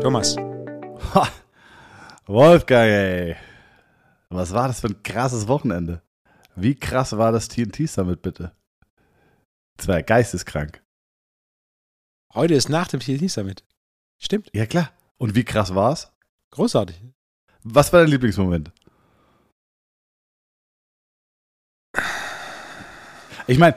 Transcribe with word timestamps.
Thomas. 0.00 0.36
Ha, 1.14 1.28
Wolfgang, 2.26 2.88
ey. 2.90 3.36
Was 4.30 4.52
war 4.52 4.68
das 4.68 4.80
für 4.80 4.88
ein 4.88 5.02
krasses 5.02 5.48
Wochenende? 5.48 6.02
Wie 6.54 6.74
krass 6.74 7.16
war 7.16 7.30
das 7.30 7.48
TNT 7.48 7.88
Summit 7.88 8.22
bitte? 8.22 8.52
Das 9.76 9.86
war 9.86 9.96
ja 9.96 10.02
geisteskrank. 10.02 10.82
Heute 12.34 12.54
ist 12.54 12.68
nach 12.68 12.88
dem 12.88 13.00
TNT 13.00 13.30
Summit. 13.30 13.64
Stimmt. 14.18 14.50
Ja, 14.54 14.66
klar. 14.66 14.90
Und 15.18 15.34
wie 15.34 15.44
krass 15.44 15.74
war's? 15.74 16.12
Großartig. 16.50 17.02
Was 17.62 17.92
war 17.92 18.00
dein 18.00 18.10
Lieblingsmoment? 18.10 18.72
Ich 23.46 23.58
meine, 23.58 23.76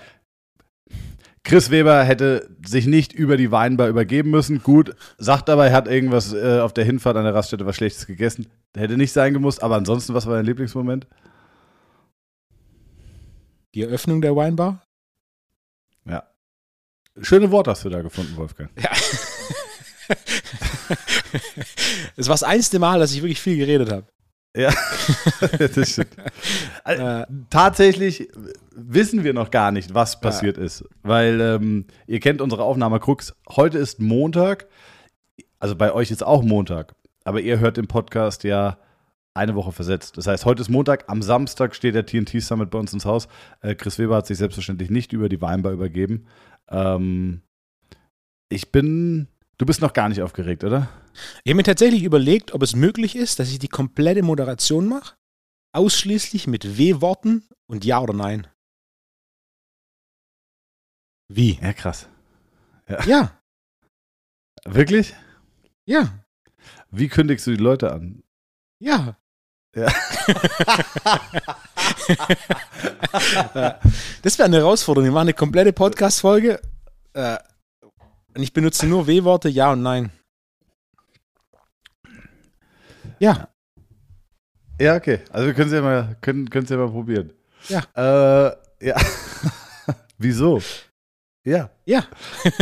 Chris 1.44 1.72
Weber 1.72 2.04
hätte 2.04 2.56
sich 2.66 2.86
nicht 2.86 3.14
über 3.14 3.36
die 3.36 3.52
Weinbar 3.52 3.88
übergeben 3.88 4.30
müssen. 4.30 4.62
Gut, 4.62 4.96
sagt 5.18 5.50
aber, 5.50 5.68
er 5.68 5.74
hat 5.74 5.88
irgendwas 5.88 6.34
äh, 6.34 6.60
auf 6.60 6.74
der 6.74 6.86
Hinfahrt 6.86 7.18
an 7.18 7.24
der 7.24 7.34
Raststätte 7.34 7.66
was 7.66 7.76
Schlechtes 7.76 8.06
gegessen. 8.06 8.48
Hätte 8.76 8.96
nicht 8.96 9.12
sein 9.12 9.34
gemusst, 9.34 9.64
aber 9.64 9.76
ansonsten, 9.76 10.14
was 10.14 10.28
war 10.28 10.36
dein 10.36 10.46
Lieblingsmoment? 10.46 11.08
Die 13.74 13.82
Eröffnung 13.82 14.22
der 14.22 14.36
Weinbar? 14.36 14.84
Ja. 16.06 16.24
Schöne 17.22 17.52
Worte 17.52 17.72
hast 17.72 17.86
du 17.86 17.90
da 17.90 18.02
gefunden, 18.02 18.36
Wolfgang. 18.38 18.70
Ja. 18.82 18.92
Es 22.18 22.28
war 22.28 22.34
das 22.34 22.44
einzige 22.44 22.80
Mal, 22.80 23.00
dass 23.00 23.14
ich 23.14 23.22
wirklich 23.22 23.40
viel 23.40 23.58
geredet 23.58 23.92
habe. 23.92 24.08
Ja, 24.56 24.74
das 25.58 25.92
stimmt. 25.92 26.18
Äh, 26.84 27.26
Tatsächlich 27.50 28.30
wissen 28.76 29.24
wir 29.24 29.34
noch 29.34 29.50
gar 29.50 29.72
nicht, 29.72 29.94
was 29.94 30.20
passiert 30.20 30.58
ist, 30.58 30.84
weil 31.04 31.40
ähm, 31.40 31.86
ihr 32.06 32.20
kennt 32.20 32.42
unsere 32.42 32.64
Aufnahme 32.64 33.00
Krux. 33.00 33.34
Heute 33.50 33.78
ist 33.78 34.02
Montag, 34.02 34.68
also 35.60 35.76
bei 35.76 35.94
euch 35.94 36.12
ist 36.12 36.24
auch 36.24 36.44
Montag, 36.44 36.94
aber 37.24 37.40
ihr 37.40 37.60
hört 37.60 37.78
den 37.78 37.88
Podcast 37.88 38.44
ja 38.44 38.78
eine 39.34 39.56
Woche 39.56 39.72
versetzt. 39.72 40.18
Das 40.18 40.28
heißt, 40.28 40.46
heute 40.46 40.62
ist 40.62 40.70
Montag, 40.70 41.06
am 41.08 41.22
Samstag 41.22 41.74
steht 41.74 41.96
der 41.96 42.06
TNT 42.06 42.42
Summit 42.42 42.70
bei 42.70 42.80
uns 42.80 42.92
ins 42.92 43.06
Haus. 43.06 43.30
Äh, 43.62 43.76
Chris 43.76 43.98
Weber 43.98 44.18
hat 44.18 44.28
sich 44.28 44.38
selbstverständlich 44.38 44.90
nicht 44.90 45.14
über 45.14 45.30
die 45.30 45.42
Weinbar 45.42 45.72
übergeben. 45.72 46.28
Ähm, 46.70 47.42
ich 48.50 48.72
bin, 48.74 49.30
du 49.62 49.66
bist 49.68 49.80
noch 49.80 49.94
gar 49.94 50.10
nicht 50.10 50.24
aufgeregt, 50.24 50.64
oder? 50.64 50.90
Ich 51.44 51.52
habe 51.52 51.58
mir 51.58 51.64
tatsächlich 51.64 52.02
überlegt, 52.04 52.52
ob 52.54 52.64
es 52.64 52.76
möglich 52.76 53.16
ist, 53.16 53.38
dass 53.40 53.50
ich 53.52 53.60
die 53.60 53.68
komplette 53.68 54.24
Moderation 54.24 54.88
mache. 54.88 55.16
Ausschließlich 55.72 56.48
mit 56.48 56.80
W-Worten 56.80 57.48
und 57.68 57.86
Ja 57.86 58.00
oder 58.00 58.14
Nein. 58.14 58.48
Wie? 61.28 61.60
Ja, 61.62 61.74
krass. 61.74 62.10
Ja, 63.06 63.40
Wirklich? 64.66 65.14
ja, 65.86 66.26
Wie 66.90 67.08
kündigst 67.08 67.46
du 67.48 67.52
die 67.52 67.58
Leute 67.58 67.92
an? 67.94 68.24
ja. 68.80 69.16
Ja. 69.74 69.86
das 74.22 74.38
wäre 74.38 74.48
eine 74.48 74.58
Herausforderung. 74.58 75.06
Wir 75.06 75.14
machen 75.14 75.22
eine 75.22 75.34
komplette 75.34 75.72
Podcast-Folge 75.72 76.60
äh, 77.14 77.38
und 78.36 78.42
ich 78.44 78.54
benutze 78.54 78.88
nur 78.88 79.08
W-Worte, 79.08 79.50
Ja 79.50 79.72
und 79.74 79.82
Nein. 79.82 80.12
Ja, 83.20 83.48
Ja, 84.80 84.96
okay. 84.96 85.20
Also 85.32 85.46
wir 85.48 85.54
können 85.54 85.68
es 85.68 85.74
ja 85.76 85.82
mal, 85.82 86.18
können, 86.22 86.50
können 86.50 86.66
ja 86.68 86.78
mal 86.78 86.90
probieren. 86.90 87.34
Ja. 87.70 87.84
Äh, 87.96 88.56
ja. 88.88 88.96
Wieso? 90.18 90.62
Ja, 91.44 91.70
ja. 91.86 92.04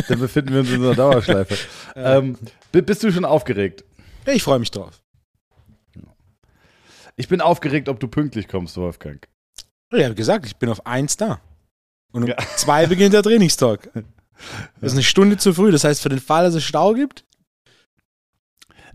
dann 0.07 0.19
befinden 0.19 0.51
wir 0.53 0.59
uns 0.61 0.69
in 0.69 0.75
unserer 0.77 0.95
Dauerschleife. 0.95 1.57
ähm, 1.95 2.37
bi- 2.71 2.81
bist 2.81 3.03
du 3.03 3.11
schon 3.11 3.25
aufgeregt? 3.25 3.83
Ich 4.25 4.43
freue 4.43 4.59
mich 4.59 4.71
drauf. 4.71 5.01
Ich 7.15 7.27
bin 7.27 7.41
aufgeregt, 7.41 7.89
ob 7.89 7.99
du 7.99 8.07
pünktlich 8.07 8.47
kommst, 8.47 8.75
Wolfgang. 8.77 9.25
Ich 9.91 10.03
habe 10.03 10.15
gesagt, 10.15 10.45
ich 10.45 10.55
bin 10.57 10.69
auf 10.69 10.85
eins 10.85 11.17
da. 11.17 11.41
Und 12.11 12.23
um 12.23 12.29
Ja. 12.29 12.37
zwei 12.55 12.85
beginnt 12.85 13.13
der 13.13 13.23
Trainingstag. 13.23 13.89
Das 14.81 14.91
ist 14.91 14.97
eine 14.97 15.03
Stunde 15.03 15.37
zu 15.37 15.53
früh. 15.53 15.71
Das 15.71 15.83
heißt, 15.83 16.01
für 16.01 16.09
den 16.09 16.19
Fall, 16.19 16.45
dass 16.45 16.55
es 16.55 16.63
Stau 16.63 16.93
gibt, 16.93 17.25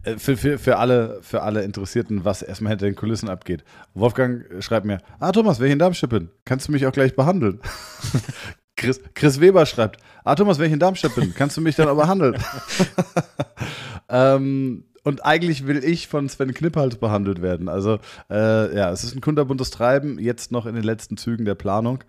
Äh, 0.03 0.19
Für, 0.19 0.37
für, 0.37 0.59
für, 0.59 0.77
alle, 0.79 1.19
für 1.23 1.43
alle 1.43 1.63
Interessierten, 1.63 2.25
was 2.25 2.43
erstmal 2.43 2.71
hinter 2.71 2.87
den 2.87 2.95
Kulissen 2.95 3.29
abgeht. 3.29 3.65
Wolfgang 3.95 4.45
schreibt 4.63 4.85
mir, 4.87 4.99
ah 5.19 5.33
Thomas, 5.33 5.61
wenn 5.61 5.67
ich 5.69 5.73
in 5.73 5.79
Darmstadt 5.79 6.11
bin, 6.11 6.31
kannst 6.45 6.69
du 6.69 6.73
mich 6.73 6.87
auch 6.87 6.93
gleich 6.93 7.17
behandeln. 7.17 7.61
Chris, 8.77 9.01
Chris 9.15 9.41
Weber 9.41 9.65
schreibt, 9.67 9.99
ah 10.25 10.35
Thomas, 10.35 10.59
wenn 10.59 10.67
ich 10.67 10.73
in 10.73 10.79
Darmstadt 10.81 11.15
bin, 11.15 11.33
kannst 11.35 11.57
du 11.57 11.61
mich 11.61 11.77
dann 11.77 11.89
auch 11.89 11.97
behandeln. 11.97 12.37
ähm, 14.09 14.85
und 15.05 15.25
eigentlich 15.25 15.67
will 15.67 15.85
ich 15.85 16.09
von 16.09 16.29
Sven 16.29 16.53
Knippals 16.55 16.97
behandelt 16.97 17.41
werden. 17.41 17.69
Also 17.69 17.99
äh, 18.31 18.77
ja, 18.77 18.91
es 18.91 19.05
ist 19.05 19.15
ein 19.15 19.21
kunterbuntes 19.21 19.71
Treiben, 19.71 20.19
jetzt 20.19 20.51
noch 20.51 20.67
in 20.67 20.75
den 20.75 20.85
letzten 20.85 21.17
Zügen 21.17 21.45
der 21.45 21.55
Planung. 21.55 22.03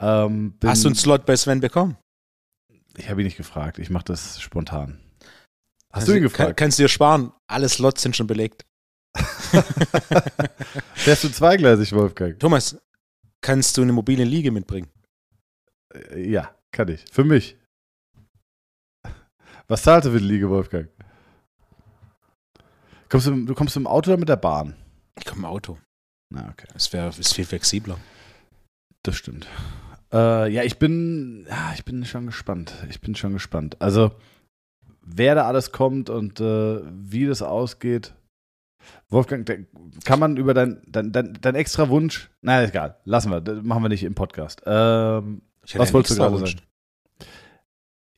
Ähm, 0.00 0.54
hast 0.64 0.84
du 0.84 0.88
einen 0.88 0.94
Slot 0.94 1.26
bei 1.26 1.36
Sven 1.36 1.60
bekommen. 1.60 1.96
Ich 2.96 3.08
habe 3.08 3.20
ihn 3.20 3.24
nicht 3.24 3.36
gefragt, 3.36 3.78
ich 3.78 3.90
mache 3.90 4.04
das 4.04 4.40
spontan. 4.40 5.00
Hast 5.92 6.02
Also, 6.02 6.12
du 6.12 6.18
ihn 6.18 6.22
Kann, 6.24 6.30
gefragt? 6.30 6.56
kannst 6.56 6.78
du 6.78 6.84
dir 6.84 6.88
sparen. 6.88 7.32
Alle 7.46 7.68
Slots 7.68 8.02
sind 8.02 8.16
schon 8.16 8.26
belegt. 8.26 8.64
Fährst 10.94 11.24
du 11.24 11.28
zweigleisig, 11.30 11.92
Wolfgang? 11.92 12.38
Thomas, 12.40 12.78
kannst 13.42 13.76
du 13.76 13.82
eine 13.82 13.92
mobile 13.92 14.24
Liege 14.24 14.50
mitbringen? 14.50 14.90
Äh, 15.94 16.30
Ja, 16.30 16.54
kann 16.70 16.88
ich. 16.88 17.04
Für 17.12 17.24
mich. 17.24 17.56
Was 19.68 19.82
zahlst 19.82 20.06
du 20.06 20.12
für 20.12 20.18
die 20.20 20.26
Liege, 20.26 20.48
Wolfgang? 20.50 20.88
Kommst 23.08 23.26
du, 23.26 23.44
du 23.44 23.54
kommst 23.54 23.76
du 23.76 23.80
im 23.80 23.86
Auto 23.86 24.10
oder 24.10 24.18
mit 24.18 24.28
der 24.28 24.36
Bahn? 24.36 24.74
Ich 25.18 25.24
komme 25.26 25.40
im 25.40 25.44
Auto. 25.46 25.78
Na, 26.30 26.48
okay. 26.50 26.66
Das 26.72 26.92
wäre 26.92 27.08
ist 27.08 27.34
viel 27.34 27.44
flexibler. 27.44 27.98
Das 29.02 29.16
stimmt. 29.16 29.46
Äh, 30.12 30.52
ja, 30.52 30.62
ich 30.62 30.78
bin, 30.78 31.46
ich 31.74 31.84
bin 31.84 32.04
schon 32.04 32.26
gespannt. 32.26 32.74
Ich 32.90 33.00
bin 33.00 33.14
schon 33.14 33.32
gespannt. 33.32 33.80
Also, 33.80 34.12
wer 35.02 35.34
da 35.34 35.46
alles 35.46 35.72
kommt 35.72 36.10
und 36.10 36.40
äh, 36.40 36.80
wie 36.84 37.26
das 37.26 37.42
ausgeht. 37.42 38.14
Wolfgang, 39.08 39.48
kann 40.04 40.18
man 40.18 40.36
über 40.36 40.54
dein, 40.54 40.82
dein, 40.86 41.12
dein, 41.12 41.38
dein 41.40 41.54
extra 41.54 41.88
Wunsch, 41.88 42.30
na 42.40 42.64
egal, 42.64 42.98
lassen 43.04 43.30
wir, 43.30 43.40
das 43.40 43.62
machen 43.62 43.82
wir 43.82 43.88
nicht 43.88 44.02
im 44.02 44.14
Podcast. 44.14 44.62
Ähm, 44.66 45.42
Was 45.74 45.92
wolltest 45.92 46.18
du 46.18 46.22
gerade 46.22 46.38
sagen? 46.38 46.60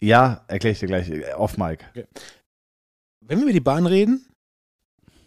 ja, 0.01 0.45
erkläre 0.49 0.73
ich 0.73 0.79
dir 0.79 0.87
gleich, 0.87 1.11
off 1.37 1.59
Mike. 1.59 1.85
Wenn 3.21 3.39
wir 3.39 3.45
über 3.45 3.53
die 3.53 3.61
Bahn 3.61 3.87
reden, 3.87 4.27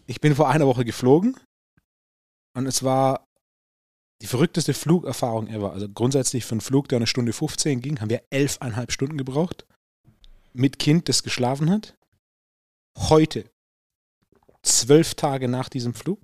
ich 0.06 0.20
bin 0.20 0.34
vor 0.34 0.48
einer 0.48 0.66
Woche 0.66 0.84
geflogen 0.84 1.36
und 2.54 2.66
es 2.66 2.82
war 2.82 3.27
die 4.20 4.26
verrückteste 4.26 4.74
Flugerfahrung 4.74 5.48
ever. 5.48 5.72
Also 5.72 5.88
grundsätzlich 5.88 6.44
für 6.44 6.52
einen 6.52 6.60
Flug, 6.60 6.88
der 6.88 6.96
eine 6.96 7.06
Stunde 7.06 7.32
15 7.32 7.80
ging, 7.80 8.00
haben 8.00 8.10
wir 8.10 8.22
elfeinhalb 8.30 8.92
Stunden 8.92 9.16
gebraucht. 9.16 9.66
Mit 10.52 10.78
Kind, 10.78 11.08
das 11.08 11.22
geschlafen 11.22 11.70
hat. 11.70 11.96
Heute, 12.96 13.48
zwölf 14.62 15.14
Tage 15.14 15.48
nach 15.48 15.68
diesem 15.68 15.94
Flug, 15.94 16.20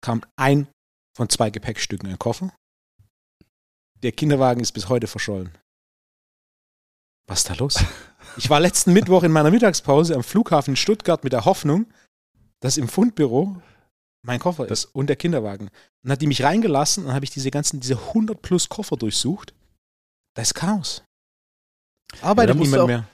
kam 0.00 0.22
ein 0.36 0.68
von 1.16 1.28
zwei 1.28 1.50
Gepäckstücken 1.50 2.06
in 2.06 2.14
den 2.14 2.18
Koffer. 2.18 2.54
Der 4.02 4.12
Kinderwagen 4.12 4.60
ist 4.60 4.72
bis 4.72 4.88
heute 4.88 5.08
verschollen. 5.08 5.50
Was 7.26 7.40
ist 7.40 7.50
da 7.50 7.54
los? 7.54 7.84
Ich 8.36 8.48
war 8.48 8.60
letzten 8.60 8.92
Mittwoch 8.94 9.24
in 9.24 9.32
meiner 9.32 9.50
Mittagspause 9.50 10.14
am 10.14 10.22
Flughafen 10.22 10.72
in 10.72 10.76
Stuttgart 10.76 11.24
mit 11.24 11.32
der 11.32 11.44
Hoffnung, 11.44 11.92
dass 12.60 12.76
im 12.76 12.88
Fundbüro 12.88 13.60
mein 14.28 14.38
Koffer 14.38 14.68
ist 14.70 14.84
und 14.84 15.08
der 15.08 15.16
Kinderwagen. 15.16 15.70
Dann 16.02 16.12
hat 16.12 16.20
die 16.22 16.26
mich 16.26 16.42
reingelassen 16.44 17.02
und 17.02 17.08
dann 17.08 17.14
habe 17.16 17.24
ich 17.24 17.30
diese 17.30 17.50
ganzen, 17.50 17.80
diese 17.80 17.96
100 18.08 18.40
plus 18.40 18.68
Koffer 18.68 18.96
durchsucht. 18.96 19.54
Da 20.34 20.42
ist 20.42 20.54
Chaos. 20.54 21.02
Arbeitet 22.22 22.54
du 22.56 22.60
niemand 22.60 22.82
auch- 22.82 22.86
mehr. 22.86 23.04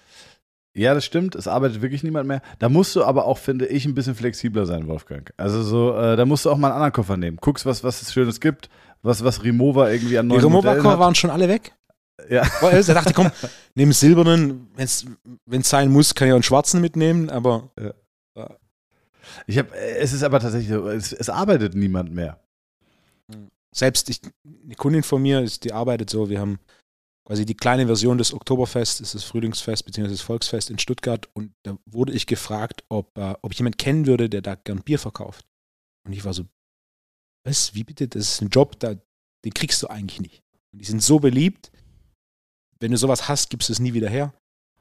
Ja, 0.76 0.92
das 0.92 1.04
stimmt. 1.04 1.36
Es 1.36 1.46
arbeitet 1.46 1.82
wirklich 1.82 2.02
niemand 2.02 2.26
mehr. 2.26 2.42
Da 2.58 2.68
musst 2.68 2.96
du 2.96 3.04
aber 3.04 3.26
auch, 3.26 3.38
finde 3.38 3.66
ich, 3.68 3.84
ein 3.84 3.94
bisschen 3.94 4.16
flexibler 4.16 4.66
sein, 4.66 4.88
Wolfgang. 4.88 5.32
Also 5.36 5.62
so, 5.62 5.96
äh, 5.96 6.16
da 6.16 6.24
musst 6.26 6.44
du 6.46 6.50
auch 6.50 6.56
mal 6.56 6.66
einen 6.68 6.74
anderen 6.74 6.92
Koffer 6.92 7.16
nehmen. 7.16 7.36
Guckst, 7.40 7.64
was, 7.64 7.84
was 7.84 8.02
es 8.02 8.12
Schönes 8.12 8.40
gibt, 8.40 8.68
was, 9.02 9.22
was 9.22 9.44
Remova 9.44 9.88
irgendwie 9.90 10.18
an 10.18 10.28
Die 10.28 10.34
neuen 10.36 10.50
Modellen 10.50 10.74
Remover-Koffer 10.78 10.98
waren 10.98 11.14
schon 11.14 11.30
alle 11.30 11.48
weg. 11.48 11.74
Ja. 12.28 12.42
Er 12.60 12.82
dachte, 12.82 13.12
komm, 13.12 13.30
nimm 13.76 13.92
silbernen, 13.92 14.68
wenn 14.74 15.60
es 15.60 15.68
sein 15.68 15.92
muss, 15.92 16.16
kann 16.16 16.26
ich 16.26 16.32
auch 16.32 16.36
einen 16.36 16.42
schwarzen 16.42 16.80
mitnehmen, 16.80 17.30
aber 17.30 17.70
Ich 19.46 19.58
hab, 19.58 19.72
äh, 19.72 19.96
es 19.96 20.12
ist 20.12 20.22
aber 20.22 20.40
tatsächlich 20.40 20.70
so, 20.70 20.88
es, 20.88 21.12
es 21.12 21.28
arbeitet 21.28 21.74
niemand 21.74 22.12
mehr. 22.12 22.40
selbst 23.74 24.08
ich, 24.10 24.20
eine 24.64 24.74
Kundin 24.74 25.02
von 25.02 25.22
mir, 25.22 25.40
ist, 25.40 25.64
die 25.64 25.72
arbeitet 25.72 26.10
so, 26.10 26.28
wir 26.28 26.40
haben 26.40 26.58
quasi 27.26 27.46
die 27.46 27.56
kleine 27.56 27.86
Version 27.86 28.18
des 28.18 28.32
Oktoberfest, 28.32 29.00
ist 29.00 29.14
das 29.14 29.24
Frühlingsfest 29.24 29.84
bzw. 29.86 30.08
das 30.08 30.20
Volksfest 30.20 30.70
in 30.70 30.78
Stuttgart 30.78 31.28
und 31.34 31.52
da 31.62 31.78
wurde 31.86 32.12
ich 32.12 32.26
gefragt, 32.26 32.84
ob, 32.88 33.16
äh, 33.16 33.34
ob 33.42 33.52
ich 33.52 33.58
jemanden 33.58 33.78
kennen 33.78 34.06
würde, 34.06 34.28
der 34.28 34.42
da 34.42 34.54
gern 34.54 34.82
Bier 34.82 34.98
verkauft. 34.98 35.46
Und 36.06 36.12
ich 36.12 36.24
war 36.24 36.34
so, 36.34 36.44
was, 37.44 37.74
wie 37.74 37.84
bitte, 37.84 38.08
das 38.08 38.34
ist 38.34 38.42
ein 38.42 38.50
Job, 38.50 38.78
da, 38.78 38.94
den 39.44 39.54
kriegst 39.54 39.82
du 39.82 39.88
eigentlich 39.88 40.20
nicht. 40.20 40.42
Und 40.72 40.80
die 40.80 40.84
sind 40.84 41.02
so 41.02 41.18
beliebt, 41.18 41.70
wenn 42.80 42.90
du 42.90 42.98
sowas 42.98 43.28
hast, 43.28 43.50
gibst 43.50 43.68
du 43.68 43.72
es 43.72 43.80
nie 43.80 43.94
wieder 43.94 44.10
her. 44.10 44.34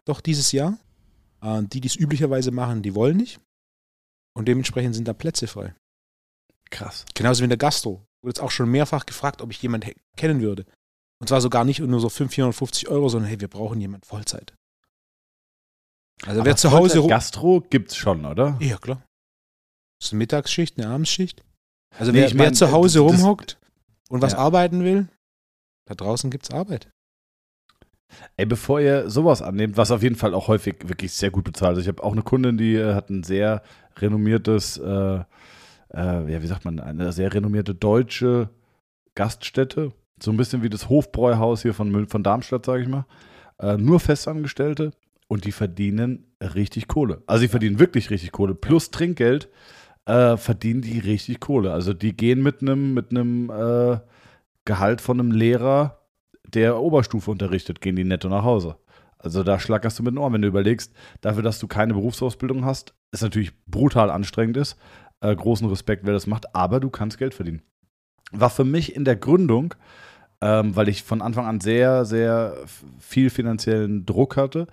Doch 0.06 0.19
dieses 0.19 0.51
Jahr. 0.51 0.78
Äh, 1.42 1.63
die, 1.63 1.81
die 1.81 1.88
es 1.88 1.96
üblicherweise 1.96 2.51
machen, 2.51 2.81
die 2.81 2.96
wollen 2.96 3.18
nicht. 3.18 3.39
Und 4.35 4.47
dementsprechend 4.47 4.95
sind 4.95 5.07
da 5.07 5.13
Plätze 5.13 5.47
frei. 5.47 5.75
Krass. 6.69 7.06
Genauso 7.13 7.41
wie 7.41 7.45
in 7.45 7.50
der 7.50 7.57
Gastro. 7.57 8.06
Wurde 8.21 8.30
jetzt 8.30 8.41
auch 8.41 8.51
schon 8.51 8.69
mehrfach 8.69 9.06
gefragt, 9.06 9.41
ob 9.41 9.51
ich 9.51 9.62
jemanden 9.62 9.91
kennen 10.18 10.41
würde. 10.41 10.65
Und 11.19 11.27
zwar 11.27 11.41
sogar 11.41 11.65
nicht 11.65 11.80
nur 11.80 12.00
so 12.00 12.09
500, 12.09 12.33
450 12.33 12.88
Euro, 12.89 13.09
sondern 13.09 13.30
hey, 13.30 13.39
wir 13.39 13.47
brauchen 13.47 13.80
jemanden 13.80 14.06
Vollzeit. 14.06 14.53
Also 16.25 16.41
Aber 16.41 16.47
wer 16.47 16.56
zu 16.56 16.71
Hause. 16.71 17.06
Gastro 17.07 17.62
gibt's 17.62 17.95
schon, 17.95 18.25
oder? 18.25 18.57
Ja, 18.59 18.77
klar. 18.77 19.03
Das 20.00 20.07
ist 20.07 20.13
eine 20.13 20.19
Mittagsschicht, 20.19 20.77
eine 20.77 20.89
Abendsschicht. 20.89 21.44
Also 21.97 22.12
nee, 22.12 22.19
wer, 22.19 22.27
ich 22.27 22.33
mein, 22.33 22.47
wer, 22.47 22.53
zu 22.53 22.71
Hause 22.71 23.00
das, 23.00 23.13
rumhockt 23.13 23.59
und 24.09 24.21
was 24.21 24.33
ja. 24.33 24.39
arbeiten 24.39 24.83
will, 24.83 25.07
da 25.86 25.95
draußen 25.95 26.31
gibt's 26.31 26.51
Arbeit. 26.51 26.89
Ey, 28.38 28.45
bevor 28.45 28.80
ihr 28.80 29.10
sowas 29.10 29.42
annehmt, 29.42 29.77
was 29.77 29.92
auf 29.92 30.04
jeden 30.04 30.15
Fall 30.15 30.33
auch 30.33 30.48
häufig 30.48 30.75
wirklich 30.86 31.13
sehr 31.13 31.31
gut 31.31 31.44
bezahlt 31.44 31.74
ist. 31.74 31.80
Also 31.80 31.81
ich 31.81 31.88
habe 31.88 32.04
auch 32.04 32.13
eine 32.13 32.21
Kundin, 32.21 32.57
die 32.57 32.75
äh, 32.75 32.94
hat 32.94 33.10
ein 33.10 33.24
sehr 33.24 33.62
renommiertes, 33.98 34.77
äh, 34.77 35.19
äh, 35.19 35.24
ja, 35.94 36.42
wie 36.42 36.48
sagt 36.48 36.65
man, 36.65 36.80
eine 36.80 37.12
sehr 37.12 37.33
renommierte 37.33 37.75
deutsche 37.75 38.50
Gaststätte. 39.15 39.92
So 40.21 40.31
ein 40.31 40.38
bisschen 40.38 40.63
wie 40.63 40.69
das 40.69 40.89
Hofbräuhaus 40.89 41.62
hier 41.62 41.74
von, 41.74 42.07
von 42.07 42.24
Darmstadt, 42.24 42.65
sage 42.65 42.83
ich 42.83 42.89
mal. 42.89 43.06
Äh, 43.60 43.77
nur 43.77 44.00
Festangestellte 44.00 44.92
und 45.27 45.45
die 45.45 45.51
verdienen 45.51 46.25
richtig 46.42 46.88
Kohle. 46.88 47.24
Also 47.27 47.44
die 47.44 47.50
verdienen 47.50 47.80
wirklich 47.80 48.10
richtig 48.10 48.31
Kohle. 48.31 48.56
Plus 48.56 48.92
Trinkgeld 48.92 49.50
äh, 50.06 50.38
verdienen 50.38 50.81
die 50.81 51.00
richtig 51.00 51.39
Kohle. 51.39 51.71
Also 51.71 51.94
die 51.94 52.15
gehen 52.15 52.42
mit 52.44 52.62
einem 52.62 52.94
mit 52.94 53.12
äh, 53.12 54.00
Gehalt 54.65 55.01
von 55.01 55.19
einem 55.19 55.31
Lehrer, 55.31 56.00
der 56.55 56.79
Oberstufe 56.79 57.31
unterrichtet, 57.31 57.81
gehen 57.81 57.95
die 57.95 58.03
netto 58.03 58.29
nach 58.29 58.44
Hause. 58.44 58.77
Also 59.17 59.44
da 59.44 59.59
schlackerst 59.59 60.00
du 60.00 60.03
mit 60.03 60.13
den 60.13 60.17
Ohren, 60.17 60.33
wenn 60.33 60.41
du 60.41 60.47
überlegst, 60.47 60.94
dafür, 61.21 61.44
dass 61.44 61.59
du 61.59 61.67
keine 61.67 61.94
Berufsausbildung 61.94 62.65
hast, 62.65 62.94
ist 63.11 63.23
natürlich 63.23 63.53
brutal 63.65 64.09
anstrengend 64.09 64.57
ist. 64.57 64.77
Äh, 65.21 65.35
großen 65.35 65.67
Respekt, 65.69 66.05
wer 66.05 66.13
das 66.13 66.27
macht, 66.27 66.53
aber 66.55 66.79
du 66.79 66.89
kannst 66.89 67.17
Geld 67.17 67.33
verdienen. 67.33 67.61
War 68.31 68.50
für 68.50 68.65
mich 68.65 68.95
in 68.95 69.05
der 69.05 69.15
Gründung 69.15 69.75
ähm, 70.44 70.75
weil 70.75 70.89
ich 70.89 71.03
von 71.03 71.21
Anfang 71.21 71.45
an 71.45 71.61
sehr, 71.61 72.03
sehr 72.03 72.57
viel 73.00 73.29
finanziellen 73.29 74.05
Druck 74.05 74.35
hatte. 74.35 74.67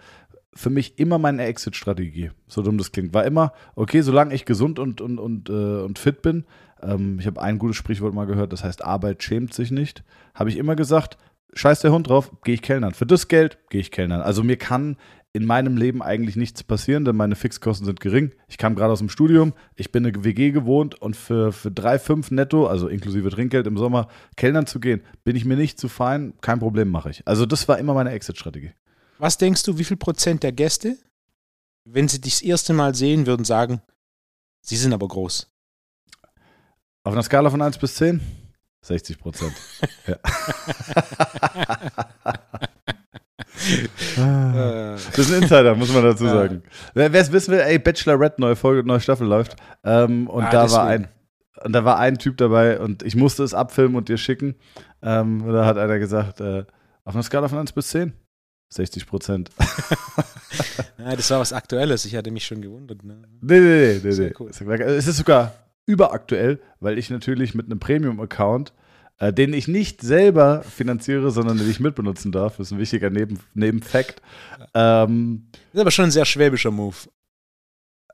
Für 0.52 0.68
mich 0.68 0.98
immer 0.98 1.18
meine 1.18 1.44
Exit-Strategie, 1.44 2.32
so 2.48 2.62
dumm 2.62 2.76
das 2.76 2.90
klingt, 2.90 3.14
war 3.14 3.24
immer, 3.24 3.52
okay, 3.76 4.00
solange 4.00 4.34
ich 4.34 4.44
gesund 4.44 4.80
und, 4.80 5.00
und, 5.00 5.20
und, 5.20 5.48
äh, 5.48 5.52
und 5.52 6.00
fit 6.00 6.22
bin, 6.22 6.44
ähm, 6.82 7.20
ich 7.20 7.26
habe 7.28 7.40
ein 7.40 7.60
gutes 7.60 7.76
Sprichwort 7.76 8.14
mal 8.14 8.26
gehört, 8.26 8.52
das 8.52 8.64
heißt, 8.64 8.84
Arbeit 8.84 9.22
schämt 9.22 9.54
sich 9.54 9.70
nicht, 9.70 10.02
habe 10.34 10.50
ich 10.50 10.56
immer 10.56 10.74
gesagt, 10.74 11.18
scheiß 11.52 11.81
der 11.81 11.93
Hund 11.93 12.08
drauf, 12.08 12.31
gehe 12.44 12.55
ich 12.55 12.62
Kellnern. 12.62 12.94
Für 12.94 13.06
das 13.06 13.29
Geld 13.29 13.58
gehe 13.70 13.81
ich 13.81 13.91
Kellnern. 13.91 14.20
Also 14.20 14.43
mir 14.43 14.56
kann 14.56 14.97
in 15.32 15.47
meinem 15.47 15.76
Leben 15.76 16.02
eigentlich 16.02 16.35
nichts 16.35 16.64
passieren, 16.64 17.05
denn 17.05 17.14
meine 17.14 17.37
Fixkosten 17.37 17.87
sind 17.87 18.00
gering. 18.00 18.32
Ich 18.49 18.58
kam 18.58 18.75
gerade 18.75 18.93
aus 18.93 18.99
dem 18.99 19.08
Studium, 19.08 19.52
ich 19.76 19.93
bin 19.93 20.05
eine 20.05 20.25
WG 20.25 20.50
gewohnt 20.50 21.00
und 21.00 21.14
für, 21.14 21.52
für 21.52 21.69
3,5 21.69 22.35
netto, 22.35 22.67
also 22.67 22.88
inklusive 22.88 23.31
Trinkgeld 23.31 23.67
im 23.67 23.76
Sommer, 23.76 24.08
Kellnern 24.37 24.67
zu 24.67 24.81
gehen, 24.81 25.02
bin 25.23 25.37
ich 25.37 25.44
mir 25.44 25.56
nicht 25.56 25.79
zu 25.79 25.88
fein, 25.88 26.35
kein 26.41 26.58
Problem 26.58 26.88
mache 26.88 27.11
ich. 27.11 27.26
Also 27.29 27.47
das 27.47 27.69
war 27.69 27.79
immer 27.79 27.94
meine 27.94 28.11
Exit-Strategie. 28.11 28.73
Was 29.19 29.38
denkst 29.38 29.62
du, 29.62 29.79
wie 29.79 29.85
viel 29.85 29.97
Prozent 29.97 30.43
der 30.43 30.52
Gäste, 30.52 30.97
wenn 31.85 32.08
sie 32.08 32.20
dich 32.20 32.35
das 32.35 32.43
erste 32.43 32.73
Mal 32.73 32.94
sehen, 32.94 33.26
würden 33.26 33.44
sagen, 33.44 33.82
sie 34.62 34.76
sind 34.76 34.93
aber 34.93 35.06
groß? 35.06 35.49
Auf 37.05 37.12
einer 37.12 37.23
Skala 37.23 37.50
von 37.50 37.62
1 37.62 37.79
bis 37.79 37.94
10? 37.94 38.20
60 38.82 39.18
Prozent. 39.18 39.54
Ah. 44.18 44.96
das 44.96 45.18
ist 45.18 45.32
ein 45.32 45.42
Insider, 45.42 45.74
muss 45.74 45.92
man 45.92 46.02
dazu 46.02 46.26
sagen. 46.26 46.62
Wer 46.94 47.12
es 47.12 47.30
wissen 47.30 47.52
will, 47.52 47.60
ey, 47.60 47.78
Bachelorette, 47.78 48.40
neue 48.40 48.56
Folge, 48.56 48.86
neue 48.86 49.00
Staffel 49.00 49.26
läuft. 49.26 49.56
Ähm, 49.84 50.28
und 50.28 50.44
ah, 50.44 50.50
da 50.50 50.70
war 50.70 50.86
ein. 50.86 51.08
Und 51.62 51.72
da 51.72 51.84
war 51.84 51.98
ein 51.98 52.16
Typ 52.16 52.38
dabei 52.38 52.80
und 52.80 53.02
ich 53.02 53.16
musste 53.16 53.44
es 53.44 53.52
abfilmen 53.52 53.96
und 53.96 54.08
dir 54.08 54.16
schicken. 54.16 54.54
Ähm, 55.02 55.44
da 55.46 55.66
hat 55.66 55.76
einer 55.76 55.98
gesagt, 55.98 56.40
äh, 56.40 56.64
auf 57.04 57.14
einer 57.14 57.22
Skala 57.22 57.48
von 57.48 57.58
1 57.58 57.72
bis 57.72 57.88
10? 57.88 58.14
60 58.70 59.06
Prozent. 59.06 59.50
ja, 60.98 61.16
das 61.16 61.30
war 61.30 61.40
was 61.40 61.52
Aktuelles, 61.52 62.04
ich 62.04 62.16
hatte 62.16 62.30
mich 62.30 62.46
schon 62.46 62.62
gewundert. 62.62 63.04
Ne? 63.04 63.22
Nee, 63.40 63.60
nee, 63.60 64.00
nee, 64.02 64.14
nee. 64.14 64.32
Cool. 64.38 64.50
Es 64.50 65.06
ist 65.06 65.16
sogar 65.18 65.52
überaktuell, 65.90 66.60
weil 66.81 66.98
ich 66.98 67.10
natürlich 67.10 67.54
mit 67.54 67.66
einem 67.66 67.81
Premium-Account 67.81 68.72
äh, 69.20 69.34
den 69.34 69.52
ich 69.52 69.69
nicht 69.69 70.00
selber 70.00 70.62
finanziere, 70.62 71.31
sondern 71.31 71.58
den 71.58 71.70
ich 71.70 71.78
mitbenutzen 71.78 72.32
darf. 72.32 72.56
Das 72.56 72.69
ist 72.69 72.72
ein 72.72 72.78
wichtiger 72.78 73.10
Neben 73.10 73.38
Nebenfakt. 73.54 74.22
Ähm, 74.75 75.46
das 75.52 75.75
ist 75.75 75.81
aber 75.81 75.90
schon 75.90 76.06
ein 76.06 76.10
sehr 76.10 76.25
schwäbischer 76.25 76.70
Move. 76.70 76.96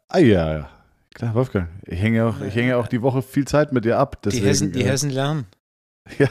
Ah 0.08 0.19
ja, 0.19 0.52
ja. 0.52 0.70
Klar, 1.14 1.34
Wolfgang. 1.34 1.69
Ich 1.87 2.00
hänge 2.00 2.26
auch, 2.26 2.40
ich 2.40 2.55
hänge 2.55 2.76
auch 2.76 2.88
die 2.88 3.00
Woche 3.02 3.23
viel 3.23 3.46
Zeit 3.46 3.73
mit 3.73 3.84
dir 3.84 3.99
ab. 3.99 4.20
Deswegen, 4.23 4.43
die, 4.43 4.49
Hessen, 4.49 4.73
die 4.73 4.82
äh, 4.82 4.84
Hessen 4.84 5.11
lernen. 5.11 5.46
Ja. 6.19 6.28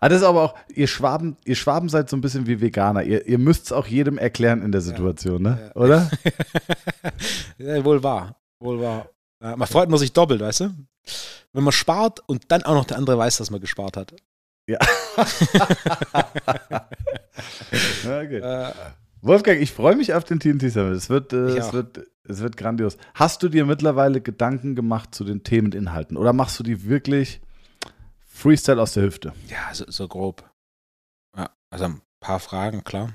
Ah, 0.00 0.08
das 0.08 0.18
ist 0.18 0.24
aber 0.24 0.42
auch, 0.42 0.54
ihr 0.68 0.86
Schwaben, 0.86 1.36
ihr 1.44 1.54
Schwaben 1.54 1.88
seid 1.88 2.08
so 2.08 2.16
ein 2.16 2.20
bisschen 2.20 2.46
wie 2.46 2.60
Veganer. 2.60 3.02
Ihr, 3.02 3.26
ihr 3.26 3.38
müsst 3.38 3.66
es 3.66 3.72
auch 3.72 3.86
jedem 3.86 4.16
erklären 4.16 4.62
in 4.62 4.70
der 4.70 4.80
Situation, 4.80 5.42
ne? 5.42 5.58
ja. 5.60 5.66
ne? 5.66 5.72
Oder? 5.74 6.10
ja, 7.58 7.84
wohl 7.84 8.02
wahr. 8.02 8.36
Wohl 8.60 8.80
wahr. 8.80 9.08
Ja, 9.42 9.56
man 9.56 9.68
freut 9.68 9.88
man 9.88 9.98
sich 9.98 10.12
doppelt, 10.12 10.40
weißt 10.40 10.60
du? 10.60 10.74
Wenn 11.52 11.64
man 11.64 11.72
spart 11.72 12.20
und 12.26 12.50
dann 12.50 12.62
auch 12.62 12.74
noch 12.74 12.84
der 12.84 12.96
andere 12.96 13.18
weiß, 13.18 13.36
dass 13.36 13.50
man 13.50 13.60
gespart 13.60 13.96
hat. 13.96 14.14
Ja. 14.66 14.78
okay. 18.04 18.38
Äh, 18.38 18.72
Wolfgang, 19.20 19.60
ich 19.60 19.72
freue 19.72 19.96
mich 19.96 20.14
auf 20.14 20.24
den 20.24 20.40
TNT 20.40 20.70
Summit. 20.72 20.96
Es 20.96 21.10
wird, 21.10 21.32
äh, 21.32 21.56
es, 21.56 21.72
wird, 21.72 22.00
es 22.24 22.40
wird 22.40 22.56
grandios. 22.56 22.96
Hast 23.14 23.42
du 23.42 23.48
dir 23.48 23.66
mittlerweile 23.66 24.20
Gedanken 24.20 24.74
gemacht 24.74 25.14
zu 25.14 25.24
den 25.24 25.42
Themeninhalten 25.42 26.16
oder 26.16 26.32
machst 26.32 26.58
du 26.58 26.62
die 26.62 26.84
wirklich 26.84 27.40
Freestyle 28.26 28.80
aus 28.80 28.94
der 28.94 29.04
Hüfte? 29.04 29.32
Ja, 29.48 29.74
so, 29.74 29.84
so 29.88 30.08
grob. 30.08 30.50
Ja, 31.36 31.50
also 31.70 31.84
ein 31.86 32.00
paar 32.20 32.40
Fragen, 32.40 32.84
klar. 32.84 33.12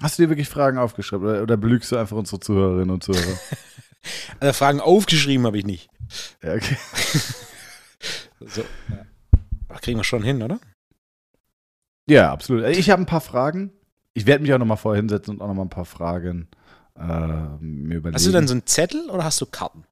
Hast 0.00 0.18
du 0.18 0.22
dir 0.22 0.28
wirklich 0.28 0.48
Fragen 0.48 0.78
aufgeschrieben 0.78 1.26
oder, 1.26 1.42
oder 1.42 1.56
belügst 1.56 1.90
du 1.90 1.96
einfach 1.96 2.16
unsere 2.16 2.40
Zuhörerinnen 2.40 2.90
und 2.90 3.02
Zuhörer? 3.02 3.38
Also 4.40 4.52
Fragen 4.52 4.80
aufgeschrieben 4.80 5.46
habe 5.46 5.58
ich 5.58 5.66
nicht. 5.66 5.90
Ja, 6.42 6.54
okay. 6.54 6.76
so, 8.40 8.62
ja. 8.88 9.06
Aber 9.68 9.78
kriegen 9.80 9.98
wir 9.98 10.04
schon 10.04 10.22
hin, 10.22 10.42
oder? 10.42 10.60
Ja, 12.08 12.32
absolut. 12.32 12.64
Ich 12.64 12.90
habe 12.90 13.02
ein 13.02 13.06
paar 13.06 13.20
Fragen. 13.20 13.72
Ich 14.14 14.26
werde 14.26 14.42
mich 14.42 14.52
auch 14.52 14.58
nochmal 14.58 14.78
vorher 14.78 15.00
hinsetzen 15.00 15.34
und 15.34 15.42
auch 15.42 15.48
nochmal 15.48 15.66
ein 15.66 15.70
paar 15.70 15.84
Fragen 15.84 16.48
äh, 16.96 17.02
mir 17.60 17.98
überlegen. 17.98 18.14
Hast 18.14 18.26
du 18.26 18.32
dann 18.32 18.48
so 18.48 18.54
einen 18.54 18.66
Zettel 18.66 19.10
oder 19.10 19.24
hast 19.24 19.40
du 19.40 19.46
Karten? 19.46 19.84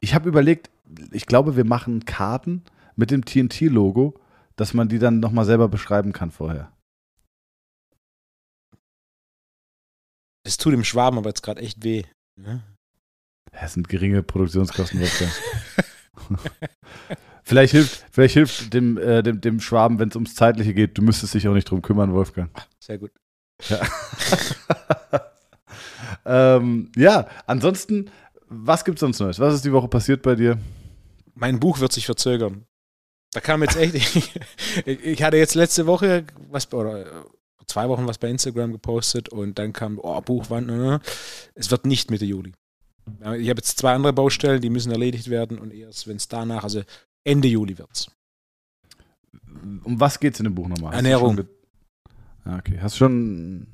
Ich 0.00 0.14
habe 0.14 0.28
überlegt, 0.28 0.70
ich 1.10 1.26
glaube, 1.26 1.56
wir 1.56 1.64
machen 1.64 2.04
Karten 2.04 2.62
mit 2.94 3.10
dem 3.10 3.24
TNT-Logo, 3.24 4.20
dass 4.56 4.74
man 4.74 4.88
die 4.88 4.98
dann 4.98 5.18
nochmal 5.18 5.44
selber 5.44 5.68
beschreiben 5.68 6.12
kann 6.12 6.30
vorher. 6.30 6.70
Es 10.44 10.58
tut 10.58 10.74
dem 10.74 10.84
Schwaben 10.84 11.18
aber 11.18 11.30
jetzt 11.30 11.42
gerade 11.42 11.62
echt 11.62 11.82
weh. 11.82 12.04
Ja? 12.36 12.60
Das 13.60 13.74
sind 13.74 13.88
geringe 13.88 14.22
Produktionskosten. 14.22 15.00
vielleicht 17.44 17.72
hilft, 17.72 18.04
vielleicht 18.10 18.34
hilft 18.34 18.74
dem, 18.74 18.98
äh, 18.98 19.22
dem, 19.22 19.40
dem 19.40 19.60
Schwaben, 19.60 19.98
wenn 19.98 20.08
es 20.08 20.16
ums 20.16 20.34
Zeitliche 20.34 20.74
geht. 20.74 20.98
Du 20.98 21.02
müsstest 21.02 21.34
dich 21.34 21.46
auch 21.48 21.54
nicht 21.54 21.70
drum 21.70 21.82
kümmern, 21.82 22.12
Wolfgang. 22.12 22.50
Sehr 22.80 22.98
gut. 22.98 23.12
Ja, 23.68 23.80
ähm, 26.56 26.90
ja 26.96 27.28
ansonsten, 27.46 28.10
was 28.48 28.84
gibt 28.84 28.96
es 28.98 29.00
sonst 29.00 29.20
Neues? 29.20 29.38
Was 29.38 29.54
ist 29.54 29.64
die 29.64 29.72
Woche 29.72 29.88
passiert 29.88 30.22
bei 30.22 30.34
dir? 30.34 30.58
Mein 31.34 31.60
Buch 31.60 31.78
wird 31.78 31.92
sich 31.92 32.06
verzögern. 32.06 32.66
Da 33.32 33.40
kam 33.40 33.62
jetzt 33.62 33.76
echt. 33.76 33.94
ich, 34.86 35.04
ich 35.04 35.22
hatte 35.22 35.36
jetzt 35.36 35.54
letzte 35.54 35.86
Woche 35.86 36.24
was, 36.50 36.72
oder 36.72 37.24
zwei 37.66 37.88
Wochen 37.88 38.06
was 38.06 38.18
bei 38.18 38.28
Instagram 38.28 38.72
gepostet 38.72 39.28
und 39.28 39.58
dann 39.58 39.72
kam, 39.72 39.98
oh, 40.02 40.20
Buchwand, 40.20 40.66
ne, 40.66 40.76
ne. 40.76 41.00
es 41.54 41.70
wird 41.70 41.86
nicht 41.86 42.10
Mitte 42.10 42.24
Juli. 42.24 42.52
Ich 43.20 43.48
habe 43.50 43.58
jetzt 43.58 43.78
zwei 43.78 43.94
andere 43.94 44.12
Baustellen, 44.12 44.60
die 44.60 44.70
müssen 44.70 44.90
erledigt 44.90 45.28
werden 45.28 45.58
und 45.58 45.72
erst, 45.72 46.06
wenn 46.08 46.16
es 46.16 46.28
danach, 46.28 46.64
also 46.64 46.82
Ende 47.22 47.48
Juli 47.48 47.76
wird 47.78 47.90
es. 47.92 48.10
Um 49.84 50.00
was 50.00 50.20
geht 50.20 50.34
es 50.34 50.40
in 50.40 50.44
dem 50.44 50.54
Buch 50.54 50.68
nochmal? 50.68 50.94
Ernährung. 50.94 51.40
Ah, 52.44 52.58
okay. 52.58 52.78
Hast 52.80 52.94
du 52.94 52.98
schon 52.98 53.66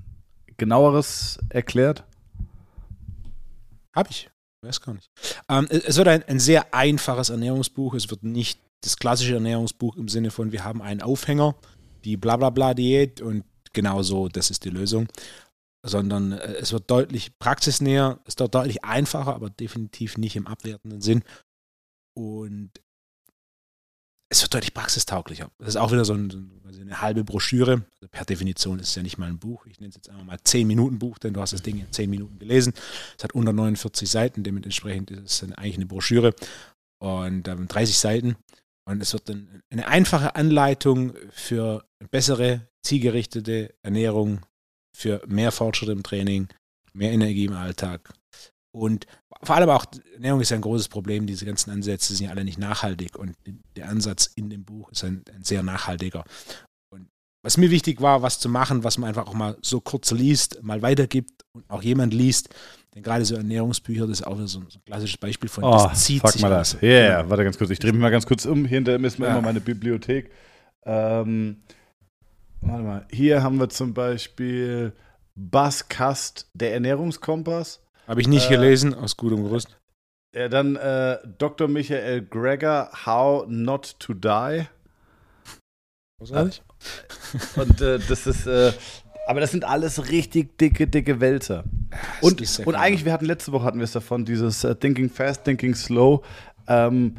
genaueres 0.56 1.38
erklärt? 1.48 2.04
Habe 3.94 4.10
ich. 4.10 4.30
Weiß 4.62 4.80
gar 4.80 4.94
nicht. 4.94 5.10
Ähm, 5.48 5.66
es 5.70 5.96
wird 5.96 6.08
ein, 6.08 6.22
ein 6.24 6.38
sehr 6.38 6.74
einfaches 6.74 7.30
Ernährungsbuch. 7.30 7.94
Es 7.94 8.10
wird 8.10 8.22
nicht 8.22 8.60
das 8.82 8.96
klassische 8.96 9.34
Ernährungsbuch 9.34 9.96
im 9.96 10.08
Sinne 10.08 10.30
von, 10.30 10.52
wir 10.52 10.64
haben 10.64 10.82
einen 10.82 11.02
Aufhänger, 11.02 11.54
die 12.04 12.16
Blablabla-Diät 12.16 13.20
und 13.20 13.44
genau 13.72 14.02
so, 14.02 14.28
das 14.28 14.50
ist 14.50 14.64
die 14.64 14.70
Lösung 14.70 15.08
sondern 15.82 16.32
äh, 16.32 16.54
es 16.54 16.72
wird 16.72 16.90
deutlich 16.90 17.38
praxisnäher, 17.38 18.20
es 18.26 18.38
wird 18.38 18.54
deutlich 18.54 18.84
einfacher, 18.84 19.34
aber 19.34 19.50
definitiv 19.50 20.18
nicht 20.18 20.36
im 20.36 20.46
abwertenden 20.46 21.00
Sinn. 21.00 21.22
Und 22.14 22.70
es 24.28 24.42
wird 24.42 24.54
deutlich 24.54 24.74
praxistauglicher. 24.74 25.50
Das 25.58 25.70
ist 25.70 25.76
auch 25.76 25.90
wieder 25.90 26.04
so, 26.04 26.14
ein, 26.14 26.60
eine 26.80 27.00
halbe 27.00 27.24
Broschüre. 27.24 27.82
per 28.10 28.24
Definition 28.24 28.78
ist 28.78 28.88
es 28.88 28.94
ja 28.94 29.02
nicht 29.02 29.18
mal 29.18 29.28
ein 29.28 29.38
Buch. 29.38 29.66
Ich 29.66 29.80
nenne 29.80 29.90
es 29.90 29.96
jetzt 29.96 30.08
einfach 30.08 30.24
mal 30.24 30.38
10 30.42 30.66
Minuten 30.66 30.98
Buch, 30.98 31.18
denn 31.18 31.34
du 31.34 31.40
hast 31.40 31.52
das 31.52 31.62
Ding 31.62 31.78
in 31.78 31.90
10 31.90 32.08
Minuten 32.08 32.38
gelesen. 32.38 32.72
Es 33.18 33.24
hat 33.24 33.34
149 33.34 34.08
Seiten, 34.08 34.42
dementsprechend 34.44 35.10
ist 35.10 35.42
es 35.42 35.52
eigentlich 35.52 35.76
eine 35.76 35.86
Broschüre 35.86 36.34
und 37.00 37.48
ähm, 37.48 37.66
30 37.66 37.98
Seiten. 37.98 38.36
Und 38.84 39.02
es 39.02 39.12
wird 39.12 39.28
dann 39.28 39.62
eine 39.70 39.88
einfache 39.88 40.36
Anleitung 40.36 41.14
für 41.30 41.84
bessere, 42.10 42.68
zielgerichtete 42.82 43.74
Ernährung, 43.82 44.40
für 44.96 45.22
mehr 45.26 45.52
Fortschritt 45.52 45.90
im 45.90 46.02
Training, 46.02 46.48
mehr 46.92 47.12
Energie 47.12 47.46
im 47.46 47.54
Alltag. 47.54 48.12
Und 48.72 49.06
vor 49.42 49.56
allem 49.56 49.70
auch, 49.70 49.86
Ernährung 50.14 50.40
ist 50.40 50.50
ja 50.50 50.56
ein 50.56 50.62
großes 50.62 50.88
Problem. 50.88 51.26
Diese 51.26 51.46
ganzen 51.46 51.70
Ansätze 51.70 52.14
sind 52.14 52.26
ja 52.26 52.32
alle 52.32 52.44
nicht 52.44 52.58
nachhaltig. 52.58 53.18
Und 53.18 53.34
der 53.76 53.88
Ansatz 53.88 54.30
in 54.34 54.50
dem 54.50 54.64
Buch 54.64 54.90
ist 54.92 55.02
ein, 55.04 55.24
ein 55.34 55.42
sehr 55.42 55.62
nachhaltiger. 55.62 56.24
Und 56.92 57.08
was 57.42 57.56
mir 57.56 57.70
wichtig 57.70 58.00
war, 58.00 58.22
was 58.22 58.38
zu 58.38 58.48
machen, 58.48 58.84
was 58.84 58.98
man 58.98 59.08
einfach 59.08 59.26
auch 59.26 59.34
mal 59.34 59.56
so 59.62 59.80
kurz 59.80 60.10
liest, 60.10 60.62
mal 60.62 60.82
weitergibt 60.82 61.44
und 61.52 61.68
auch 61.68 61.82
jemand 61.82 62.12
liest, 62.12 62.50
denn 62.94 63.02
gerade 63.02 63.24
so 63.24 63.36
Ernährungsbücher, 63.36 64.06
das 64.06 64.20
ist 64.20 64.26
auch 64.26 64.36
so 64.36 64.42
ein, 64.42 64.66
so 64.68 64.78
ein 64.78 64.84
klassisches 64.84 65.16
Beispiel 65.16 65.48
von, 65.48 65.64
oh, 65.64 65.88
das 65.88 66.04
zieht 66.04 66.20
fuck 66.22 66.32
sich 66.32 66.42
mal 66.42 66.50
das. 66.50 66.76
Ja, 66.80 66.88
yeah, 66.88 67.30
warte 67.30 67.44
ganz 67.44 67.56
kurz. 67.56 67.70
Ich 67.70 67.78
drehe 67.78 67.92
mich 67.92 68.00
mal 68.00 68.10
ganz 68.10 68.26
kurz 68.26 68.46
um. 68.46 68.64
Hinter 68.64 68.98
ist 68.98 69.18
mir 69.18 69.26
ja. 69.26 69.32
immer 69.32 69.42
meine 69.42 69.60
Bibliothek. 69.60 70.30
Ähm, 70.84 71.62
warte 72.60 72.82
mal. 72.82 73.06
Hier 73.10 73.42
haben 73.42 73.58
wir 73.58 73.68
zum 73.68 73.94
Beispiel 73.94 74.92
Buzzcast, 75.34 76.50
der 76.54 76.74
Ernährungskompass. 76.74 77.82
Habe 78.06 78.20
ich 78.20 78.28
nicht 78.28 78.46
äh, 78.46 78.54
gelesen, 78.54 78.94
aus 78.94 79.16
gutem 79.16 79.44
Gerüst. 79.44 79.78
Ja, 80.34 80.48
dann 80.48 80.76
äh, 80.76 81.18
Dr. 81.38 81.68
Michael 81.68 82.22
Greger, 82.22 82.90
How 83.04 83.46
Not 83.48 83.96
to 83.98 84.14
Die. 84.14 84.66
Was 86.18 86.30
Großartig. 86.30 86.62
Und 87.56 87.80
äh, 87.80 87.98
das 87.98 88.26
ist, 88.26 88.46
äh, 88.46 88.72
aber 89.26 89.40
das 89.40 89.50
sind 89.50 89.64
alles 89.64 90.10
richtig 90.10 90.58
dicke, 90.58 90.86
dicke 90.86 91.20
Wälzer. 91.20 91.64
Und, 92.20 92.40
und 92.66 92.74
eigentlich, 92.74 93.04
wir 93.04 93.12
hatten 93.12 93.26
letzte 93.26 93.52
Woche 93.52 93.64
hatten 93.64 93.78
wir 93.78 93.84
es 93.84 93.92
davon, 93.92 94.24
dieses 94.24 94.64
uh, 94.64 94.74
Thinking 94.74 95.08
Fast, 95.08 95.44
Thinking 95.44 95.74
Slow. 95.74 96.22
Ähm, 96.68 97.16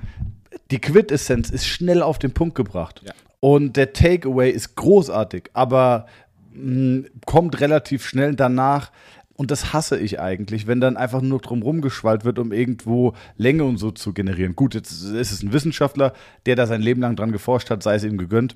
die 0.71 0.79
Quintessenz 0.79 1.49
ist 1.49 1.65
schnell 1.65 2.01
auf 2.01 2.19
den 2.19 2.33
Punkt 2.33 2.55
gebracht. 2.55 3.01
Ja. 3.03 3.13
Und 3.41 3.75
der 3.75 3.91
Takeaway 3.91 4.51
ist 4.51 4.75
großartig, 4.75 5.49
aber 5.53 6.05
mh, 6.53 7.09
kommt 7.25 7.59
relativ 7.59 8.05
schnell 8.05 8.35
danach. 8.35 8.91
Und 9.35 9.49
das 9.49 9.73
hasse 9.73 9.97
ich 9.97 10.19
eigentlich, 10.19 10.67
wenn 10.67 10.79
dann 10.79 10.97
einfach 10.97 11.21
nur 11.21 11.39
drum 11.39 11.63
rumgeschwallt 11.63 12.23
wird, 12.23 12.37
um 12.37 12.51
irgendwo 12.51 13.13
Länge 13.37 13.63
und 13.63 13.77
so 13.77 13.89
zu 13.89 14.13
generieren. 14.13 14.55
Gut, 14.55 14.75
jetzt 14.75 14.91
ist 14.91 15.31
es 15.31 15.41
ein 15.41 15.51
Wissenschaftler, 15.51 16.13
der 16.45 16.55
da 16.55 16.67
sein 16.67 16.81
Leben 16.81 17.01
lang 17.01 17.15
dran 17.15 17.31
geforscht 17.31 17.71
hat, 17.71 17.81
sei 17.81 17.95
es 17.95 18.03
ihm 18.03 18.19
gegönnt. 18.19 18.55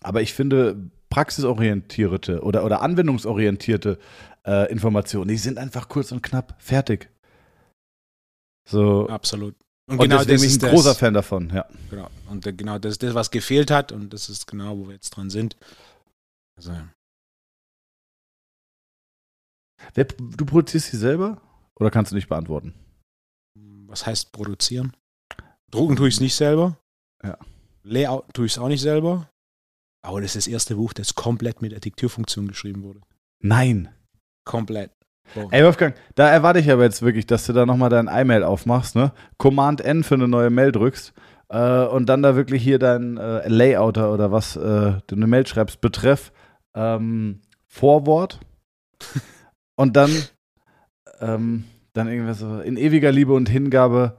Aber 0.00 0.22
ich 0.22 0.32
finde, 0.32 0.90
praxisorientierte 1.10 2.40
oder, 2.42 2.64
oder 2.64 2.80
anwendungsorientierte 2.80 3.98
äh, 4.46 4.70
Informationen, 4.72 5.28
die 5.28 5.36
sind 5.36 5.58
einfach 5.58 5.88
kurz 5.90 6.12
und 6.12 6.22
knapp 6.22 6.54
fertig. 6.58 7.10
So. 8.66 9.08
Absolut. 9.08 9.54
Und, 9.88 9.98
und 9.98 10.02
genau 10.02 10.18
deswegen 10.18 10.40
bin 10.40 10.50
ich 10.50 10.62
ein 10.62 10.70
großer 10.70 10.90
das, 10.90 10.98
Fan 10.98 11.14
davon, 11.14 11.50
ja. 11.50 11.66
Genau. 11.88 12.10
Und 12.28 12.44
genau 12.58 12.78
das 12.78 12.92
ist 12.92 13.02
das, 13.02 13.14
was 13.14 13.30
gefehlt 13.30 13.70
hat 13.70 13.90
und 13.90 14.12
das 14.12 14.28
ist 14.28 14.46
genau, 14.46 14.76
wo 14.76 14.86
wir 14.86 14.94
jetzt 14.94 15.10
dran 15.10 15.30
sind. 15.30 15.56
Also. 16.56 16.76
Wer, 19.94 20.04
du 20.04 20.44
produzierst 20.44 20.90
sie 20.90 20.98
selber 20.98 21.40
oder 21.76 21.90
kannst 21.90 22.12
du 22.12 22.16
nicht 22.16 22.28
beantworten? 22.28 22.74
Was 23.86 24.04
heißt 24.04 24.32
produzieren? 24.32 24.94
Drucken 25.70 25.96
tue 25.96 26.08
ich 26.08 26.16
es 26.16 26.20
nicht 26.20 26.34
selber. 26.34 26.78
Ja. 27.22 27.38
Layout 27.82 28.34
tue 28.34 28.44
ich 28.44 28.52
es 28.52 28.58
auch 28.58 28.68
nicht 28.68 28.82
selber. 28.82 29.30
Aber 30.02 30.20
das 30.20 30.36
ist 30.36 30.46
das 30.46 30.52
erste 30.52 30.76
Buch, 30.76 30.92
das 30.92 31.14
komplett 31.14 31.62
mit 31.62 31.72
der 31.72 31.80
Diktierfunktion 31.80 32.48
geschrieben 32.48 32.82
wurde. 32.82 33.00
Nein. 33.40 33.88
Komplett. 34.44 34.92
Boah. 35.34 35.48
Ey, 35.50 35.64
Wolfgang, 35.64 35.94
da 36.14 36.28
erwarte 36.28 36.60
ich 36.60 36.70
aber 36.70 36.84
jetzt 36.84 37.02
wirklich, 37.02 37.26
dass 37.26 37.46
du 37.46 37.52
da 37.52 37.66
nochmal 37.66 37.90
dein 37.90 38.08
iMail 38.08 38.44
aufmachst, 38.44 38.96
ne? 38.96 39.12
Command 39.36 39.80
N 39.80 40.04
für 40.04 40.14
eine 40.14 40.28
neue 40.28 40.50
Mail 40.50 40.72
drückst 40.72 41.12
äh, 41.48 41.84
und 41.84 42.06
dann 42.06 42.22
da 42.22 42.36
wirklich 42.36 42.62
hier 42.62 42.78
dein 42.78 43.16
äh, 43.16 43.48
Layouter 43.48 44.12
oder 44.12 44.32
was 44.32 44.56
äh, 44.56 44.60
du 45.06 45.14
eine 45.14 45.26
Mail 45.26 45.46
schreibst, 45.46 45.80
betreff 45.80 46.32
ähm, 46.74 47.40
Vorwort 47.66 48.40
und 49.76 49.96
dann 49.96 50.10
ähm, 51.20 51.64
dann 51.92 52.08
irgendwas 52.08 52.38
so 52.38 52.60
in 52.60 52.76
ewiger 52.76 53.12
Liebe 53.12 53.32
und 53.32 53.48
Hingabe 53.48 54.16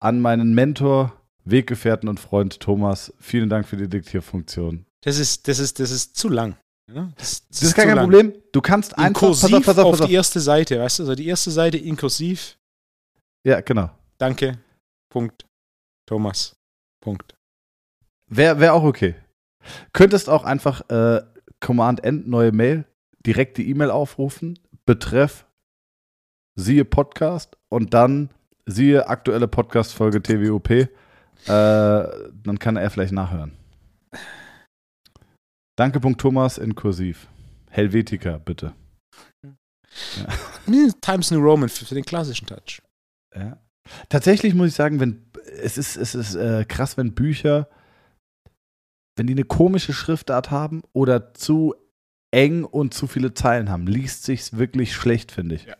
an 0.00 0.20
meinen 0.20 0.54
Mentor, 0.54 1.12
Weggefährten 1.44 2.08
und 2.08 2.18
Freund 2.18 2.60
Thomas. 2.60 3.12
Vielen 3.18 3.48
Dank 3.48 3.66
für 3.66 3.76
die 3.76 3.88
Diktierfunktion. 3.88 4.86
Das 5.02 5.18
ist, 5.18 5.48
das 5.48 5.58
ist, 5.58 5.80
das 5.80 5.90
ist 5.90 6.16
zu 6.16 6.28
lang. 6.28 6.56
Ja, 6.94 7.12
das, 7.16 7.46
das, 7.46 7.60
das, 7.60 7.62
ist 7.62 7.74
gar 7.74 7.86
kein 7.86 7.96
lang. 7.96 8.04
Problem. 8.04 8.34
Du 8.52 8.60
kannst 8.60 8.98
einfach 8.98 9.28
pass 9.28 9.44
auf, 9.44 9.64
pass 9.64 9.78
auf, 9.78 9.90
pass 9.92 10.00
auf. 10.02 10.08
die 10.08 10.14
erste 10.14 10.40
Seite, 10.40 10.80
weißt 10.80 10.98
du? 10.98 11.02
Also 11.04 11.14
die 11.14 11.26
erste 11.26 11.50
Seite 11.50 11.78
inkursiv. 11.78 12.58
Ja, 13.44 13.60
genau. 13.60 13.90
Danke. 14.18 14.58
Punkt. 15.08 15.46
Thomas. 16.06 16.56
Punkt. 17.00 17.34
Wäre 18.26 18.60
wär 18.60 18.74
auch 18.74 18.84
okay. 18.84 19.14
Könntest 19.92 20.28
auch 20.28 20.44
einfach 20.44 20.88
äh, 20.90 21.22
Command 21.60 22.02
End 22.04 22.28
neue 22.28 22.52
Mail, 22.52 22.84
direkt 23.24 23.58
die 23.58 23.68
E-Mail 23.68 23.90
aufrufen, 23.90 24.58
betreff 24.86 25.46
siehe 26.56 26.84
Podcast 26.84 27.56
und 27.68 27.94
dann 27.94 28.30
siehe 28.66 29.08
aktuelle 29.08 29.48
Podcast-Folge 29.48 30.22
TWOP. 30.22 30.70
Äh, 30.70 30.88
dann 31.46 32.58
kann 32.58 32.76
er 32.76 32.90
vielleicht 32.90 33.12
nachhören. 33.12 33.52
Danke, 35.80 35.98
Punkt 35.98 36.20
Thomas 36.20 36.58
in 36.58 36.74
Kursiv. 36.74 37.26
Helvetica, 37.70 38.36
bitte. 38.36 38.74
Ja. 39.42 40.90
Times 41.00 41.30
New 41.30 41.40
Roman 41.40 41.70
für, 41.70 41.94
den 41.94 42.04
klassischen 42.04 42.46
Touch. 42.46 42.82
Ja. 43.34 43.58
Tatsächlich 44.10 44.52
muss 44.52 44.68
ich 44.68 44.74
sagen, 44.74 45.00
wenn 45.00 45.24
es 45.62 45.78
ist, 45.78 45.96
es 45.96 46.14
ist 46.14 46.34
äh, 46.34 46.66
krass, 46.68 46.98
wenn 46.98 47.14
Bücher, 47.14 47.66
wenn 49.16 49.26
die 49.26 49.32
eine 49.32 49.44
komische 49.44 49.94
Schriftart 49.94 50.50
haben 50.50 50.82
oder 50.92 51.32
zu 51.32 51.74
eng 52.30 52.64
und 52.64 52.92
zu 52.92 53.06
viele 53.06 53.32
Zeilen 53.32 53.70
haben, 53.70 53.86
liest 53.86 54.24
sich's 54.24 54.58
wirklich 54.58 54.94
schlecht, 54.94 55.32
finde 55.32 55.54
ich. 55.54 55.64
Ja. 55.64 55.78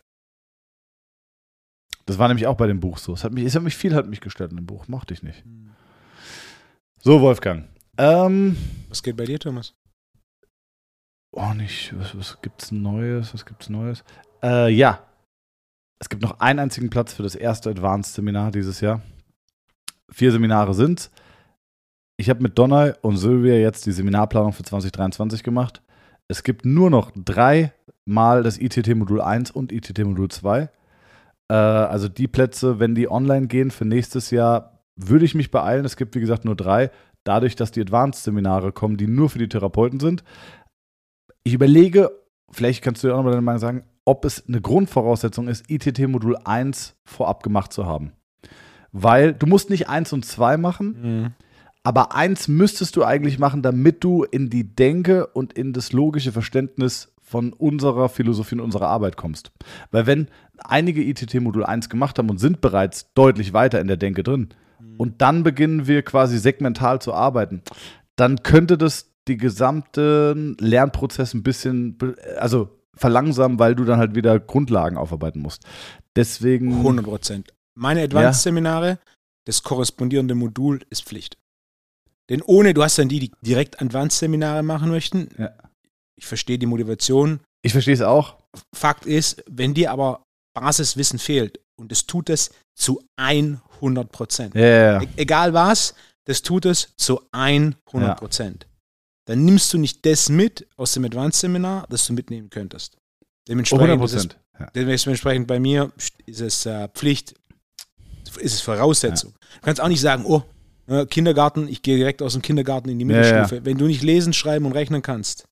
Das 2.07 2.16
war 2.16 2.28
nämlich 2.28 2.47
auch 2.47 2.57
bei 2.57 2.69
dem 2.69 2.80
Buch 2.80 2.97
so. 2.97 3.12
Es 3.12 3.23
hat 3.23 3.35
mich, 3.35 3.45
es 3.45 3.54
hat 3.54 3.62
mich 3.62 3.76
viel 3.76 3.95
hat 3.95 4.07
mich 4.07 4.23
gestört 4.23 4.50
in 4.50 4.57
dem 4.57 4.66
Buch. 4.66 4.88
Mochte 4.88 5.12
ich 5.12 5.23
nicht. 5.23 5.45
Hm. 5.45 5.73
So, 7.02 7.21
Wolfgang. 7.21 7.69
Ähm, 7.99 8.57
Was 8.88 9.02
geht 9.02 9.19
bei 9.19 9.26
dir, 9.26 9.38
Thomas? 9.38 9.75
Oh, 11.32 11.52
nicht. 11.54 11.96
Was, 11.99 12.16
was 12.16 12.42
gibt's 12.42 12.72
Neues? 12.72 13.32
Was 13.34 13.46
gibt's 13.46 13.68
Neues? 13.68 14.04
Äh, 14.42 14.72
ja. 14.72 15.00
Es 15.99 16.08
gibt 16.08 16.22
noch 16.22 16.40
einen 16.40 16.58
einzigen 16.58 16.90
Platz 16.90 17.12
für 17.12 17.22
das 17.22 17.34
erste 17.34 17.70
Advanced-Seminar 17.70 18.50
dieses 18.50 18.80
Jahr. 18.80 19.02
Vier 20.10 20.32
Seminare 20.32 20.75
sind's. 20.75 21.10
Ich 22.16 22.28
habe 22.28 22.42
mit 22.42 22.58
Donner 22.58 22.96
und 23.02 23.16
Sylvia 23.16 23.54
jetzt 23.54 23.87
die 23.87 23.92
Seminarplanung 23.92 24.52
für 24.52 24.62
2023 24.62 25.42
gemacht. 25.42 25.82
Es 26.28 26.42
gibt 26.42 26.64
nur 26.64 26.90
noch 26.90 27.12
drei 27.14 27.72
Mal 28.06 28.42
das 28.42 28.58
ITT-Modul 28.58 29.20
1 29.20 29.50
und 29.52 29.72
ITT-Modul 29.72 30.30
2. 30.30 30.68
Äh, 31.49 31.54
also 31.54 32.08
die 32.08 32.28
Plätze, 32.28 32.80
wenn 32.80 32.94
die 32.94 33.10
online 33.10 33.46
gehen 33.46 33.70
für 33.70 33.84
nächstes 33.84 34.30
Jahr, 34.30 34.80
würde 34.96 35.25
ich 35.25 35.34
mich 35.34 35.50
beeilen. 35.50 35.84
Es 35.84 35.96
gibt, 35.96 36.14
wie 36.14 36.20
gesagt, 36.20 36.44
nur 36.44 36.56
drei. 36.56 36.90
Dadurch, 37.25 37.56
dass 37.56 37.70
die 37.70 37.80
Advanced-Seminare 37.80 38.72
kommen, 38.72 38.96
die 38.96 39.06
nur 39.06 39.28
für 39.28 39.38
die 39.38 39.49
Therapeuten 39.49 40.00
sind, 40.00 40.25
ich 41.42 41.54
überlege, 41.54 42.11
vielleicht 42.50 42.82
kannst 42.82 43.02
du 43.02 43.09
dir 43.09 43.14
auch 43.14 43.23
noch 43.23 43.30
deine 43.30 43.42
Meinung 43.42 43.61
sagen, 43.61 43.85
ob 44.04 44.25
es 44.25 44.47
eine 44.47 44.61
Grundvoraussetzung 44.61 45.49
ist, 45.49 45.70
ITT 45.70 46.00
Modul 46.09 46.37
1 46.44 46.97
vorab 47.04 47.42
gemacht 47.42 47.73
zu 47.73 47.87
haben. 47.87 48.12
Weil 48.92 49.32
du 49.32 49.47
musst 49.47 49.70
nicht 49.70 49.88
1 49.88 50.12
und 50.12 50.25
2 50.25 50.56
machen, 50.56 50.97
mhm. 51.02 51.26
aber 51.85 52.14
1 52.14 52.49
müsstest 52.49 52.97
du 52.97 53.04
eigentlich 53.04 53.38
machen, 53.38 53.62
damit 53.62 54.02
du 54.02 54.25
in 54.25 54.50
die 54.50 54.75
Denke 54.75 55.26
und 55.28 55.52
in 55.52 55.73
das 55.73 55.92
logische 55.92 56.32
Verständnis 56.32 57.12
von 57.23 57.52
unserer 57.52 58.09
Philosophie 58.09 58.56
und 58.56 58.62
unserer 58.62 58.88
Arbeit 58.88 59.16
kommst. 59.16 59.52
Weil 59.92 60.06
wenn 60.06 60.28
einige 60.59 61.04
ITT 61.04 61.35
Modul 61.40 61.64
1 61.64 61.88
gemacht 61.88 62.18
haben 62.18 62.28
und 62.28 62.38
sind 62.38 62.61
bereits 62.61 63.12
deutlich 63.14 63.52
weiter 63.52 63.80
in 63.80 63.87
der 63.87 63.97
Denke 63.97 64.25
drin 64.25 64.49
mhm. 64.80 64.97
und 64.97 65.23
dann 65.23 65.44
beginnen 65.44 65.87
wir 65.87 66.02
quasi 66.02 66.38
segmental 66.38 67.00
zu 67.00 67.14
arbeiten, 67.14 67.62
dann 68.16 68.42
könnte 68.42 68.76
das 68.76 69.10
die 69.28 69.36
gesamten 69.36 70.56
Lernprozess 70.58 71.34
ein 71.34 71.42
bisschen, 71.42 71.98
also 72.38 72.80
verlangsamen, 72.94 73.58
weil 73.58 73.74
du 73.74 73.84
dann 73.84 73.98
halt 73.98 74.14
wieder 74.14 74.38
Grundlagen 74.38 74.96
aufarbeiten 74.96 75.40
musst. 75.40 75.64
Deswegen. 76.16 76.78
100 76.78 77.04
Prozent. 77.04 77.54
Meine 77.74 78.02
Advanced-Seminare, 78.02 78.88
ja. 78.88 78.98
das 79.46 79.62
korrespondierende 79.62 80.34
Modul 80.34 80.80
ist 80.90 81.04
Pflicht. 81.04 81.38
Denn 82.28 82.42
ohne, 82.42 82.74
du 82.74 82.82
hast 82.82 82.98
dann 82.98 83.08
die, 83.08 83.20
die 83.20 83.32
direkt 83.42 83.80
Advanced-Seminare 83.80 84.62
machen 84.62 84.90
möchten. 84.90 85.28
Ja. 85.38 85.52
Ich 86.16 86.26
verstehe 86.26 86.58
die 86.58 86.66
Motivation. 86.66 87.40
Ich 87.62 87.72
verstehe 87.72 87.94
es 87.94 88.02
auch. 88.02 88.38
Fakt 88.74 89.06
ist, 89.06 89.42
wenn 89.48 89.74
dir 89.74 89.90
aber 89.92 90.24
Basiswissen 90.54 91.18
fehlt, 91.18 91.60
und 91.76 91.92
es 91.92 92.06
tut 92.06 92.28
es 92.28 92.50
zu 92.74 93.02
100 93.16 94.12
Prozent. 94.12 94.54
Ja, 94.54 95.00
e 95.00 95.08
egal 95.16 95.54
was, 95.54 95.94
das 96.26 96.42
tut 96.42 96.66
es 96.66 96.92
zu 96.96 97.22
100 97.32 98.18
Prozent 98.18 98.66
dann 99.30 99.44
nimmst 99.44 99.72
du 99.72 99.78
nicht 99.78 100.04
das 100.06 100.28
mit 100.28 100.66
aus 100.76 100.90
dem 100.90 101.04
Advanced-Seminar, 101.04 101.87
das 101.88 102.04
du 102.04 102.12
mitnehmen 102.14 102.50
könntest. 102.50 102.96
Dementsprechend, 103.46 104.02
ist 104.02 104.12
es, 104.12 104.28
ja. 104.58 104.66
dementsprechend 104.75 105.46
bei 105.46 105.60
mir 105.60 105.92
ist 106.26 106.40
es 106.40 106.66
äh, 106.66 106.88
Pflicht, 106.88 107.37
ist 108.40 108.54
es 108.54 108.60
Voraussetzung. 108.60 109.30
Ja. 109.30 109.58
Du 109.58 109.64
kannst 109.66 109.80
auch 109.80 109.87
nicht 109.87 110.00
sagen, 110.00 110.25
oh, 110.26 110.42
äh, 110.88 111.06
Kindergarten, 111.06 111.68
ich 111.68 111.82
gehe 111.82 111.96
direkt 111.96 112.22
aus 112.22 112.32
dem 112.32 112.42
Kindergarten 112.42 112.88
in 112.88 112.99
die 112.99 113.04
Mittelstufe. 113.04 113.54
Ja, 113.54 113.64
Wenn 113.64 113.78
du 113.78 113.87
nicht 113.87 114.02
lesen, 114.02 114.32
schreiben 114.32 114.66
und 114.66 114.72
rechnen 114.72 115.00
kannst, 115.00 115.44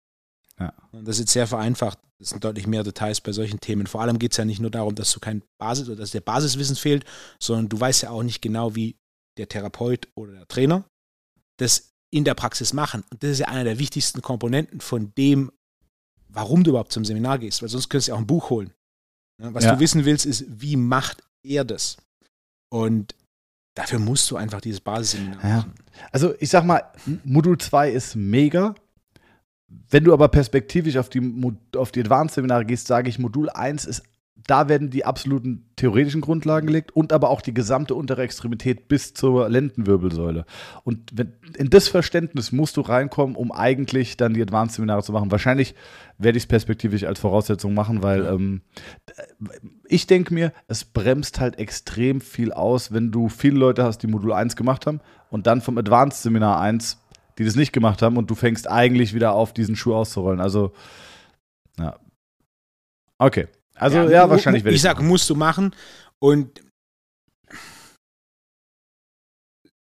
ja. 0.59 0.73
das 0.91 1.11
ist 1.11 1.21
jetzt 1.21 1.33
sehr 1.35 1.47
vereinfacht. 1.47 2.01
Das 2.19 2.31
sind 2.31 2.43
deutlich 2.43 2.67
mehr 2.67 2.83
Details 2.83 3.21
bei 3.21 3.31
solchen 3.31 3.61
Themen. 3.61 3.87
Vor 3.87 4.01
allem 4.01 4.19
geht 4.19 4.33
es 4.33 4.39
ja 4.39 4.45
nicht 4.45 4.59
nur 4.59 4.73
darum, 4.73 4.97
dass 4.97 5.13
du 5.13 5.21
kein 5.21 5.45
Basis 5.57 5.87
oder 5.87 5.99
dass 5.99 6.11
der 6.11 6.21
Basiswissen 6.21 6.75
fehlt, 6.75 7.05
sondern 7.39 7.69
du 7.69 7.79
weißt 7.79 8.03
ja 8.03 8.11
auch 8.11 8.25
nicht 8.25 8.43
genau, 8.43 8.75
wie 8.75 8.97
der 9.37 9.47
Therapeut 9.47 10.09
oder 10.17 10.33
der 10.33 10.49
Trainer 10.49 10.85
das 11.59 11.93
in 12.11 12.25
der 12.25 12.35
Praxis 12.35 12.73
machen. 12.73 13.05
Und 13.11 13.23
das 13.23 13.31
ist 13.31 13.39
ja 13.41 13.49
einer 13.49 13.65
der 13.65 13.79
wichtigsten 13.79 14.23
Komponenten 14.23 14.81
von 14.81 15.13
dem, 15.17 15.53
warum 16.29 16.65
du 16.65 16.71
überhaupt 16.71 16.93
zum 16.93 17.05
Seminar 17.05 17.39
gehst, 17.39 17.63
weil 17.63 17.69
sonst 17.69 17.89
könntest 17.89 18.09
du 18.09 18.15
auch 18.15 18.19
ein 18.19 18.27
Buch 18.27 18.51
holen. 18.51 18.73
Was 19.39 19.65
ja. 19.65 19.75
du 19.75 19.81
wissen 19.81 20.05
willst, 20.05 20.27
ist, 20.27 20.45
wie 20.49 20.77
macht 20.77 21.23
er 21.43 21.65
das? 21.65 21.97
Und 22.71 23.15
dafür 23.75 23.99
musst 23.99 24.31
du 24.31 24.37
einfach 24.37 24.61
dieses 24.61 24.81
Basisseminar 24.81 25.45
ja. 25.45 25.57
machen. 25.59 25.75
Also 26.11 26.35
ich 26.41 26.51
sag 26.51 26.65
mal, 26.65 26.83
Modul 27.25 27.59
2 27.59 27.91
ist 27.91 28.17
mega. 28.17 28.75
Wenn 29.91 30.05
du 30.05 30.13
aber 30.13 30.29
perspektivisch 30.29 30.97
auf 30.97 31.09
die, 31.09 31.53
auf 31.77 31.93
die 31.93 32.01
Advanced-Seminare 32.01 32.65
gehst, 32.65 32.87
sage 32.87 33.09
ich, 33.09 33.19
Modul 33.19 33.51
1 33.51 33.85
ist 33.85 34.03
da 34.47 34.69
werden 34.69 34.91
die 34.91 35.05
absoluten 35.05 35.67
theoretischen 35.77 36.21
Grundlagen 36.21 36.67
gelegt 36.67 36.93
und 36.93 37.13
aber 37.13 37.31
auch 37.31 37.41
die 37.41 37.53
gesamte 37.53 37.95
untere 37.95 38.23
Extremität 38.23 38.89
bis 38.89 39.13
zur 39.15 39.49
Lendenwirbelsäule. 39.49 40.45
Und 40.85 41.11
wenn, 41.13 41.35
in 41.57 41.71
das 41.71 41.89
Verständnis 41.89 42.53
musst 42.53 42.77
du 42.77 42.81
reinkommen, 42.81 43.37
um 43.37 43.53
eigentlich 43.53 44.17
dann 44.17 44.35
die 44.35 44.43
Advanced-Seminare 44.43 45.03
zu 45.03 45.13
machen. 45.13 45.31
Wahrscheinlich 45.31 45.75
werde 46.19 46.39
ich 46.39 46.45
es 46.45 46.49
perspektivisch 46.49 47.05
als 47.05 47.21
Voraussetzung 47.21 47.75
machen, 47.75 48.03
weil 48.03 48.25
ähm, 48.27 48.63
ich 49.87 50.07
denke 50.07 50.33
mir, 50.33 50.53
es 50.67 50.85
bremst 50.85 51.41
halt 51.41 51.59
extrem 51.59 52.21
viel 52.21 52.53
aus, 52.53 52.93
wenn 52.93 53.11
du 53.11 53.29
viele 53.29 53.59
Leute 53.59 53.85
hast, 53.85 53.99
die 53.99 54.09
Modul 54.09 54.33
1 54.33 54.57
gemacht 54.57 54.87
haben 54.87 55.01
und 55.31 55.47
dann 55.47 55.61
vom 55.61 55.79
Advanced-Seminar 55.79 56.61
1, 56.61 56.99
die 57.39 57.45
das 57.45 57.55
nicht 57.55 57.73
gemacht 57.73 58.03
haben 58.03 58.17
und 58.17 58.31
du 58.31 58.35
fängst 58.35 58.69
eigentlich 58.69 59.15
wieder 59.15 59.33
auf, 59.33 59.53
diesen 59.53 59.77
Schuh 59.77 59.95
auszurollen. 59.95 60.41
Also, 60.41 60.73
ja. 61.79 61.99
Okay. 63.19 63.49
Also 63.79 63.99
ja, 63.99 64.11
ja 64.11 64.31
wahrscheinlich 64.31 64.65
werde 64.65 64.75
ich. 64.75 64.81
Ich 64.81 64.83
sag, 64.83 65.01
musst 65.01 65.29
du 65.31 65.35
machen. 65.35 65.75
Und 66.19 66.63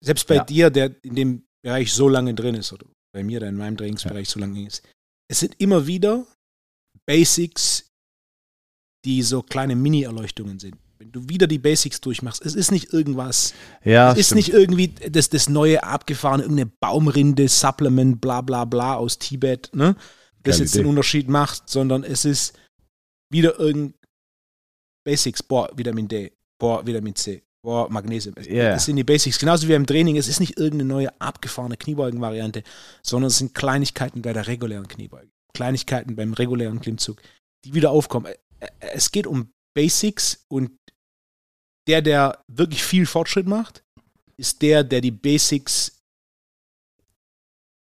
selbst 0.03 0.27
bei 0.27 0.35
ja. 0.35 0.43
dir, 0.43 0.69
der 0.69 0.95
in 1.03 1.15
dem 1.15 1.43
Bereich 1.63 1.91
so 1.93 2.07
lange 2.07 2.33
drin 2.33 2.55
ist, 2.55 2.73
oder 2.73 2.85
bei 3.13 3.23
mir, 3.23 3.39
der 3.39 3.49
in 3.49 3.57
meinem 3.57 3.77
Trainingsbereich 3.77 4.27
ja. 4.27 4.33
so 4.33 4.39
lange 4.39 4.65
ist, 4.65 4.83
es 5.29 5.39
sind 5.39 5.55
immer 5.57 5.87
wieder 5.87 6.25
Basics, 7.05 7.89
die 9.05 9.21
so 9.21 9.41
kleine 9.41 9.75
Mini-Erleuchtungen 9.75 10.59
sind. 10.59 10.75
Wenn 10.99 11.11
du 11.11 11.29
wieder 11.29 11.45
die 11.47 11.59
Basics 11.59 12.01
durchmachst, 12.01 12.43
es 12.43 12.55
ist 12.55 12.71
nicht 12.71 12.91
irgendwas, 12.91 13.53
ja, 13.83 14.11
es 14.11 14.17
ist 14.17 14.25
stimmt. 14.27 14.37
nicht 14.37 14.49
irgendwie 14.49 14.87
das, 14.87 15.29
das 15.29 15.47
neue 15.47 15.83
abgefahrene, 15.83 16.43
irgendeine 16.43 16.71
Baumrinde, 16.79 17.47
Supplement, 17.47 18.19
bla 18.19 18.41
bla 18.41 18.65
bla 18.65 18.95
aus 18.95 19.19
Tibet, 19.19 19.69
ne? 19.73 19.95
das 20.43 20.59
jetzt 20.59 20.73
Idee. 20.73 20.83
den 20.83 20.89
Unterschied 20.89 21.29
macht, 21.29 21.69
sondern 21.69 22.03
es 22.03 22.25
ist 22.25 22.57
wieder 23.29 23.59
irgendein 23.59 23.99
Basics, 25.05 25.41
boah, 25.41 25.69
Vitamin 25.75 26.07
D, 26.07 26.33
boah, 26.59 26.85
Vitamin 26.85 27.15
C, 27.15 27.43
boah, 27.63 27.89
Magnesium. 27.89 28.35
Yeah. 28.37 28.71
Das 28.71 28.85
sind 28.85 28.97
die 28.97 29.03
Basics. 29.03 29.39
Genauso 29.39 29.67
wie 29.67 29.73
im 29.73 29.85
Training. 29.85 30.17
Es 30.17 30.27
ist 30.27 30.39
nicht 30.39 30.57
irgendeine 30.57 30.89
neue 30.89 31.21
abgefahrene 31.21 31.77
Kniebeugen-Variante, 31.77 32.63
sondern 33.01 33.27
es 33.27 33.37
sind 33.37 33.53
Kleinigkeiten 33.53 34.21
bei 34.21 34.33
der 34.33 34.47
regulären 34.47 34.87
Kniebeuge. 34.87 35.31
Kleinigkeiten 35.53 36.15
beim 36.15 36.33
regulären 36.33 36.79
Klimmzug, 36.79 37.21
die 37.65 37.73
wieder 37.73 37.91
aufkommen. 37.91 38.33
Es 38.79 39.11
geht 39.11 39.27
um 39.27 39.51
Basics 39.73 40.45
und 40.49 40.71
der, 41.87 42.01
der 42.01 42.43
wirklich 42.47 42.83
viel 42.83 43.05
Fortschritt 43.05 43.47
macht, 43.47 43.83
ist 44.35 44.61
der, 44.61 44.83
der 44.83 45.01
die 45.01 45.11
Basics 45.11 46.03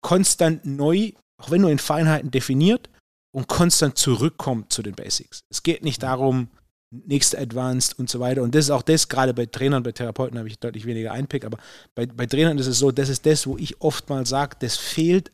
konstant 0.03 0.65
neu, 0.65 1.13
auch 1.37 1.51
wenn 1.51 1.61
nur 1.61 1.71
in 1.71 1.79
Feinheiten 1.79 2.31
definiert 2.31 2.89
und 3.33 3.49
konstant 3.49 3.97
zurückkommt 3.97 4.73
zu 4.73 4.83
den 4.83 4.95
Basics. 4.95 5.45
Es 5.51 5.63
geht 5.63 5.85
nicht 5.85 6.03
darum, 6.03 6.49
nächste 6.91 7.39
Advanced 7.39 7.99
und 7.99 8.11
so 8.11 8.19
weiter. 8.21 8.43
Und 8.43 8.55
das 8.55 8.67
ist 8.67 8.71
auch 8.71 8.83
das, 8.83 9.09
gerade 9.09 9.33
bei 9.33 9.47
Trainern, 9.47 9.83
bei 9.83 9.93
Therapeuten 9.93 10.39
habe 10.39 10.49
ich 10.49 10.59
deutlich 10.59 10.87
weniger 10.87 11.13
Einpick, 11.13 11.45
aber 11.45 11.59
bei, 11.95 12.07
bei 12.07 12.27
Trainern 12.27 12.59
ist 12.59 12.67
es 12.67 12.79
so, 12.79 12.91
das 12.91 13.09
ist 13.09 13.27
das, 13.27 13.47
wo 13.47 13.57
ich 13.57 13.81
oft 13.81 14.09
mal 14.09 14.27
sage, 14.27 14.57
das 14.59 14.77
fehlt. 14.77 15.31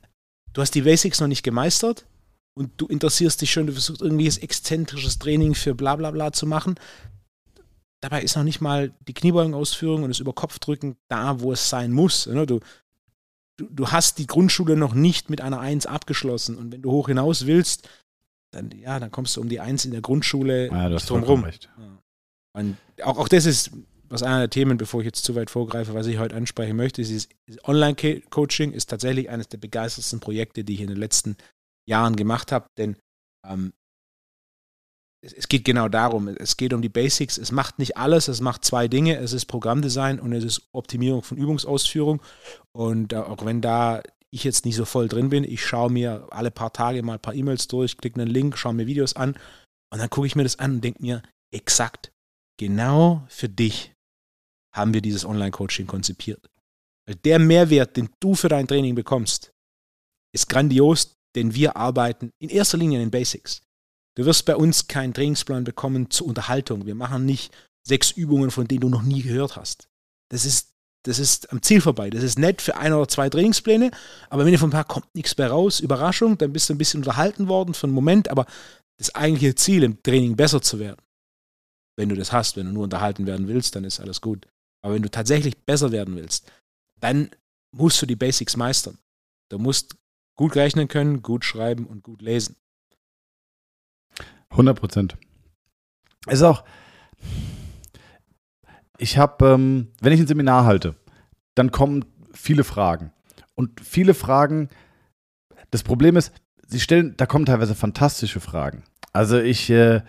Du 0.52 0.60
hast 0.60 0.74
die 0.74 0.82
Basics 0.82 1.20
noch 1.20 1.28
nicht 1.28 1.42
gemeistert 1.42 2.06
und 2.54 2.70
du 2.76 2.86
interessierst 2.86 3.40
dich 3.40 3.50
schon, 3.50 3.66
du 3.66 3.72
versuchst 3.72 4.02
irgendwie 4.02 4.26
das 4.26 4.38
exzentrisches 4.38 5.18
Training 5.18 5.54
für 5.54 5.74
bla 5.74 5.96
bla 5.96 6.10
bla 6.10 6.32
zu 6.32 6.46
machen. 6.46 6.74
Dabei 8.02 8.22
ist 8.22 8.36
noch 8.36 8.44
nicht 8.44 8.60
mal 8.60 8.92
die 9.08 9.14
Kniebeugenausführung 9.14 10.02
und 10.02 10.10
das 10.10 10.20
Überkopfdrücken 10.20 10.96
da, 11.08 11.40
wo 11.40 11.52
es 11.52 11.68
sein 11.68 11.92
muss. 11.92 12.26
Ne? 12.26 12.46
Du, 12.46 12.60
du, 13.56 13.68
du 13.70 13.88
hast 13.88 14.18
die 14.18 14.26
Grundschule 14.26 14.76
noch 14.76 14.94
nicht 14.94 15.30
mit 15.30 15.40
einer 15.40 15.60
Eins 15.60 15.86
abgeschlossen. 15.86 16.56
Und 16.56 16.72
wenn 16.72 16.82
du 16.82 16.90
hoch 16.90 17.08
hinaus 17.08 17.46
willst, 17.46 17.88
dann, 18.52 18.70
ja, 18.70 19.00
dann 19.00 19.10
kommst 19.10 19.36
du 19.36 19.40
um 19.40 19.48
die 19.48 19.60
Eins 19.60 19.84
in 19.84 19.90
der 19.90 20.00
Grundschule 20.00 20.68
ja, 20.68 20.88
nicht 20.88 21.08
drum 21.08 21.22
rum. 21.22 21.44
Recht. 21.44 21.68
Und 22.54 22.76
auch, 23.02 23.18
auch 23.18 23.28
das 23.28 23.46
ist 23.46 23.70
was 24.08 24.22
einer 24.22 24.40
der 24.40 24.50
Themen, 24.50 24.78
bevor 24.78 25.00
ich 25.00 25.06
jetzt 25.06 25.24
zu 25.24 25.34
weit 25.34 25.50
vorgreife, 25.50 25.94
was 25.94 26.06
ich 26.06 26.18
heute 26.18 26.36
ansprechen 26.36 26.76
möchte, 26.76 27.02
ist 27.02 27.28
Online-Coaching 27.64 28.72
ist 28.72 28.86
tatsächlich 28.86 29.30
eines 29.30 29.48
der 29.48 29.58
begeistertsten 29.58 30.20
Projekte, 30.20 30.64
die 30.64 30.74
ich 30.74 30.80
in 30.80 30.88
den 30.88 30.96
letzten 30.96 31.36
Jahren 31.88 32.16
gemacht 32.16 32.52
habe, 32.52 32.66
denn 32.78 32.96
ähm, 33.46 33.72
es 35.34 35.48
geht 35.48 35.64
genau 35.64 35.88
darum, 35.88 36.28
es 36.28 36.56
geht 36.56 36.72
um 36.72 36.82
die 36.82 36.88
Basics. 36.88 37.38
Es 37.38 37.52
macht 37.52 37.78
nicht 37.78 37.96
alles, 37.96 38.28
es 38.28 38.40
macht 38.40 38.64
zwei 38.64 38.88
Dinge. 38.88 39.16
Es 39.18 39.32
ist 39.32 39.46
Programmdesign 39.46 40.20
und 40.20 40.32
es 40.32 40.44
ist 40.44 40.68
Optimierung 40.72 41.22
von 41.22 41.38
Übungsausführung. 41.38 42.22
Und 42.72 43.12
äh, 43.12 43.16
auch 43.16 43.44
wenn 43.44 43.60
da 43.60 44.02
ich 44.30 44.44
jetzt 44.44 44.64
nicht 44.64 44.76
so 44.76 44.84
voll 44.84 45.08
drin 45.08 45.30
bin, 45.30 45.44
ich 45.44 45.64
schaue 45.64 45.90
mir 45.90 46.26
alle 46.30 46.50
paar 46.50 46.72
Tage 46.72 47.02
mal 47.02 47.14
ein 47.14 47.20
paar 47.20 47.34
E-Mails 47.34 47.68
durch, 47.68 47.96
klicke 47.96 48.20
einen 48.20 48.30
Link, 48.30 48.58
schaue 48.58 48.74
mir 48.74 48.86
Videos 48.86 49.14
an 49.14 49.36
und 49.92 49.98
dann 49.98 50.10
gucke 50.10 50.26
ich 50.26 50.36
mir 50.36 50.42
das 50.42 50.58
an 50.58 50.74
und 50.74 50.84
denke 50.84 51.02
mir, 51.02 51.22
exakt, 51.54 52.12
genau 52.58 53.24
für 53.28 53.48
dich 53.48 53.92
haben 54.74 54.92
wir 54.92 55.00
dieses 55.00 55.24
Online-Coaching 55.24 55.86
konzipiert. 55.86 56.44
Weil 57.06 57.16
der 57.16 57.38
Mehrwert, 57.38 57.96
den 57.96 58.10
du 58.20 58.34
für 58.34 58.48
dein 58.48 58.66
Training 58.66 58.94
bekommst, 58.94 59.52
ist 60.34 60.48
grandios, 60.48 61.14
denn 61.34 61.54
wir 61.54 61.76
arbeiten 61.76 62.30
in 62.38 62.50
erster 62.50 62.78
Linie 62.78 62.98
in 62.98 63.06
den 63.06 63.10
Basics. 63.10 63.62
Du 64.16 64.24
wirst 64.24 64.46
bei 64.46 64.56
uns 64.56 64.88
keinen 64.88 65.14
Trainingsplan 65.14 65.64
bekommen 65.64 66.10
zur 66.10 66.26
Unterhaltung. 66.26 66.86
Wir 66.86 66.94
machen 66.94 67.26
nicht 67.26 67.52
sechs 67.86 68.10
Übungen, 68.10 68.50
von 68.50 68.66
denen 68.66 68.80
du 68.80 68.88
noch 68.88 69.02
nie 69.02 69.22
gehört 69.22 69.56
hast. 69.56 69.88
Das 70.30 70.44
ist, 70.44 70.72
das 71.04 71.18
ist 71.18 71.52
am 71.52 71.62
Ziel 71.62 71.80
vorbei. 71.80 72.10
Das 72.10 72.22
ist 72.22 72.38
nett 72.38 72.62
für 72.62 72.76
ein 72.76 72.92
oder 72.92 73.06
zwei 73.08 73.28
Trainingspläne, 73.28 73.90
aber 74.30 74.44
wenn 74.44 74.52
dir 74.52 74.58
vom 74.58 74.70
Tag 74.70 74.88
kommt 74.88 75.14
nichts 75.14 75.36
mehr 75.36 75.50
raus, 75.50 75.80
Überraschung, 75.80 76.38
dann 76.38 76.52
bist 76.52 76.68
du 76.68 76.74
ein 76.74 76.78
bisschen 76.78 77.00
unterhalten 77.00 77.46
worden 77.46 77.74
für 77.74 77.86
einen 77.86 77.94
Moment, 77.94 78.28
aber 78.28 78.46
das 78.96 79.14
eigentliche 79.14 79.54
Ziel 79.54 79.82
im 79.82 80.02
Training 80.02 80.34
besser 80.34 80.62
zu 80.62 80.80
werden, 80.80 81.02
wenn 81.96 82.08
du 82.08 82.16
das 82.16 82.32
hast, 82.32 82.56
wenn 82.56 82.66
du 82.66 82.72
nur 82.72 82.84
unterhalten 82.84 83.26
werden 83.26 83.46
willst, 83.48 83.76
dann 83.76 83.84
ist 83.84 84.00
alles 84.00 84.20
gut. 84.20 84.46
Aber 84.82 84.94
wenn 84.94 85.02
du 85.02 85.10
tatsächlich 85.10 85.58
besser 85.58 85.92
werden 85.92 86.16
willst, 86.16 86.50
dann 87.00 87.30
musst 87.70 88.00
du 88.00 88.06
die 88.06 88.16
Basics 88.16 88.56
meistern. 88.56 88.98
Du 89.50 89.58
musst 89.58 89.96
gut 90.36 90.56
rechnen 90.56 90.88
können, 90.88 91.22
gut 91.22 91.44
schreiben 91.44 91.86
und 91.86 92.02
gut 92.02 92.22
lesen. 92.22 92.56
100 94.56 94.78
Prozent. 94.78 95.16
Es 96.26 96.34
ist 96.34 96.42
auch, 96.42 96.64
ich 98.98 99.18
habe, 99.18 99.46
ähm, 99.46 99.88
wenn 100.00 100.12
ich 100.12 100.20
ein 100.20 100.26
Seminar 100.26 100.64
halte, 100.64 100.96
dann 101.54 101.70
kommen 101.70 102.04
viele 102.32 102.64
Fragen. 102.64 103.12
Und 103.54 103.80
viele 103.80 104.14
Fragen, 104.14 104.68
das 105.70 105.82
Problem 105.82 106.16
ist, 106.16 106.32
sie 106.66 106.80
stellen, 106.80 107.14
da 107.16 107.26
kommen 107.26 107.46
teilweise 107.46 107.74
fantastische 107.74 108.40
Fragen. 108.40 108.84
Also 109.12 109.38
ich, 109.38 109.70
äh, 109.70 110.02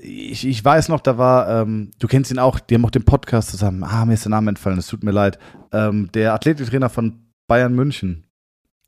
ich, 0.00 0.46
ich 0.46 0.64
weiß 0.64 0.88
noch, 0.88 1.00
da 1.00 1.18
war, 1.18 1.48
ähm, 1.62 1.90
du 1.98 2.06
kennst 2.06 2.30
ihn 2.30 2.38
auch, 2.38 2.60
die 2.60 2.74
haben 2.74 2.84
auch 2.84 2.90
den 2.90 3.04
Podcast 3.04 3.50
zusammen. 3.50 3.82
Ah, 3.84 4.04
mir 4.04 4.14
ist 4.14 4.24
der 4.24 4.30
Name 4.30 4.50
entfallen, 4.50 4.78
es 4.78 4.86
tut 4.86 5.02
mir 5.02 5.10
leid. 5.10 5.38
Ähm, 5.72 6.10
der 6.12 6.34
Athletiktrainer 6.34 6.88
von 6.88 7.26
Bayern 7.46 7.74
München. 7.74 8.26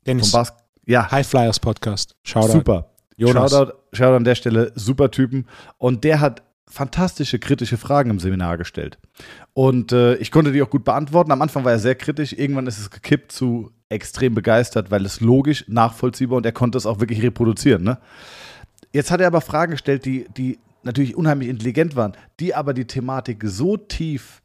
Dennis. 0.05 0.31
Vom 0.31 0.39
Bas 0.39 0.53
ja. 0.85 1.09
High 1.11 1.27
Flyers 1.27 1.59
Podcast. 1.59 2.15
Shoutout. 2.23 2.51
Super. 2.51 2.91
Jonas. 3.15 3.51
Shoutout, 3.51 3.73
Shoutout 3.93 4.15
an 4.15 4.23
der 4.23 4.35
Stelle, 4.35 4.71
super 4.75 5.11
Typen. 5.11 5.45
Und 5.77 6.03
der 6.03 6.19
hat 6.19 6.43
fantastische 6.67 7.39
kritische 7.39 7.77
Fragen 7.77 8.11
im 8.11 8.19
Seminar 8.19 8.57
gestellt. 8.57 8.99
Und 9.53 9.91
äh, 9.91 10.15
ich 10.15 10.31
konnte 10.31 10.51
die 10.51 10.61
auch 10.61 10.69
gut 10.69 10.83
beantworten. 10.83 11.31
Am 11.31 11.41
Anfang 11.41 11.65
war 11.65 11.71
er 11.71 11.79
sehr 11.79 11.95
kritisch, 11.95 12.33
irgendwann 12.33 12.67
ist 12.67 12.79
es 12.79 12.91
gekippt 12.91 13.31
zu 13.31 13.71
extrem 13.89 14.35
begeistert, 14.35 14.91
weil 14.91 15.03
es 15.03 15.19
logisch, 15.19 15.65
nachvollziehbar 15.67 16.37
und 16.37 16.45
er 16.45 16.51
konnte 16.51 16.77
es 16.77 16.85
auch 16.85 16.99
wirklich 16.99 17.23
reproduzieren. 17.23 17.83
Ne? 17.83 17.97
Jetzt 18.93 19.09
hat 19.09 19.19
er 19.19 19.27
aber 19.27 19.41
Fragen 19.41 19.71
gestellt, 19.71 20.05
die, 20.05 20.27
die 20.37 20.59
natürlich 20.83 21.15
unheimlich 21.15 21.49
intelligent 21.49 21.95
waren, 21.95 22.13
die 22.39 22.53
aber 22.53 22.75
die 22.75 22.85
Thematik 22.85 23.41
so 23.45 23.77
tief 23.77 24.43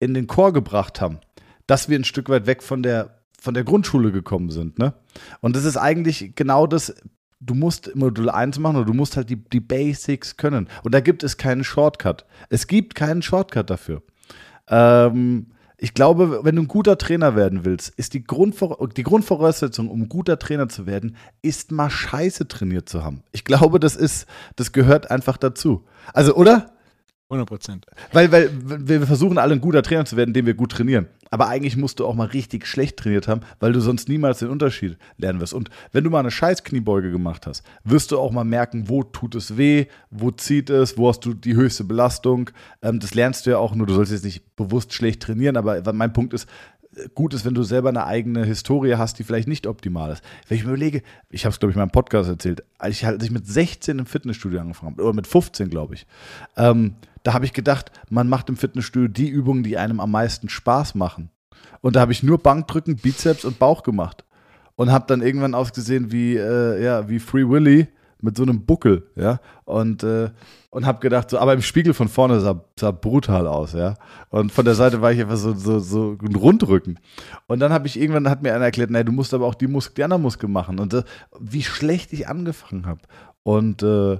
in 0.00 0.14
den 0.14 0.26
Chor 0.26 0.54
gebracht 0.54 1.02
haben, 1.02 1.18
dass 1.66 1.90
wir 1.90 1.98
ein 1.98 2.04
Stück 2.04 2.30
weit 2.30 2.46
weg 2.46 2.62
von 2.62 2.82
der 2.82 3.22
von 3.42 3.54
der 3.54 3.64
Grundschule 3.64 4.12
gekommen 4.12 4.50
sind. 4.50 4.78
Ne? 4.78 4.94
Und 5.40 5.56
das 5.56 5.64
ist 5.64 5.76
eigentlich 5.76 6.36
genau 6.36 6.68
das, 6.68 6.94
du 7.44 7.54
musst 7.54 7.94
Modul 7.94 8.30
1 8.30 8.58
machen 8.58 8.76
oder 8.76 8.86
du 8.86 8.94
musst 8.94 9.16
halt 9.16 9.30
die, 9.30 9.36
die 9.36 9.60
Basics 9.60 10.36
können. 10.36 10.68
Und 10.82 10.94
da 10.94 11.00
gibt 11.00 11.22
es 11.22 11.36
keinen 11.36 11.64
Shortcut. 11.64 12.24
Es 12.48 12.66
gibt 12.66 12.94
keinen 12.94 13.22
Shortcut 13.22 13.70
dafür. 13.70 14.02
Ähm, 14.68 15.46
ich 15.76 15.94
glaube, 15.94 16.44
wenn 16.44 16.54
du 16.54 16.62
ein 16.62 16.68
guter 16.68 16.96
Trainer 16.96 17.34
werden 17.34 17.64
willst, 17.64 17.88
ist 17.96 18.14
die, 18.14 18.22
Grundvor 18.22 18.88
die 18.88 19.02
Grundvoraussetzung, 19.02 19.90
um 19.90 20.02
ein 20.02 20.08
guter 20.08 20.38
Trainer 20.38 20.68
zu 20.68 20.86
werden, 20.86 21.16
ist 21.42 21.72
mal 21.72 21.90
Scheiße 21.90 22.46
trainiert 22.46 22.88
zu 22.88 23.04
haben. 23.04 23.24
Ich 23.32 23.44
glaube, 23.44 23.80
das 23.80 23.96
ist, 23.96 24.26
das 24.54 24.70
gehört 24.70 25.10
einfach 25.10 25.36
dazu. 25.36 25.84
Also, 26.14 26.34
oder? 26.36 26.70
100 27.30 27.48
Prozent. 27.48 27.86
Weil, 28.12 28.30
weil 28.30 28.50
wir 28.60 29.06
versuchen 29.06 29.38
alle 29.38 29.54
ein 29.54 29.60
guter 29.60 29.82
Trainer 29.82 30.04
zu 30.04 30.16
werden, 30.16 30.30
indem 30.30 30.46
wir 30.46 30.54
gut 30.54 30.70
trainieren. 30.70 31.08
Aber 31.32 31.48
eigentlich 31.48 31.78
musst 31.78 31.98
du 31.98 32.06
auch 32.06 32.14
mal 32.14 32.26
richtig 32.26 32.66
schlecht 32.66 32.98
trainiert 32.98 33.26
haben, 33.26 33.40
weil 33.58 33.72
du 33.72 33.80
sonst 33.80 34.06
niemals 34.06 34.40
den 34.40 34.50
Unterschied 34.50 34.98
lernen 35.16 35.40
wirst. 35.40 35.54
Und 35.54 35.70
wenn 35.90 36.04
du 36.04 36.10
mal 36.10 36.20
eine 36.20 36.30
scheiß 36.30 36.62
Kniebeuge 36.62 37.10
gemacht 37.10 37.46
hast, 37.46 37.64
wirst 37.84 38.12
du 38.12 38.18
auch 38.18 38.32
mal 38.32 38.44
merken, 38.44 38.90
wo 38.90 39.02
tut 39.02 39.34
es 39.34 39.56
weh, 39.56 39.86
wo 40.10 40.30
zieht 40.30 40.68
es, 40.68 40.98
wo 40.98 41.08
hast 41.08 41.24
du 41.24 41.32
die 41.32 41.54
höchste 41.54 41.84
Belastung. 41.84 42.50
Ähm, 42.82 43.00
das 43.00 43.14
lernst 43.14 43.46
du 43.46 43.50
ja 43.50 43.56
auch 43.56 43.74
nur, 43.74 43.86
du 43.86 43.94
sollst 43.94 44.12
jetzt 44.12 44.26
nicht 44.26 44.54
bewusst 44.56 44.92
schlecht 44.92 45.22
trainieren, 45.22 45.56
aber 45.56 45.90
mein 45.94 46.12
Punkt 46.12 46.34
ist, 46.34 46.46
gut 47.14 47.34
ist, 47.34 47.44
wenn 47.44 47.54
du 47.54 47.62
selber 47.62 47.88
eine 47.88 48.04
eigene 48.04 48.44
Historie 48.44 48.96
hast, 48.96 49.18
die 49.18 49.24
vielleicht 49.24 49.48
nicht 49.48 49.66
optimal 49.66 50.12
ist. 50.12 50.22
Wenn 50.48 50.58
ich 50.58 50.64
mir 50.64 50.70
überlege, 50.70 51.02
ich 51.30 51.44
habe 51.44 51.52
es, 51.52 51.58
glaube 51.58 51.70
ich, 51.70 51.76
in 51.76 51.80
meinem 51.80 51.90
Podcast 51.90 52.28
erzählt, 52.28 52.62
als 52.78 52.96
ich, 52.96 53.06
als 53.06 53.24
ich 53.24 53.30
mit 53.30 53.46
16 53.46 53.98
im 53.98 54.06
Fitnessstudio 54.06 54.60
angefangen 54.60 54.92
habe, 54.92 55.02
oder 55.02 55.14
mit 55.14 55.26
15, 55.26 55.70
glaube 55.70 55.94
ich, 55.94 56.06
ähm, 56.56 56.94
da 57.22 57.34
habe 57.34 57.44
ich 57.44 57.52
gedacht, 57.52 57.92
man 58.10 58.28
macht 58.28 58.48
im 58.48 58.56
Fitnessstudio 58.56 59.08
die 59.08 59.28
Übungen, 59.28 59.62
die 59.62 59.78
einem 59.78 60.00
am 60.00 60.10
meisten 60.10 60.48
Spaß 60.48 60.94
machen. 60.94 61.30
Und 61.80 61.96
da 61.96 62.00
habe 62.00 62.12
ich 62.12 62.22
nur 62.22 62.38
Bankdrücken, 62.38 62.96
Bizeps 62.96 63.44
und 63.44 63.58
Bauch 63.58 63.82
gemacht. 63.82 64.24
Und 64.74 64.90
habe 64.90 65.04
dann 65.06 65.22
irgendwann 65.22 65.54
ausgesehen 65.54 66.12
wie, 66.12 66.36
äh, 66.36 66.82
ja, 66.82 67.08
wie 67.08 67.18
Free 67.18 67.48
Willy 67.48 67.88
mit 68.22 68.36
so 68.36 68.44
einem 68.44 68.64
Buckel, 68.64 69.10
ja. 69.16 69.40
Und, 69.64 70.02
äh, 70.04 70.30
und 70.70 70.86
habe 70.86 71.00
gedacht, 71.00 71.28
so, 71.28 71.38
aber 71.38 71.52
im 71.52 71.62
Spiegel 71.62 71.92
von 71.92 72.08
vorne 72.08 72.40
sah, 72.40 72.64
sah 72.78 72.92
brutal 72.92 73.46
aus, 73.46 73.72
ja. 73.72 73.96
Und 74.30 74.52
von 74.52 74.64
der 74.64 74.74
Seite 74.74 75.02
war 75.02 75.12
ich 75.12 75.20
einfach 75.20 75.36
so, 75.36 75.52
so, 75.52 75.80
so 75.80 76.16
ein 76.22 76.34
Rundrücken. 76.34 76.98
Und 77.48 77.60
dann 77.60 77.72
habe 77.72 77.86
ich 77.86 78.00
irgendwann, 78.00 78.30
hat 78.30 78.42
mir 78.42 78.54
einer 78.54 78.64
erklärt, 78.64 78.90
nein, 78.90 79.04
du 79.04 79.12
musst 79.12 79.34
aber 79.34 79.46
auch 79.46 79.54
die, 79.54 79.66
Mus 79.66 79.92
die 79.92 80.04
anderen 80.04 80.22
Muskeln 80.22 80.52
machen. 80.52 80.78
Und 80.78 80.94
äh, 80.94 81.02
wie 81.38 81.62
schlecht 81.62 82.12
ich 82.12 82.28
angefangen 82.28 82.86
habe. 82.86 83.00
Und 83.42 83.82
äh, 83.82 84.18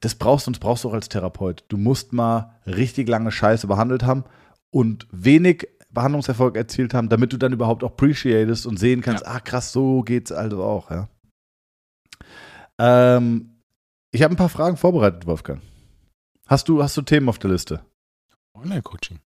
das 0.00 0.16
brauchst 0.16 0.46
du 0.46 0.50
und 0.50 0.56
das 0.56 0.60
brauchst 0.60 0.84
du 0.84 0.88
auch 0.88 0.94
als 0.94 1.08
Therapeut. 1.08 1.64
Du 1.68 1.76
musst 1.76 2.12
mal 2.12 2.56
richtig 2.66 3.08
lange 3.08 3.30
Scheiße 3.30 3.68
behandelt 3.68 4.02
haben 4.02 4.24
und 4.70 5.06
wenig 5.12 5.68
Behandlungserfolg 5.90 6.56
erzielt 6.56 6.92
haben, 6.94 7.08
damit 7.08 7.32
du 7.32 7.36
dann 7.36 7.52
überhaupt 7.52 7.84
auch 7.84 7.90
appreciatest 7.90 8.66
und 8.66 8.78
sehen 8.78 9.00
kannst, 9.00 9.24
ja. 9.24 9.32
ah 9.32 9.40
krass, 9.40 9.72
so 9.72 10.02
geht's 10.02 10.32
also 10.32 10.62
auch, 10.62 10.90
ja. 10.90 11.08
Ähm, 12.78 13.62
ich 14.10 14.22
habe 14.22 14.34
ein 14.34 14.36
paar 14.36 14.48
Fragen 14.48 14.76
vorbereitet, 14.76 15.26
Wolfgang. 15.26 15.62
Hast 16.46 16.68
du, 16.68 16.82
hast 16.82 16.96
du 16.96 17.02
Themen 17.02 17.28
auf 17.28 17.38
der 17.38 17.50
Liste? 17.50 17.84
Online-Coaching. 18.54 19.18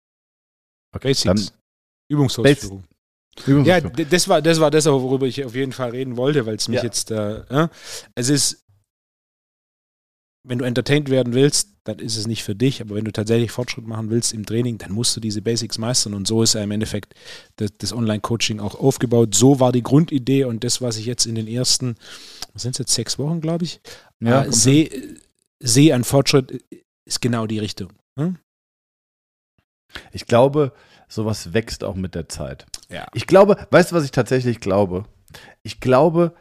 Okay, 0.94 1.10
Basics. 1.10 1.54
Übungsausführung. 2.10 2.84
Bas 2.84 3.66
ja, 3.66 3.82
das 3.82 4.30
war, 4.30 4.42
das 4.42 4.60
war 4.60 4.72
das, 4.72 4.86
worüber 4.86 5.26
ich 5.28 5.44
auf 5.44 5.56
jeden 5.56 5.74
Fall 5.74 5.90
reden 5.90 6.16
wollte, 6.16 6.46
weil 6.46 6.56
es 6.56 6.70
mich 6.70 6.78
ja. 6.78 6.84
jetzt, 6.84 7.12
äh, 7.12 7.68
es 8.16 8.30
ist, 8.30 8.65
wenn 10.48 10.60
du 10.60 10.66
entertained 10.66 11.10
werden 11.10 11.34
willst, 11.34 11.70
dann 11.86 12.00
ist 12.00 12.18
es 12.18 12.28
nicht 12.28 12.44
für 12.44 12.56
dich, 12.56 12.82
aber 12.82 12.96
wenn 12.96 13.06
du 13.06 13.12
tatsächlich 13.12 13.52
Fortschritt 13.52 13.86
machen 13.86 14.10
willst 14.10 14.34
im 14.34 14.46
Training, 14.46 14.78
dann 14.78 14.92
musst 14.92 15.16
du 15.16 15.20
diese 15.20 15.42
Basics 15.42 15.78
meistern 15.78 16.14
und 16.14 16.28
so 16.28 16.44
ist 16.44 16.54
ja 16.54 16.64
im 16.64 16.72
Endeffekt 16.72 17.14
das, 17.58 17.72
das 17.78 17.94
Online-Coaching 17.94 18.60
auch 18.60 18.76
aufgebaut. 18.76 19.36
So 19.36 19.60
war 19.60 19.72
die 19.72 19.84
Grundidee 19.84 20.46
und 20.46 20.64
das, 20.64 20.82
was 20.82 20.98
ich 20.98 21.06
jetzt 21.06 21.26
in 21.26 21.36
den 21.36 21.48
ersten, 21.48 21.96
was 22.54 22.64
sind 22.64 22.76
es 22.76 22.80
jetzt, 22.80 22.94
sechs 22.94 23.20
Wochen, 23.20 23.42
glaube 23.42 23.66
ich, 23.66 23.82
ja, 24.20 24.46
äh, 24.46 24.52
sehe 24.52 25.20
seh 25.60 25.94
an 25.94 26.04
Fortschritt, 26.04 26.64
ist 27.06 27.22
genau 27.22 27.48
die 27.48 27.60
Richtung. 27.60 27.94
Hm? 28.20 28.38
Ich 30.12 30.26
glaube, 30.26 30.74
sowas 31.08 31.54
wächst 31.54 31.84
auch 31.84 31.96
mit 31.96 32.16
der 32.16 32.30
Zeit. 32.30 32.66
Ja. 32.90 33.08
Ich 33.14 33.28
glaube, 33.28 33.68
weißt 33.72 33.92
du, 33.92 33.96
was 33.96 34.04
ich 34.04 34.12
tatsächlich 34.12 34.60
glaube? 34.60 35.06
Ich 35.64 35.80
glaube, 35.80 36.36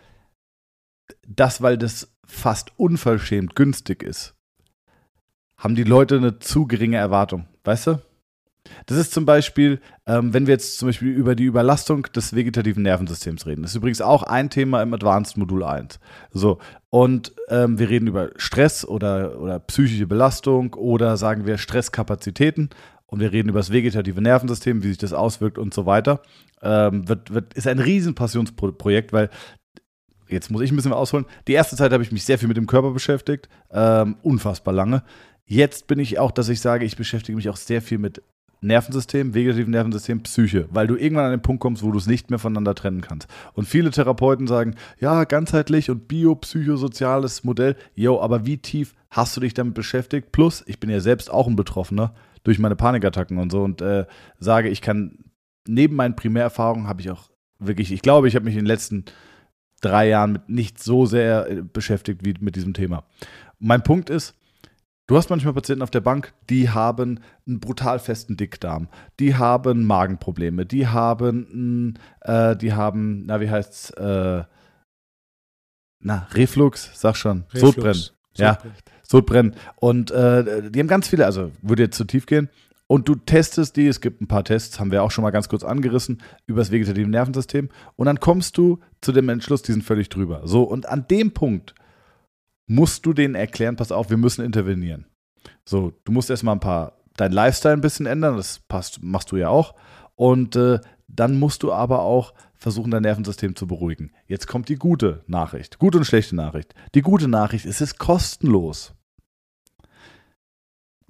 dass, 1.27 1.63
weil 1.63 1.79
das 1.79 2.14
fast 2.27 2.73
unverschämt 2.79 3.57
günstig 3.57 4.03
ist, 4.03 4.35
haben 5.57 5.75
die 5.75 5.85
Leute 5.85 6.17
eine 6.17 6.39
zu 6.39 6.67
geringe 6.67 6.97
Erwartung. 6.97 7.47
Weißt 7.65 7.87
du? 7.87 7.99
Das 8.87 8.97
ist 8.97 9.13
zum 9.13 9.27
Beispiel, 9.27 9.81
ähm, 10.07 10.33
wenn 10.33 10.47
wir 10.47 10.55
jetzt 10.55 10.79
zum 10.79 10.89
Beispiel 10.89 11.13
über 11.13 11.35
die 11.35 11.45
Überlastung 11.45 12.05
des 12.15 12.35
vegetativen 12.35 12.83
Nervensystems 12.83 13.47
reden. 13.47 13.63
Das 13.63 13.73
ist 13.73 13.77
übrigens 13.77 14.01
auch 14.01 14.23
ein 14.23 14.49
Thema 14.51 14.83
im 14.83 14.95
Advanced 14.95 15.37
Modul 15.37 15.65
1. 15.65 16.01
So, 16.31 16.59
und 16.91 17.35
ähm, 17.49 17.79
wir 17.79 17.91
reden 17.91 18.07
über 18.07 18.31
Stress 18.37 18.87
oder, 18.87 19.39
oder 19.41 19.59
psychische 19.61 20.07
Belastung 20.07 20.75
oder 20.75 21.17
sagen 21.17 21.47
wir 21.47 21.59
Stresskapazitäten 21.59 22.71
und 23.07 23.21
wir 23.21 23.33
reden 23.33 23.51
über 23.51 23.61
das 23.61 23.71
vegetative 23.71 24.21
Nervensystem, 24.21 24.83
wie 24.83 24.89
sich 24.89 24.99
das 24.99 25.13
auswirkt 25.13 25.59
und 25.59 25.75
so 25.75 25.85
weiter. 25.87 26.23
Ähm, 26.63 27.07
wird, 27.09 27.35
wird, 27.35 27.55
ist 27.55 27.67
ein 27.67 27.79
riesen 27.79 28.15
Passionsprojekt, 28.15 29.13
weil 29.13 29.29
jetzt 30.35 30.51
muss 30.51 30.63
ich 30.63 30.71
ein 30.71 30.77
bisschen 30.77 30.93
ausholen. 30.93 31.25
Die 31.49 31.53
erste 31.53 31.77
Zeit 31.77 31.93
habe 31.93 32.03
ich 32.03 32.13
mich 32.13 32.25
sehr 32.25 32.39
viel 32.39 32.49
mit 32.49 32.57
dem 32.57 32.67
Körper 32.67 32.91
beschäftigt, 32.91 33.49
ähm, 33.73 34.17
unfassbar 34.23 34.75
lange. 34.75 35.03
Jetzt 35.47 35.87
bin 35.87 35.99
ich 35.99 36.19
auch, 36.19 36.31
dass 36.31 36.49
ich 36.49 36.61
sage, 36.61 36.85
ich 36.85 36.97
beschäftige 36.97 37.37
mich 37.37 37.49
auch 37.49 37.57
sehr 37.57 37.81
viel 37.81 37.99
mit 37.99 38.23
Nervensystem, 38.65 39.35
vegetativen 39.35 39.71
Nervensystem, 39.71 40.23
Psyche, 40.23 40.67
weil 40.71 40.87
du 40.87 40.97
irgendwann 40.97 41.27
an 41.27 41.31
den 41.33 41.43
Punkt 41.43 41.61
kommst, 41.61 41.83
wo 41.83 41.91
du 41.91 41.99
es 41.99 42.07
nicht 42.07 42.31
mehr 42.31 42.39
voneinander 42.39 42.75
trennen 42.75 43.03
kannst. 43.03 43.29
Und 43.53 43.69
viele 43.69 43.91
Therapeuten 43.91 44.47
sagen, 44.47 44.75
ja, 44.99 45.25
ganzheitlich 45.25 45.91
und 45.91 46.09
biopsychosoziales 46.09 47.45
Modell, 47.45 47.77
yo, 47.95 48.21
aber 48.21 48.47
wie 48.47 48.57
tief 48.57 48.95
hast 49.11 49.37
du 49.37 49.41
dich 49.41 49.55
damit 49.55 49.75
beschäftigt? 49.75 50.33
Plus, 50.33 50.65
ich 50.67 50.81
bin 50.81 50.91
ja 50.91 51.01
selbst 51.01 51.31
auch 51.31 51.47
ein 51.47 51.57
Betroffener 51.57 52.15
durch 52.43 52.59
meine 52.59 52.77
Panikattacken 52.77 53.39
und 53.39 53.53
so 53.53 53.63
und 53.63 53.83
äh, 53.83 54.07
sage, 54.39 54.71
ich 54.71 54.81
kann 54.81 55.19
neben 55.67 55.97
meinen 55.97 56.17
Primärerfahrungen 56.17 56.89
habe 56.89 57.01
ich 57.01 57.11
auch 57.11 57.31
wirklich, 57.59 57.93
ich 57.93 58.03
glaube, 58.03 58.29
ich 58.29 58.35
habe 58.35 58.45
mich 58.45 58.55
in 58.55 58.61
den 58.61 58.67
letzten 58.67 59.05
drei 59.85 60.09
Jahren 60.09 60.33
mit 60.33 60.49
nicht 60.49 60.83
so 60.83 61.07
sehr 61.07 61.51
äh, 61.51 61.63
beschäftigt 61.63 62.25
wie 62.25 62.35
mit 62.41 62.57
diesem 62.57 62.75
Thema. 62.75 63.05
Mein 63.59 63.83
Punkt 63.83 64.11
ist, 64.11 64.35
Du 65.07 65.19
hast 65.19 65.29
manchmal 65.29 65.53
Patienten 65.53 65.83
auf 65.83 65.91
der 65.91 66.01
Bank, 66.01 66.33
die 66.49 66.71
haben 66.71 67.21
einen 67.47 67.61
brutal 67.61 67.99
festen 67.99 68.39
Dickdarm, 68.39 68.89
die 69.21 69.35
haben 69.35 69.85
Magenprobleme, 69.85 70.65
die 70.65 70.87
haben, 70.89 71.99
äh, 72.23 72.57
die 72.57 72.73
haben, 72.73 73.27
na 73.27 73.39
wie 73.39 73.51
heißt's, 73.51 73.91
äh, 73.91 74.45
na 76.01 76.29
Reflux, 76.33 76.91
sag 76.95 77.17
schon, 77.17 77.45
Reflux. 77.53 77.61
Sodbrennen, 77.61 78.03
ja, 78.37 78.59
Sodbrennen 79.03 79.57
und 79.77 80.11
äh, 80.11 80.71
die 80.71 80.81
haben 80.81 80.89
ganz 80.89 81.09
viele, 81.09 81.27
also 81.27 81.53
würde 81.61 81.83
jetzt 81.83 81.99
zu 81.99 82.05
tief 82.05 82.25
gehen. 82.25 82.49
Und 82.87 83.09
du 83.09 83.15
testest 83.15 83.77
die, 83.77 83.87
es 83.87 84.01
gibt 84.01 84.21
ein 84.21 84.29
paar 84.29 84.45
Tests, 84.45 84.79
haben 84.79 84.91
wir 84.91 85.03
auch 85.03 85.11
schon 85.11 85.23
mal 85.23 85.31
ganz 85.31 85.49
kurz 85.49 85.65
angerissen, 85.65 86.21
über 86.47 86.61
das 86.61 86.71
vegetative 86.71 87.09
Nervensystem. 87.09 87.71
Und 87.97 88.07
dann 88.07 88.21
kommst 88.21 88.59
du 88.59 88.81
zu 89.01 89.13
dem 89.13 89.29
Entschluss, 89.29 89.63
die 89.63 89.73
sind 89.73 89.85
völlig 89.85 90.11
drüber. 90.11 90.43
So, 90.45 90.65
und 90.65 90.87
an 90.87 91.07
dem 91.09 91.33
Punkt 91.33 91.75
musst 92.67 93.07
du 93.07 93.13
denen 93.13 93.35
erklären, 93.35 93.77
pass 93.77 93.93
auf, 93.93 94.11
wir 94.11 94.17
müssen 94.17 94.45
intervenieren. 94.45 95.07
So, 95.65 95.93
du 96.05 96.13
musst 96.13 96.31
erstmal 96.31 96.57
ein 96.57 96.61
paar, 96.61 96.99
dein 97.17 97.33
Lifestyle 97.33 97.75
ein 97.75 97.81
bisschen 97.81 98.07
ändern, 98.07 98.37
das 98.37 98.61
passt, 98.69 99.03
machst 99.03 99.33
du 99.33 99.37
ja 99.37 99.49
auch. 99.49 99.75
Und 100.15 100.57
äh, 100.57 100.79
dann 101.09 101.39
musst 101.39 101.63
du 101.63 101.73
aber 101.73 102.03
auch 102.03 102.35
versuchen, 102.55 102.91
dein 102.91 103.03
Nervensystem 103.03 103.57
zu 103.57 103.67
beruhigen. 103.67 104.13
Jetzt 104.27 104.47
kommt 104.47 104.69
die 104.69 104.77
gute 104.77 105.23
Nachricht. 105.27 105.79
Gute 105.79 105.99
und 105.99 106.05
schlechte 106.05 106.37
Nachricht. 106.37 106.75
Die 106.95 107.03
gute 107.03 107.29
Nachricht, 107.29 107.67
es 107.67 107.81
ist 107.81 107.99
kostenlos. 107.99 108.95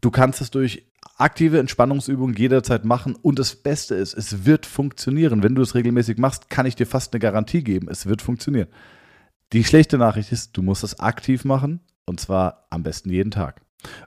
Du 0.01 0.11
kannst 0.11 0.41
es 0.41 0.51
durch 0.51 0.87
aktive 1.17 1.59
Entspannungsübungen 1.59 2.35
jederzeit 2.35 2.85
machen 2.85 3.15
und 3.15 3.39
das 3.39 3.55
Beste 3.55 3.95
ist, 3.95 4.15
es 4.15 4.45
wird 4.45 4.67
funktionieren. 4.67 5.43
Wenn 5.43 5.55
du 5.55 5.63
es 5.63 5.75
regelmäßig 5.75 6.19
machst, 6.19 6.51
kann 6.51 6.67
ich 6.67 6.77
dir 6.77 6.87
fast 6.87 7.13
eine 7.13 7.21
Garantie 7.21 7.63
geben, 7.63 7.89
es 7.89 8.07
wird 8.07 8.23
funktionieren. 8.23 8.69
Die 9.53 9.65
schlechte 9.65 9.99
Nachricht 9.99 10.33
ist, 10.33 10.57
du 10.57 10.63
musst 10.63 10.83
es 10.83 10.99
aktiv 10.99 11.45
machen 11.45 11.81
und 12.07 12.21
zwar 12.21 12.67
am 12.71 12.83
besten 12.83 13.11
jeden 13.11 13.31
Tag. 13.31 13.61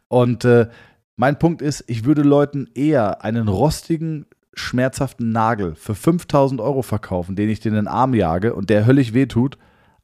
Und 0.07 0.43
äh, 0.43 0.67
mein 1.15 1.39
Punkt 1.39 1.61
ist, 1.61 1.83
ich 1.87 2.05
würde 2.05 2.23
Leuten 2.23 2.69
eher 2.73 3.23
einen 3.23 3.47
rostigen, 3.47 4.25
schmerzhaften 4.53 5.31
Nagel 5.31 5.75
für 5.75 5.95
5000 5.95 6.59
Euro 6.59 6.81
verkaufen, 6.81 7.35
den 7.35 7.49
ich 7.49 7.59
denen 7.59 7.77
in 7.77 7.85
den 7.85 7.87
Arm 7.87 8.13
jage 8.13 8.53
und 8.53 8.69
der 8.69 8.85
höllisch 8.85 9.13
wehtut, 9.13 9.57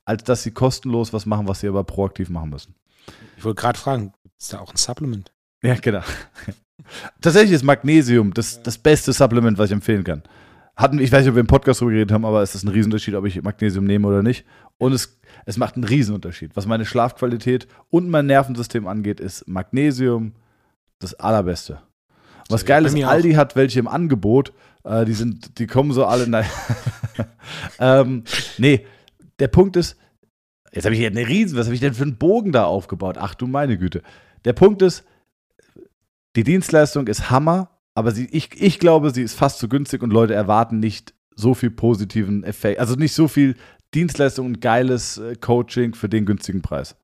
als 0.05 0.23
dass 0.23 0.43
sie 0.43 0.51
kostenlos 0.51 1.11
was 1.11 1.25
machen, 1.25 1.47
was 1.47 1.59
sie 1.59 1.67
aber 1.67 1.83
proaktiv 1.83 2.29
machen 2.29 2.51
müssen. 2.51 2.75
Ich 3.37 3.43
wollte 3.43 3.61
gerade 3.61 3.79
fragen, 3.79 4.13
ist 4.39 4.53
da 4.53 4.59
auch 4.59 4.71
ein 4.71 4.77
Supplement? 4.77 5.31
Ja, 5.61 5.75
genau. 5.75 6.01
Tatsächlich 7.21 7.53
ist 7.53 7.63
Magnesium 7.63 8.33
das, 8.33 8.61
das 8.63 8.77
beste 8.77 9.13
Supplement, 9.13 9.57
was 9.57 9.69
ich 9.69 9.73
empfehlen 9.73 10.03
kann. 10.03 10.23
Hatten, 10.75 10.99
ich 10.99 11.11
weiß 11.11 11.21
nicht, 11.21 11.29
ob 11.29 11.35
wir 11.35 11.41
im 11.41 11.47
Podcast 11.47 11.81
darüber 11.81 11.93
geredet 11.93 12.11
haben, 12.11 12.25
aber 12.25 12.41
es 12.41 12.55
ist 12.55 12.63
ein 12.63 12.69
Riesenunterschied, 12.69 13.13
ob 13.15 13.25
ich 13.25 13.41
Magnesium 13.41 13.85
nehme 13.85 14.07
oder 14.07 14.23
nicht. 14.23 14.45
Und 14.79 14.91
es, 14.93 15.19
es 15.45 15.57
macht 15.57 15.75
einen 15.75 15.83
Riesenunterschied. 15.83 16.55
Was 16.55 16.65
meine 16.65 16.85
Schlafqualität 16.85 17.67
und 17.89 18.09
mein 18.09 18.25
Nervensystem 18.25 18.87
angeht, 18.87 19.19
ist 19.19 19.47
Magnesium 19.47 20.33
das 20.99 21.13
Allerbeste. 21.13 21.79
Was 22.49 22.65
geil 22.65 22.85
ist, 22.85 23.01
Aldi 23.01 23.33
auch. 23.33 23.37
hat 23.37 23.55
welche 23.55 23.79
im 23.79 23.87
Angebot. 23.87 24.51
Äh, 24.83 25.05
die 25.05 25.13
sind, 25.13 25.59
die 25.59 25.67
kommen 25.67 25.91
so 25.91 26.05
alle. 26.05 26.27
Nein. 26.27 26.45
ähm, 27.79 28.23
nee, 28.57 28.85
der 29.39 29.47
Punkt 29.47 29.75
ist, 29.75 29.97
jetzt 30.71 30.85
habe 30.85 30.95
ich 30.95 30.99
hier 30.99 31.09
eine 31.09 31.27
Riesen, 31.27 31.57
was 31.57 31.67
habe 31.67 31.75
ich 31.75 31.81
denn 31.81 31.93
für 31.93 32.03
einen 32.03 32.17
Bogen 32.17 32.51
da 32.51 32.65
aufgebaut? 32.65 33.17
Ach 33.19 33.35
du 33.35 33.47
meine 33.47 33.77
Güte. 33.77 34.01
Der 34.45 34.53
Punkt 34.53 34.81
ist, 34.81 35.05
die 36.35 36.43
Dienstleistung 36.43 37.07
ist 37.07 37.29
Hammer, 37.29 37.69
aber 37.95 38.11
sie, 38.11 38.25
ich, 38.31 38.49
ich 38.61 38.79
glaube, 38.79 39.11
sie 39.11 39.21
ist 39.21 39.35
fast 39.35 39.59
zu 39.59 39.69
günstig 39.69 40.01
und 40.01 40.11
Leute 40.11 40.33
erwarten 40.33 40.79
nicht 40.79 41.13
so 41.35 41.53
viel 41.53 41.71
positiven 41.71 42.43
Effekt, 42.43 42.79
also 42.79 42.95
nicht 42.95 43.13
so 43.13 43.27
viel 43.27 43.55
Dienstleistung 43.93 44.47
und 44.47 44.61
geiles 44.61 45.17
äh, 45.17 45.35
Coaching 45.35 45.93
für 45.93 46.09
den 46.09 46.25
günstigen 46.25 46.61
Preis. 46.61 46.95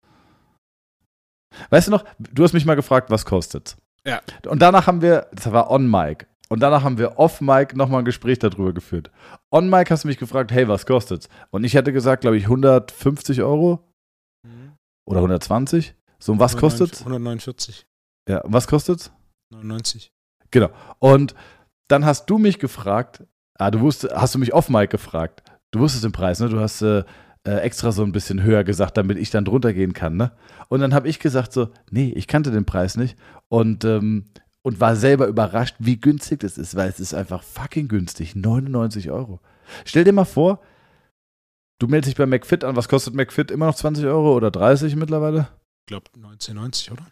Weißt 1.69 1.87
du 1.87 1.91
noch, 1.91 2.05
du 2.19 2.43
hast 2.43 2.53
mich 2.53 2.65
mal 2.65 2.75
gefragt, 2.75 3.09
was 3.09 3.25
kostet's? 3.25 3.77
Ja. 4.05 4.21
Und 4.47 4.61
danach 4.61 4.87
haben 4.87 5.01
wir, 5.01 5.27
das 5.33 5.51
war 5.51 5.69
on 5.71 5.89
Mic, 5.89 6.27
und 6.49 6.61
danach 6.61 6.83
haben 6.83 6.97
wir 6.97 7.19
off 7.19 7.41
Mic 7.41 7.75
nochmal 7.75 7.99
ein 7.99 8.05
Gespräch 8.05 8.39
darüber 8.39 8.73
geführt. 8.73 9.11
On 9.51 9.69
Mic 9.69 9.91
hast 9.91 10.03
du 10.03 10.07
mich 10.07 10.17
gefragt, 10.17 10.51
hey, 10.51 10.67
was 10.67 10.87
kostet's? 10.87 11.29
Und 11.51 11.63
ich 11.63 11.75
hätte 11.75 11.93
gesagt, 11.93 12.21
glaube 12.21 12.37
ich, 12.37 12.45
150 12.45 13.43
Euro 13.43 13.87
mhm. 14.43 14.73
oder 15.05 15.19
120. 15.19 15.93
So, 16.17 16.31
und 16.31 16.39
was 16.39 16.55
149, 16.55 16.59
kostet's? 16.59 16.99
149. 17.01 17.87
Ja, 18.27 18.41
und 18.41 18.51
was 18.51 18.67
kostet's? 18.67 19.11
99. 19.51 20.11
Genau. 20.51 20.69
Und 20.99 21.35
dann 21.87 22.05
hast 22.05 22.29
du 22.29 22.37
mich 22.37 22.59
gefragt, 22.59 23.23
ah, 23.55 23.71
du 23.71 23.81
wusstest, 23.81 24.13
hast 24.13 24.35
du 24.35 24.39
mich 24.39 24.53
off 24.53 24.69
Mic 24.69 24.89
gefragt. 24.89 25.43
Du 25.71 25.79
wusstest 25.79 26.03
den 26.03 26.11
Preis, 26.11 26.39
ne? 26.39 26.49
Du 26.49 26.59
hast 26.59 26.81
äh, 26.81 27.03
äh, 27.45 27.57
extra 27.57 27.91
so 27.91 28.03
ein 28.03 28.11
bisschen 28.11 28.43
höher 28.43 28.63
gesagt, 28.63 28.97
damit 28.97 29.17
ich 29.17 29.29
dann 29.29 29.45
drunter 29.45 29.73
gehen 29.73 29.93
kann, 29.93 30.17
ne? 30.17 30.31
Und 30.67 30.81
dann 30.81 30.93
habe 30.93 31.07
ich 31.07 31.19
gesagt 31.19 31.53
so, 31.53 31.69
nee, 31.89 32.11
ich 32.15 32.27
kannte 32.27 32.51
den 32.51 32.65
Preis 32.65 32.95
nicht 32.97 33.17
und 33.47 33.85
ähm, 33.85 34.25
und 34.61 34.79
war 34.79 34.95
selber 34.95 35.27
überrascht, 35.27 35.75
wie 35.79 35.99
günstig 35.99 36.41
das 36.41 36.57
ist, 36.57 36.75
weil 36.75 36.89
es 36.89 36.99
ist 36.99 37.13
einfach 37.13 37.43
fucking 37.43 37.87
günstig, 37.87 38.35
99 38.35 39.09
Euro. 39.09 39.39
Stell 39.85 40.03
dir 40.03 40.11
mal 40.11 40.25
vor, 40.25 40.61
du 41.79 41.87
meldest 41.87 42.09
dich 42.09 42.17
bei 42.17 42.25
McFit 42.25 42.63
an, 42.63 42.75
was 42.75 42.89
kostet 42.89 43.13
McFit? 43.13 43.51
Immer 43.51 43.67
noch 43.67 43.75
20 43.75 44.05
Euro 44.05 44.35
oder 44.35 44.51
30 44.51 44.95
mittlerweile? 44.95 45.47
Ich 45.81 45.87
glaube 45.87 46.11
19,90, 46.17 46.91
oder? 46.91 47.07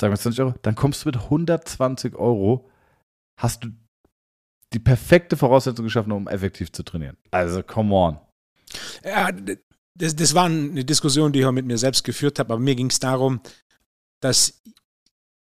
Sagen 0.00 0.12
wir 0.12 0.18
20 0.18 0.40
Euro. 0.40 0.54
Dann 0.62 0.74
kommst 0.74 1.04
du 1.04 1.08
mit 1.08 1.16
120 1.16 2.14
Euro, 2.16 2.68
hast 3.40 3.64
du 3.64 3.68
die 4.72 4.78
perfekte 4.80 5.36
Voraussetzung 5.36 5.84
geschaffen, 5.84 6.12
um 6.12 6.26
effektiv 6.26 6.72
zu 6.72 6.82
trainieren. 6.82 7.16
Also, 7.30 7.62
come 7.62 7.94
on. 7.94 8.18
Ja, 9.04 9.30
das, 9.96 10.16
das 10.16 10.34
war 10.34 10.46
eine 10.46 10.84
Diskussion, 10.84 11.32
die 11.32 11.40
ich 11.40 11.46
auch 11.46 11.52
mit 11.52 11.66
mir 11.66 11.78
selbst 11.78 12.02
geführt 12.02 12.38
habe, 12.38 12.52
aber 12.52 12.62
mir 12.62 12.74
ging 12.74 12.90
es 12.90 12.98
darum, 12.98 13.40
dass 14.20 14.62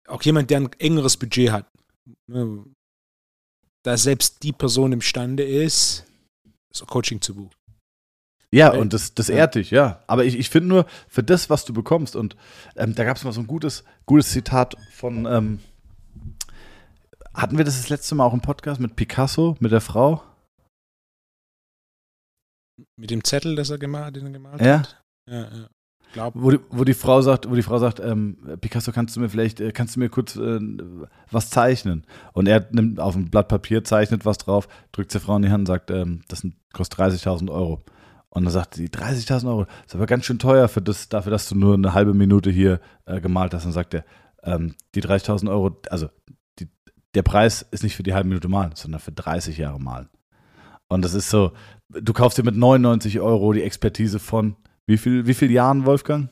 auch 0.07 0.23
jemand, 0.23 0.49
der 0.51 0.61
ein 0.61 0.71
engeres 0.79 1.17
Budget 1.19 1.51
hat, 1.51 1.71
ne, 2.27 2.65
dass 3.85 4.05
selbst 4.05 4.43
die 4.43 4.53
Person 4.53 4.93
imstande 4.93 5.45
ist, 5.45 6.07
so 6.73 6.87
Coaching 6.87 7.21
zu 7.21 7.35
buchen. 7.35 7.58
Ja, 8.53 8.73
und 8.73 8.95
das, 8.95 9.15
das 9.15 9.29
ehrt 9.29 9.57
dich, 9.57 9.71
ja. 9.71 10.01
Aber 10.07 10.25
ich, 10.25 10.39
ich 10.39 10.49
finde 10.49 10.69
nur, 10.69 10.87
für 11.09 11.23
das, 11.23 11.51
was 11.51 11.65
du 11.67 11.75
bekommst, 11.75 12.17
und 12.17 12.35
ähm, 12.77 12.95
da 12.95 13.05
gab 13.05 13.17
es 13.17 13.25
mal 13.25 13.33
so 13.33 13.41
ein 13.41 13.47
gutes, 13.47 13.85
gutes 14.07 14.31
Zitat 14.31 14.75
von, 14.91 15.27
ähm, 15.27 15.61
hatten 17.35 17.59
wir 17.59 17.65
das 17.65 17.77
das 17.77 17.91
letzte 17.91 18.15
Mal 18.15 18.25
auch 18.25 18.33
im 18.33 18.41
Podcast 18.41 18.81
mit 18.81 18.97
Picasso, 18.97 19.57
mit 19.61 19.71
der 19.71 19.83
Frau? 19.83 20.23
Mit 22.97 23.11
dem 23.11 23.23
Zettel, 23.23 23.55
das 23.55 23.71
er 23.71 23.79
gemalt, 23.79 24.17
den 24.17 24.27
er 24.27 24.33
gemalt 24.33 24.61
ja? 24.61 24.79
hat? 24.79 25.03
Ja, 25.29 25.41
ja. 25.43 25.69
Glaub. 26.15 26.33
Wo, 26.35 26.51
die, 26.51 26.61
wo 26.71 26.85
die 26.85 26.95
Frau 26.95 27.21
sagt, 27.21 27.51
wo 27.51 27.55
die 27.55 27.63
Frau 27.63 27.79
sagt, 27.79 28.01
ähm, 28.01 28.39
Picasso, 28.63 28.93
kannst 28.93 29.15
du 29.15 29.21
mir 29.21 29.29
vielleicht, 29.29 29.61
äh, 29.61 29.73
kannst 29.73 29.95
du 29.95 30.01
mir 30.01 30.09
kurz 30.09 30.37
äh, 30.37 30.59
was 31.31 31.51
zeichnen? 31.51 32.07
Und 32.33 32.49
er 32.49 32.67
nimmt 32.71 32.99
auf 32.99 33.15
ein 33.15 33.29
Blatt 33.29 33.49
Papier, 33.49 33.85
zeichnet 33.85 34.25
was 34.25 34.39
drauf, 34.39 34.69
drückt 34.93 35.13
der 35.13 35.21
Frau 35.21 35.37
in 35.37 35.43
die 35.43 35.51
Hand 35.51 35.63
und 35.63 35.67
sagt, 35.67 35.91
ähm, 35.91 36.23
das 36.29 36.41
sind, 36.41 36.55
kostet 36.73 36.99
30.000 36.99 37.53
Euro. 37.53 37.85
Und 38.31 38.45
dann 38.45 38.53
sagt 38.53 38.75
sie, 38.75 38.89
30.000 38.89 39.49
Euro, 39.49 39.67
ist 39.87 39.95
aber 39.95 40.07
ganz 40.07 40.25
schön 40.25 40.39
teuer 40.39 40.69
für 40.69 40.83
das, 40.83 41.09
dafür, 41.09 41.31
dass 41.31 41.49
du 41.49 41.55
nur 41.55 41.75
eine 41.75 41.95
halbe 41.95 42.15
Minute 42.15 42.51
hier 42.51 42.81
äh, 43.07 43.21
gemalt 43.21 43.55
hast. 43.55 43.65
Und 43.65 43.73
sagt 43.73 43.95
er, 43.95 44.05
ähm, 44.43 44.75
die 44.95 45.03
30.000 45.03 45.51
Euro, 45.51 45.81
also 45.91 46.09
die, 46.59 46.69
der 47.15 47.23
Preis 47.23 47.67
ist 47.71 47.83
nicht 47.83 47.97
für 47.97 48.03
die 48.03 48.15
halbe 48.15 48.29
Minute 48.29 48.49
malen, 48.49 48.73
sondern 48.75 49.01
für 49.01 49.13
30 49.13 49.57
Jahre 49.57 49.81
malen. 49.81 50.09
Und 50.89 51.03
das 51.05 51.15
ist 51.15 51.31
so, 51.31 51.53
du 51.89 52.13
kaufst 52.13 52.39
dir 52.39 52.45
mit 52.45 52.57
99 52.57 53.21
Euro 53.21 53.53
die 53.53 53.63
Expertise 53.63 54.19
von 54.19 54.57
wie 54.87 54.99
viel, 54.99 55.27
wie 55.27 55.35
viel 55.35 55.51
Jahren, 55.51 55.85
Wolfgang? 55.85 56.31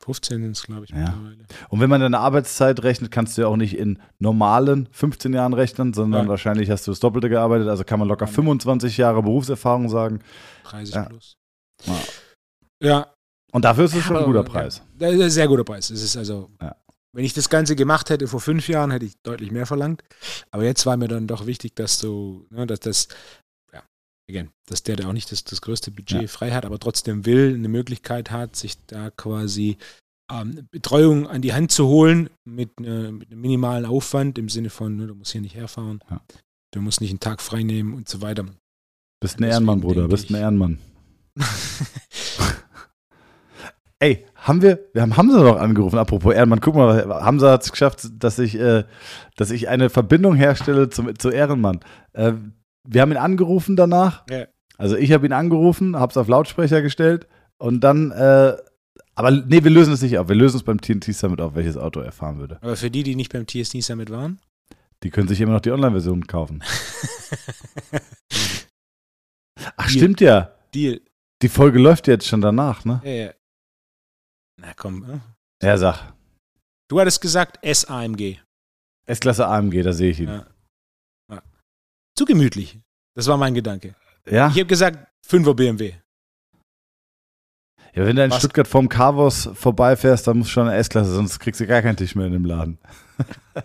15 0.00 0.42
sind 0.42 0.50
es, 0.52 0.62
glaube 0.64 0.84
ich, 0.84 0.90
ja. 0.90 0.98
mittlerweile. 0.98 1.44
Und 1.68 1.80
wenn 1.80 1.88
man 1.88 2.00
deine 2.00 2.18
Arbeitszeit 2.18 2.82
rechnet, 2.82 3.10
kannst 3.10 3.36
du 3.36 3.42
ja 3.42 3.48
auch 3.48 3.56
nicht 3.56 3.76
in 3.76 3.98
normalen 4.18 4.88
15 4.92 5.32
Jahren 5.32 5.54
rechnen, 5.54 5.94
sondern 5.94 6.24
ja. 6.24 6.28
wahrscheinlich 6.28 6.70
hast 6.70 6.86
du 6.86 6.90
das 6.90 7.00
Doppelte 7.00 7.28
gearbeitet. 7.28 7.68
Also 7.68 7.84
kann 7.84 7.98
man 7.98 8.08
locker 8.08 8.26
25 8.26 8.98
Jahre 8.98 9.22
Berufserfahrung 9.22 9.88
sagen. 9.88 10.20
30 10.64 10.94
ja. 10.94 11.02
plus. 11.04 11.36
Ja. 12.82 13.06
Und 13.52 13.64
dafür 13.64 13.84
ist 13.84 13.94
es 13.94 14.02
schon 14.02 14.16
ein 14.16 14.24
guter 14.24 14.42
Preis. 14.42 14.82
Ja, 14.98 15.08
ein 15.08 15.30
sehr 15.30 15.48
guter 15.48 15.64
Preis. 15.64 15.90
Es 15.90 16.02
ist 16.02 16.16
also, 16.16 16.50
wenn 17.12 17.24
ich 17.24 17.32
das 17.32 17.48
Ganze 17.48 17.76
gemacht 17.76 18.10
hätte 18.10 18.26
vor 18.26 18.40
fünf 18.40 18.68
Jahren, 18.68 18.90
hätte 18.90 19.06
ich 19.06 19.14
deutlich 19.22 19.52
mehr 19.52 19.66
verlangt. 19.66 20.02
Aber 20.50 20.64
jetzt 20.64 20.84
war 20.86 20.96
mir 20.96 21.06
dann 21.06 21.28
doch 21.28 21.46
wichtig, 21.46 21.76
dass 21.76 21.98
du, 21.98 22.46
ne, 22.50 22.66
dass 22.66 22.80
das 22.80 23.08
again, 24.28 24.50
dass 24.66 24.82
der 24.82 24.96
da 24.96 25.08
auch 25.08 25.12
nicht 25.12 25.30
das, 25.32 25.44
das 25.44 25.60
größte 25.60 25.90
Budget 25.90 26.22
ja. 26.22 26.28
frei 26.28 26.50
hat, 26.52 26.64
aber 26.64 26.78
trotzdem 26.78 27.26
will, 27.26 27.54
eine 27.54 27.68
Möglichkeit 27.68 28.30
hat, 28.30 28.56
sich 28.56 28.76
da 28.86 29.10
quasi 29.10 29.76
ähm, 30.30 30.66
Betreuung 30.70 31.26
an 31.28 31.42
die 31.42 31.52
Hand 31.52 31.70
zu 31.70 31.86
holen 31.86 32.30
mit, 32.44 32.70
äh, 32.80 33.12
mit 33.12 33.30
einem 33.30 33.40
minimalen 33.40 33.84
Aufwand 33.84 34.38
im 34.38 34.48
Sinne 34.48 34.70
von, 34.70 34.96
ne, 34.96 35.06
du 35.06 35.14
musst 35.14 35.32
hier 35.32 35.42
nicht 35.42 35.54
herfahren, 35.54 36.00
ja. 36.10 36.20
du 36.72 36.80
musst 36.80 37.00
nicht 37.00 37.10
einen 37.10 37.20
Tag 37.20 37.42
frei 37.42 37.62
nehmen 37.62 37.94
und 37.94 38.08
so 38.08 38.22
weiter. 38.22 38.46
Bist 39.20 39.38
ein 39.38 39.44
Ehrenmann, 39.44 39.80
Bruder, 39.80 40.08
bist 40.08 40.30
ein 40.30 40.36
Ehrenmann. 40.36 40.78
Ey, 44.00 44.26
haben 44.34 44.60
wir, 44.60 44.86
wir 44.92 45.02
haben 45.02 45.16
Hamza 45.16 45.42
noch 45.42 45.56
angerufen, 45.56 45.98
apropos 45.98 46.34
Ehrenmann, 46.34 46.60
guck 46.60 46.74
mal, 46.74 47.06
Hamza 47.24 47.52
hat 47.52 47.62
es 47.62 47.70
geschafft, 47.70 48.06
dass 48.18 48.38
ich, 48.38 48.54
äh, 48.56 48.84
dass 49.36 49.50
ich 49.50 49.68
eine 49.68 49.88
Verbindung 49.88 50.34
herstelle 50.34 50.90
zum, 50.90 51.18
zu 51.18 51.30
Ehrenmann. 51.30 51.80
Äh, 52.12 52.32
wir 52.86 53.00
haben 53.00 53.10
ihn 53.10 53.16
angerufen 53.16 53.76
danach. 53.76 54.24
Ja. 54.30 54.46
Also 54.76 54.96
ich 54.96 55.12
habe 55.12 55.26
ihn 55.26 55.32
angerufen, 55.32 55.96
habe 55.96 56.10
es 56.10 56.16
auf 56.16 56.28
Lautsprecher 56.28 56.82
gestellt 56.82 57.26
und 57.58 57.80
dann, 57.80 58.10
äh, 58.10 58.56
aber 59.14 59.30
nee, 59.30 59.62
wir 59.62 59.70
lösen 59.70 59.94
es 59.94 60.02
nicht 60.02 60.18
auf. 60.18 60.28
Wir 60.28 60.34
lösen 60.34 60.56
es 60.56 60.64
beim 60.64 60.80
TNT 60.80 61.14
Summit 61.14 61.40
auf, 61.40 61.54
welches 61.54 61.76
Auto 61.76 62.00
er 62.00 62.12
fahren 62.12 62.38
würde. 62.38 62.58
Aber 62.60 62.76
für 62.76 62.90
die, 62.90 63.04
die 63.04 63.14
nicht 63.14 63.32
beim 63.32 63.46
TNT 63.46 63.82
Summit 63.82 64.10
waren? 64.10 64.40
Die 65.02 65.10
können 65.10 65.28
sich 65.28 65.40
immer 65.40 65.52
noch 65.52 65.60
die 65.60 65.70
Online-Version 65.70 66.26
kaufen. 66.26 66.62
Ach, 69.76 69.86
Deal. 69.86 69.90
stimmt 69.90 70.20
ja. 70.20 70.50
Deal. 70.74 71.00
Die 71.42 71.48
Folge 71.48 71.78
läuft 71.78 72.08
jetzt 72.08 72.26
schon 72.26 72.40
danach, 72.40 72.84
ne? 72.84 73.00
Ja, 73.04 73.10
ja. 73.10 73.30
Na 74.60 74.72
komm. 74.74 75.00
Ne? 75.00 75.20
Ja, 75.62 75.76
sag. 75.76 76.12
Du 76.88 76.98
hattest 77.00 77.20
gesagt 77.20 77.58
S-AMG. 77.62 78.38
S-Klasse 79.06 79.46
AMG, 79.46 79.82
da 79.82 79.92
sehe 79.92 80.10
ich 80.10 80.20
ihn. 80.20 80.28
Ja 80.28 80.46
zu 82.14 82.24
gemütlich. 82.24 82.78
Das 83.14 83.26
war 83.26 83.36
mein 83.36 83.54
Gedanke. 83.54 83.94
Ja. 84.28 84.48
Ich 84.48 84.54
habe 84.54 84.66
gesagt, 84.66 84.98
5er 85.28 85.54
BMW. 85.54 85.94
Ja, 87.94 88.04
wenn 88.04 88.16
du 88.16 88.24
in 88.24 88.30
Was? 88.30 88.38
Stuttgart 88.38 88.66
vom 88.66 88.88
Carvos 88.88 89.48
vorbeifährst, 89.54 90.26
dann 90.26 90.38
muss 90.38 90.50
schon 90.50 90.66
eine 90.66 90.76
S-Klasse, 90.76 91.14
sonst 91.14 91.38
kriegst 91.38 91.60
du 91.60 91.66
gar 91.66 91.80
keinen 91.80 91.96
Tisch 91.96 92.16
mehr 92.16 92.26
in 92.26 92.32
dem 92.32 92.44
Laden. 92.44 92.78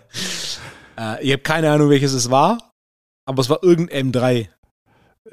äh, 0.98 1.22
ich 1.24 1.32
habe 1.32 1.42
keine 1.42 1.70
Ahnung, 1.70 1.90
welches 1.90 2.12
es 2.12 2.30
war, 2.30 2.72
aber 3.26 3.40
es 3.40 3.50
war 3.50 3.62
irgendein 3.62 4.12
M3. 4.12 4.48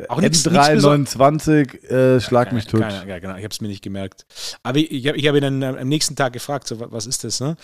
Auch 0.10 0.20
M3 0.20 0.82
29, 0.82 1.84
äh, 1.90 2.20
schlag 2.20 2.52
mich 2.54 2.66
tot. 2.66 2.82
Ja, 2.82 3.20
genau, 3.20 3.36
ich 3.36 3.44
habe 3.44 3.52
es 3.52 3.62
mir 3.62 3.68
nicht 3.68 3.84
gemerkt. 3.84 4.26
Aber 4.64 4.80
ich, 4.80 4.92
ich 4.92 5.08
habe 5.08 5.20
hab 5.20 5.36
ihn 5.36 5.42
dann 5.42 5.64
am 5.64 5.88
nächsten 5.88 6.16
Tag 6.16 6.34
gefragt, 6.34 6.68
so, 6.68 6.80
was 6.92 7.06
ist 7.06 7.24
das? 7.24 7.40
Ne? 7.40 7.56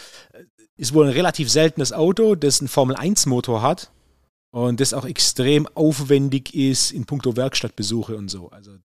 Ist 0.78 0.94
wohl 0.94 1.08
ein 1.08 1.14
relativ 1.14 1.50
seltenes 1.52 1.94
Auto, 1.94 2.36
das 2.36 2.60
einen 2.60 2.68
Formel-1-Motor 2.68 3.62
hat 3.64 3.92
und 4.54 4.80
das 4.80 4.94
auch 4.94 5.06
extrem 5.06 5.68
aufwendig 5.74 6.54
ist 6.54 6.92
in 6.92 7.06
puncto 7.06 7.36
Werkstattbesuche 7.36 8.16
und 8.16 8.30
so. 8.30 8.52
Also 8.52 8.72
ein 8.72 8.84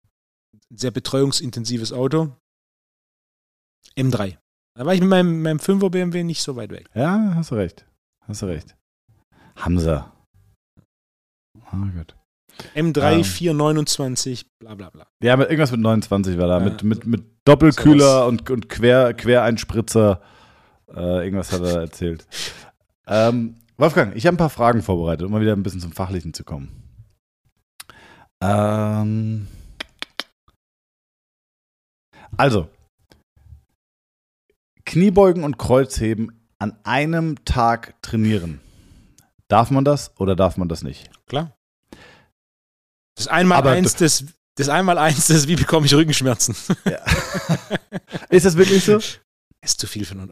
sehr 0.71 0.89
betreuungsintensives 0.89 1.93
Auto. 1.93 2.35
M3. 3.95 4.37
Da 4.75 4.85
war 4.85 4.95
ich 4.95 5.01
mit 5.01 5.09
meinem, 5.09 5.43
meinem 5.43 5.59
5er 5.59 5.91
BMW 5.91 6.23
nicht 6.23 6.41
so 6.41 6.55
weit 6.55 6.71
weg. 6.71 6.89
Ja, 6.95 7.33
hast 7.35 7.51
du 7.51 7.55
recht. 7.55 7.85
Hast 8.21 8.41
du 8.41 8.47
recht. 8.47 8.75
Hamza. 9.57 10.11
Ah, 11.65 11.87
gut. 11.95 12.15
M3 12.75 13.17
ähm, 13.17 13.23
429, 13.23 14.47
bla 14.57 14.73
bla 14.73 14.89
bla. 14.89 15.07
Ja, 15.21 15.37
mit, 15.37 15.49
irgendwas 15.49 15.71
mit 15.71 15.81
29 15.81 16.37
war 16.39 16.47
da. 16.47 16.57
Ja, 16.57 16.63
mit, 16.63 16.83
mit, 16.83 17.05
mit 17.05 17.25
Doppelkühler 17.45 18.25
und, 18.25 18.49
und 18.49 18.69
Quer, 18.69 19.13
Quereinspritzer. 19.13 20.19
Äh, 20.87 21.25
irgendwas 21.25 21.51
hat 21.51 21.61
er 21.61 21.81
erzählt. 21.81 22.25
ähm, 23.07 23.58
Wolfgang, 23.79 24.13
ich 24.13 24.25
habe 24.25 24.35
ein 24.35 24.37
paar 24.37 24.49
Fragen 24.49 24.81
vorbereitet, 24.81 25.25
um 25.25 25.31
mal 25.31 25.39
wieder 25.39 25.53
ein 25.53 25.63
bisschen 25.63 25.79
zum 25.79 25.93
Fachlichen 25.93 26.33
zu 26.33 26.43
kommen. 26.43 26.83
Ähm 28.41 29.47
also, 32.35 32.67
Kniebeugen 34.83 35.45
und 35.45 35.57
Kreuzheben 35.57 36.45
an 36.57 36.77
einem 36.83 37.45
Tag 37.45 37.95
trainieren. 38.01 38.59
Darf 39.47 39.71
man 39.71 39.85
das 39.85 40.11
oder 40.19 40.35
darf 40.35 40.57
man 40.57 40.67
das 40.67 40.83
nicht? 40.83 41.09
Klar. 41.25 41.57
Das 43.15 43.27
einmal 43.27 43.59
Aber 43.59 43.71
eins 43.71 43.95
des, 43.95 44.25
das 44.55 44.67
einmal 44.67 44.97
eins 44.97 45.27
des, 45.27 45.47
wie 45.47 45.55
bekomme 45.55 45.85
ich 45.85 45.93
Rückenschmerzen? 45.93 46.53
Ja. 46.83 46.99
ist 48.29 48.45
das 48.45 48.57
wirklich 48.57 48.83
so? 48.83 48.97
Ist 49.61 49.79
zu 49.79 49.87
viel 49.87 50.03
für 50.03 50.15
einen. 50.15 50.29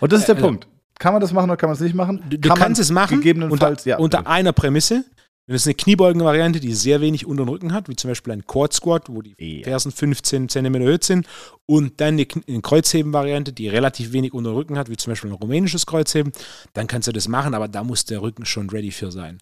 Und 0.00 0.12
das 0.12 0.20
ist 0.20 0.28
der 0.28 0.36
äh, 0.36 0.40
Punkt. 0.40 0.68
Kann 0.98 1.12
man 1.12 1.20
das 1.20 1.32
machen 1.32 1.50
oder 1.50 1.56
kann 1.56 1.68
man 1.68 1.74
es 1.74 1.80
nicht 1.80 1.94
machen? 1.94 2.22
Du, 2.28 2.38
du 2.38 2.48
kannst 2.50 2.80
es 2.80 2.90
machen, 2.90 3.18
gegebenenfalls, 3.18 3.80
unter, 3.80 3.88
ja. 3.88 3.98
unter 3.98 4.26
einer 4.26 4.52
Prämisse. 4.52 5.04
Wenn 5.46 5.56
es 5.56 5.66
eine 5.66 5.74
Kniebeugen-Variante, 5.74 6.60
die 6.60 6.74
sehr 6.74 7.00
wenig 7.00 7.24
unter 7.24 7.44
den 7.44 7.48
Rücken 7.48 7.72
hat, 7.72 7.88
wie 7.88 7.96
zum 7.96 8.10
Beispiel 8.10 8.34
ein 8.34 8.46
Quad 8.46 8.74
Squat, 8.74 9.08
wo 9.08 9.22
die 9.22 9.34
ja. 9.38 9.64
Fersen 9.64 9.90
15 9.90 10.50
cm 10.50 10.74
erhöht 10.74 11.04
sind, 11.04 11.26
und 11.64 12.02
dann 12.02 12.14
eine, 12.14 12.26
eine 12.46 12.60
Kreuzheben-Variante, 12.60 13.54
die 13.54 13.66
relativ 13.68 14.12
wenig 14.12 14.34
unter 14.34 14.50
den 14.50 14.56
Rücken 14.56 14.76
hat, 14.76 14.90
wie 14.90 14.96
zum 14.98 15.12
Beispiel 15.12 15.30
ein 15.30 15.36
rumänisches 15.36 15.86
Kreuzheben, 15.86 16.32
dann 16.74 16.86
kannst 16.86 17.08
du 17.08 17.12
das 17.12 17.28
machen, 17.28 17.54
aber 17.54 17.66
da 17.66 17.82
muss 17.82 18.04
der 18.04 18.20
Rücken 18.20 18.44
schon 18.44 18.68
ready 18.68 18.90
für 18.90 19.10
sein. 19.10 19.38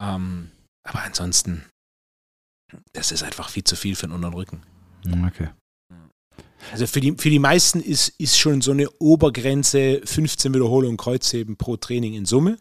Ähm, 0.00 0.50
aber 0.84 1.02
ansonsten, 1.02 1.64
das 2.92 3.10
ist 3.10 3.24
einfach 3.24 3.48
viel 3.48 3.64
zu 3.64 3.74
viel 3.74 3.96
für 3.96 4.06
den 4.06 4.14
unteren 4.14 4.34
Rücken. 4.34 4.62
Okay. 5.26 5.48
Also 6.72 6.86
für 6.86 7.00
die, 7.00 7.14
für 7.16 7.30
die 7.30 7.38
meisten 7.38 7.80
ist, 7.80 8.08
ist 8.18 8.38
schon 8.38 8.60
so 8.60 8.72
eine 8.72 8.90
Obergrenze 8.98 10.00
15 10.04 10.52
Wiederholungen 10.54 10.96
Kreuzheben 10.96 11.56
pro 11.56 11.76
Training 11.76 12.14
in 12.14 12.24
Summe. 12.24 12.58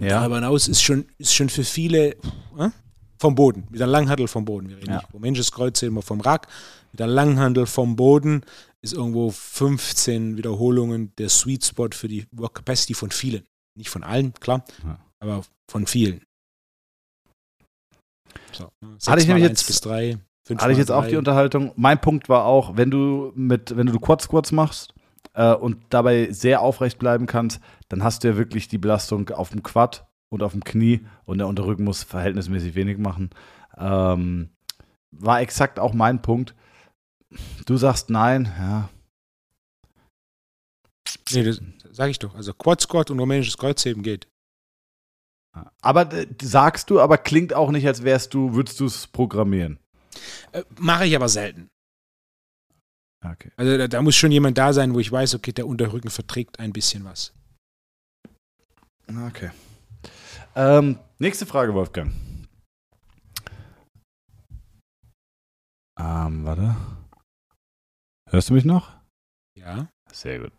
Ja. 0.00 0.20
Darüber 0.20 0.36
hinaus 0.36 0.68
ist 0.68 0.82
schon, 0.82 1.06
ist 1.18 1.34
schon 1.34 1.48
für 1.48 1.64
viele 1.64 2.10
äh, 2.58 2.70
vom 3.18 3.34
Boden, 3.34 3.66
mit 3.70 3.82
einem 3.82 3.90
Langhandel 3.90 4.28
vom 4.28 4.44
Boden. 4.44 4.68
Wir 4.68 4.76
reden 4.76 4.90
ja. 4.90 4.96
nicht 4.98 5.10
vom 5.10 5.20
Menscheskreuz, 5.20 5.82
immer 5.82 6.02
vom 6.02 6.20
Rack. 6.20 6.46
Mit 6.92 7.02
einem 7.02 7.14
Langhandel 7.14 7.66
vom 7.66 7.96
Boden 7.96 8.42
ist 8.80 8.94
irgendwo 8.94 9.30
15 9.30 10.36
Wiederholungen 10.36 11.12
der 11.18 11.28
Sweet 11.28 11.64
Spot 11.64 11.88
für 11.92 12.08
die 12.08 12.26
Work 12.30 12.54
Capacity 12.54 12.94
von 12.94 13.10
vielen. 13.10 13.44
Nicht 13.76 13.90
von 13.90 14.04
allen, 14.04 14.32
klar, 14.34 14.64
ja. 14.84 14.98
aber 15.20 15.44
von 15.68 15.86
vielen. 15.86 16.22
So, 18.52 18.70
Hatte 19.06 19.20
ich 19.20 19.26
nämlich 19.26 19.44
jetzt 19.44 19.66
bis 19.66 19.80
drei. 19.80 20.18
Hatte 20.56 20.72
ich 20.72 20.78
jetzt 20.78 20.90
auch 20.90 21.06
die 21.06 21.16
Unterhaltung. 21.16 21.72
Mein 21.76 22.00
Punkt 22.00 22.28
war 22.28 22.44
auch, 22.44 22.76
wenn 22.76 22.90
du 22.90 23.32
mit, 23.34 23.76
wenn 23.76 23.86
du 23.86 23.98
Quad 23.98 24.22
Squats 24.22 24.52
machst 24.52 24.94
äh, 25.34 25.52
und 25.52 25.78
dabei 25.90 26.32
sehr 26.32 26.62
aufrecht 26.62 26.98
bleiben 26.98 27.26
kannst, 27.26 27.60
dann 27.88 28.02
hast 28.02 28.24
du 28.24 28.28
ja 28.28 28.36
wirklich 28.36 28.68
die 28.68 28.78
Belastung 28.78 29.28
auf 29.30 29.50
dem 29.50 29.62
Quad 29.62 30.06
und 30.30 30.42
auf 30.42 30.52
dem 30.52 30.64
Knie 30.64 31.06
und 31.24 31.38
der 31.38 31.48
Unterrücken 31.48 31.84
muss 31.84 32.02
verhältnismäßig 32.02 32.74
wenig 32.74 32.98
machen. 32.98 33.30
Ähm, 33.76 34.50
war 35.10 35.40
exakt 35.40 35.78
auch 35.78 35.94
mein 35.94 36.22
Punkt. 36.22 36.54
Du 37.66 37.76
sagst 37.76 38.10
nein, 38.10 38.52
ja. 38.58 38.88
Nee, 41.32 41.44
das 41.44 41.60
sage 41.92 42.10
ich 42.10 42.18
doch. 42.18 42.34
Also 42.34 42.52
Quad 42.54 42.80
Squat 42.80 43.10
und 43.10 43.20
rumänisches 43.20 43.58
Kreuzheben 43.58 44.02
geht. 44.02 44.28
Aber 45.82 46.12
äh, 46.12 46.26
sagst 46.42 46.90
du, 46.90 47.00
aber 47.00 47.18
klingt 47.18 47.54
auch 47.54 47.70
nicht, 47.70 47.86
als 47.86 48.04
wärst 48.04 48.34
du, 48.34 48.54
würdest 48.54 48.80
du 48.80 48.86
es 48.86 49.06
programmieren. 49.06 49.78
Äh, 50.52 50.64
Mache 50.78 51.06
ich 51.06 51.16
aber 51.16 51.28
selten. 51.28 51.68
Okay. 53.24 53.50
Also 53.56 53.76
da, 53.76 53.88
da, 53.88 54.02
muss 54.02 54.14
schon 54.16 54.30
jemand 54.30 54.58
da 54.58 54.72
sein, 54.72 54.94
wo 54.94 55.00
ich 55.00 55.10
weiß, 55.10 55.34
okay, 55.34 55.52
der 55.52 55.66
Unterrücken 55.66 56.10
verträgt 56.10 56.60
ein 56.60 56.72
bisschen 56.72 57.04
was. 57.04 57.32
Okay. 59.08 59.50
Ähm, 60.54 60.98
nächste 61.18 61.46
Frage, 61.46 61.74
Wolfgang. 61.74 62.12
Ähm, 65.98 66.44
warte. 66.44 66.76
Hörst 68.30 68.50
du 68.50 68.54
mich 68.54 68.64
noch? 68.64 68.92
Ja. 69.56 69.88
Sehr 70.12 70.38
gut. 70.38 70.52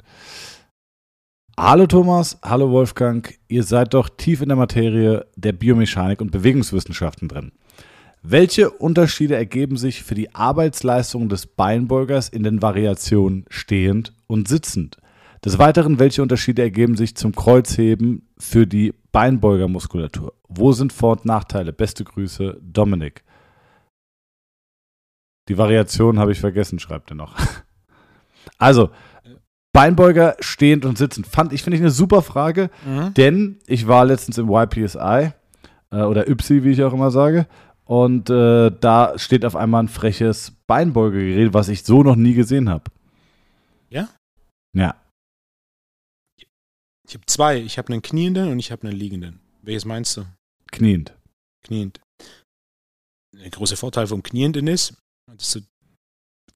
Hallo 1.58 1.88
Thomas, 1.88 2.40
hallo 2.42 2.72
Wolfgang. 2.72 3.38
Ihr 3.48 3.64
seid 3.64 3.94
doch 3.94 4.10
tief 4.10 4.42
in 4.42 4.50
der 4.50 4.58
Materie 4.58 5.26
der 5.36 5.52
Biomechanik 5.52 6.22
und 6.22 6.32
Bewegungswissenschaften 6.32 7.28
drin. 7.28 7.52
Welche 8.22 8.70
Unterschiede 8.70 9.36
ergeben 9.36 9.78
sich 9.78 10.04
für 10.04 10.16
die 10.16 10.36
Arbeitsleistung 10.36 11.30
des 11.30 11.48
Beinbeugers 11.48 12.28
in 12.28 12.44
den 12.44 12.62
Variationen 12.62 13.46
stehend 13.50 14.14
und 14.28 14.48
sitzend? 14.48 14.98
Des 15.46 15.58
Weiteren, 15.58 16.00
welche 16.00 16.22
Unterschiede 16.22 16.62
ergeben 16.62 16.98
sich 16.98 17.16
zum 17.16 17.34
Kreuzheben 17.34 18.28
für 18.38 18.68
die 18.68 18.94
Beinbeugermuskulatur? 19.14 20.34
Wo 20.50 20.74
sind 20.74 20.92
Vor- 20.92 21.14
und 21.14 21.26
Nachteile? 21.26 21.72
Beste 21.72 22.04
Grüße, 22.04 22.58
Dominik. 22.62 23.24
Die 25.48 25.58
Variation 25.58 26.20
habe 26.20 26.34
ich 26.34 26.40
vergessen, 26.40 26.80
schreibt 26.80 27.12
er 27.12 27.16
noch. 27.16 27.36
Also, 28.58 28.90
Beinbeuger 29.72 30.36
stehend 30.40 30.84
und 30.84 30.98
sitzend. 30.98 31.28
Fand 31.28 31.54
ich, 31.54 31.64
finde 31.64 31.78
ich 31.78 31.84
eine 31.84 31.92
super 31.92 32.22
Frage, 32.22 32.70
mhm. 32.86 33.14
denn 33.14 33.60
ich 33.68 33.88
war 33.88 34.06
letztens 34.06 34.38
im 34.38 34.50
YPSI 34.50 35.32
äh, 35.92 36.02
oder 36.02 36.28
YPSI, 36.28 36.64
wie 36.64 36.72
ich 36.72 36.84
auch 36.84 36.94
immer 36.94 37.12
sage, 37.12 37.48
und 37.90 38.30
äh, 38.30 38.70
da 38.70 39.18
steht 39.18 39.44
auf 39.44 39.56
einmal 39.56 39.82
ein 39.82 39.88
freches 39.88 40.52
Beinbeugergerät, 40.68 41.56
was 41.56 41.70
ich 41.70 41.84
so 41.84 42.04
noch 42.04 42.16
nie 42.16 42.36
gesehen 42.36 42.70
habe. 42.70 42.92
Ja? 43.90 44.08
Ja. 44.78 44.96
Ich 47.08 47.16
habe 47.16 47.26
zwei. 47.26 47.58
Ich 47.58 47.80
habe 47.80 47.92
einen 47.92 48.04
knienden 48.04 48.52
und 48.52 48.60
ich 48.60 48.72
habe 48.72 48.88
einen 48.88 48.96
liegenden. 48.96 49.40
Welches 49.64 49.86
meinst 49.86 50.16
du? 50.18 50.26
Kniend. 50.68 51.16
Kniend. 51.66 52.00
Der 53.36 53.50
große 53.50 53.76
Vorteil 53.76 54.06
vom 54.06 54.22
Knienden 54.22 54.68
ist, 54.68 54.94
dass 55.26 55.54
du 55.54 55.62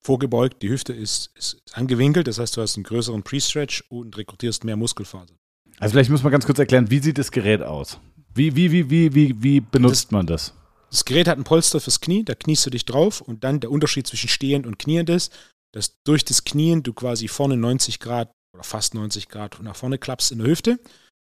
vorgebeugt, 0.00 0.62
die 0.62 0.68
Hüfte 0.68 0.92
ist, 0.92 1.32
ist 1.34 1.60
angewinkelt, 1.72 2.28
das 2.28 2.38
heißt, 2.38 2.56
du 2.56 2.60
hast 2.60 2.76
einen 2.76 2.84
größeren 2.84 3.24
Pre-Stretch 3.24 3.82
und 3.88 4.16
rekrutierst 4.16 4.62
mehr 4.62 4.76
Muskelfaser. 4.76 5.34
Also 5.80 5.94
vielleicht 5.94 6.10
muss 6.10 6.22
man 6.22 6.30
ganz 6.30 6.46
kurz 6.46 6.60
erklären, 6.60 6.92
wie 6.92 7.00
sieht 7.00 7.18
das 7.18 7.32
Gerät 7.32 7.62
aus? 7.62 7.98
Wie, 8.32 8.54
wie, 8.54 8.70
wie, 8.70 8.88
wie, 8.88 9.14
wie, 9.14 9.42
wie 9.42 9.60
benutzt 9.60 10.04
das, 10.04 10.10
man 10.12 10.26
das? 10.28 10.54
Das 10.94 11.04
Gerät 11.04 11.26
hat 11.26 11.38
ein 11.38 11.42
Polster 11.42 11.80
fürs 11.80 12.00
Knie, 12.00 12.24
da 12.24 12.36
kniest 12.36 12.66
du 12.66 12.70
dich 12.70 12.84
drauf 12.84 13.20
und 13.20 13.42
dann 13.42 13.58
der 13.58 13.72
Unterschied 13.72 14.06
zwischen 14.06 14.28
stehend 14.28 14.64
und 14.64 14.78
kniend 14.78 15.10
ist, 15.10 15.36
dass 15.74 15.96
durch 16.04 16.24
das 16.24 16.44
Knien 16.44 16.84
du 16.84 16.92
quasi 16.92 17.26
vorne 17.26 17.56
90 17.56 17.98
Grad 17.98 18.30
oder 18.54 18.62
fast 18.62 18.94
90 18.94 19.28
Grad 19.28 19.60
nach 19.60 19.74
vorne 19.74 19.98
klappst 19.98 20.30
in 20.30 20.38
der 20.38 20.46
Hüfte 20.46 20.78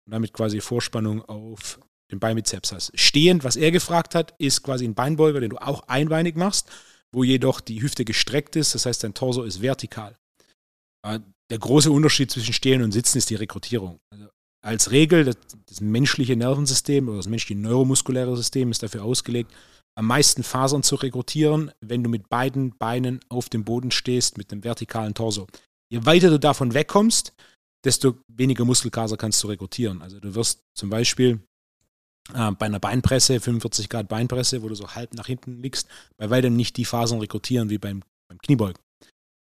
und 0.05 0.11
damit 0.11 0.33
quasi 0.33 0.59
Vorspannung 0.59 1.21
auf 1.21 1.79
den 2.11 2.19
Beinbizeps 2.19 2.73
hast. 2.73 2.91
Stehend, 2.99 3.45
was 3.45 3.55
er 3.55 3.71
gefragt 3.71 4.13
hat, 4.13 4.35
ist 4.39 4.61
quasi 4.61 4.83
ein 4.83 4.93
Beinbeuger, 4.93 5.39
den 5.39 5.51
du 5.51 5.57
auch 5.57 5.87
einbeinig 5.87 6.35
machst, 6.35 6.69
wo 7.13 7.23
jedoch 7.23 7.61
die 7.61 7.81
Hüfte 7.81 8.03
gestreckt 8.03 8.57
ist, 8.57 8.75
das 8.75 8.85
heißt 8.85 9.05
dein 9.05 9.13
Torso 9.13 9.43
ist 9.43 9.61
vertikal. 9.61 10.17
Äh, 11.07 11.21
der 11.49 11.59
große 11.59 11.91
Unterschied 11.91 12.29
zwischen 12.29 12.53
Stehen 12.53 12.83
und 12.83 12.91
Sitzen 12.91 13.19
ist 13.19 13.29
die 13.29 13.35
Rekrutierung. 13.35 13.99
Also 14.13 14.27
als 14.61 14.91
Regel, 14.91 15.25
das, 15.25 15.37
das, 15.65 15.81
menschliche 15.81 16.35
Nervensystem 16.35 17.07
oder 17.07 17.17
das 17.17 17.27
menschliche 17.27 17.59
neuromuskuläre 17.59 18.35
System 18.37 18.71
ist 18.71 18.83
dafür 18.83 19.03
ausgelegt, 19.03 19.51
am 19.95 20.05
meisten 20.05 20.43
Fasern 20.43 20.83
zu 20.83 20.95
rekrutieren, 20.95 21.71
wenn 21.81 22.03
du 22.03 22.09
mit 22.09 22.29
beiden 22.29 22.77
Beinen 22.77 23.19
auf 23.29 23.49
dem 23.49 23.63
Boden 23.63 23.91
stehst, 23.91 24.37
mit 24.37 24.51
einem 24.51 24.63
vertikalen 24.63 25.13
Torso. 25.13 25.47
Je 25.89 26.05
weiter 26.05 26.29
du 26.29 26.39
davon 26.39 26.73
wegkommst, 26.73 27.33
desto 27.83 28.15
weniger 28.27 28.63
Muskelkater 28.63 29.17
kannst 29.17 29.43
du 29.43 29.47
rekrutieren. 29.47 30.01
Also 30.01 30.19
du 30.19 30.33
wirst 30.35 30.63
zum 30.75 30.89
Beispiel 30.89 31.41
äh, 32.33 32.51
bei 32.51 32.67
einer 32.67 32.79
Beinpresse, 32.79 33.39
45 33.39 33.89
Grad 33.89 34.07
Beinpresse, 34.07 34.61
wo 34.61 34.69
du 34.69 34.75
so 34.75 34.95
halb 34.95 35.13
nach 35.13 35.27
hinten 35.27 35.61
liegst, 35.61 35.87
bei 36.17 36.29
weitem 36.29 36.55
nicht 36.55 36.77
die 36.77 36.85
Fasern 36.85 37.19
rekrutieren 37.19 37.69
wie 37.69 37.77
beim, 37.77 38.03
beim 38.29 38.37
Kniebeugen. 38.37 38.81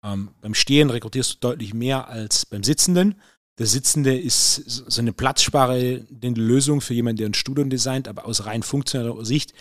Ähm, 0.04 0.30
beim 0.40 0.54
Stehen 0.54 0.90
rekrutierst 0.90 1.34
du 1.34 1.38
deutlich 1.40 1.72
mehr 1.72 2.08
als 2.08 2.44
beim 2.44 2.62
Sitzenden. 2.62 3.14
Der 3.58 3.66
Sitzende 3.66 4.18
ist 4.18 4.56
so 4.66 5.00
eine 5.00 5.12
platzsparende 5.12 6.40
Lösung 6.40 6.80
für 6.80 6.94
jemanden, 6.94 7.18
der 7.18 7.28
ein 7.28 7.34
Studium 7.34 7.70
designt, 7.70 8.08
aber 8.08 8.26
aus 8.26 8.46
rein 8.46 8.62
funktioneller 8.62 9.24
Sicht, 9.24 9.54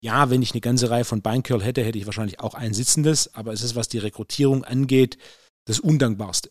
ja, 0.00 0.30
wenn 0.30 0.42
ich 0.42 0.52
eine 0.52 0.60
ganze 0.60 0.90
Reihe 0.90 1.04
von 1.04 1.22
Beincurl 1.22 1.62
hätte, 1.62 1.82
hätte 1.82 1.98
ich 1.98 2.06
wahrscheinlich 2.06 2.40
auch 2.40 2.54
ein 2.54 2.74
Sitzendes, 2.74 3.34
aber 3.34 3.52
es 3.52 3.62
ist, 3.62 3.74
was 3.74 3.88
die 3.88 3.98
Rekrutierung 3.98 4.64
angeht, 4.64 5.18
das 5.66 5.80
Undankbarste. 5.80 6.50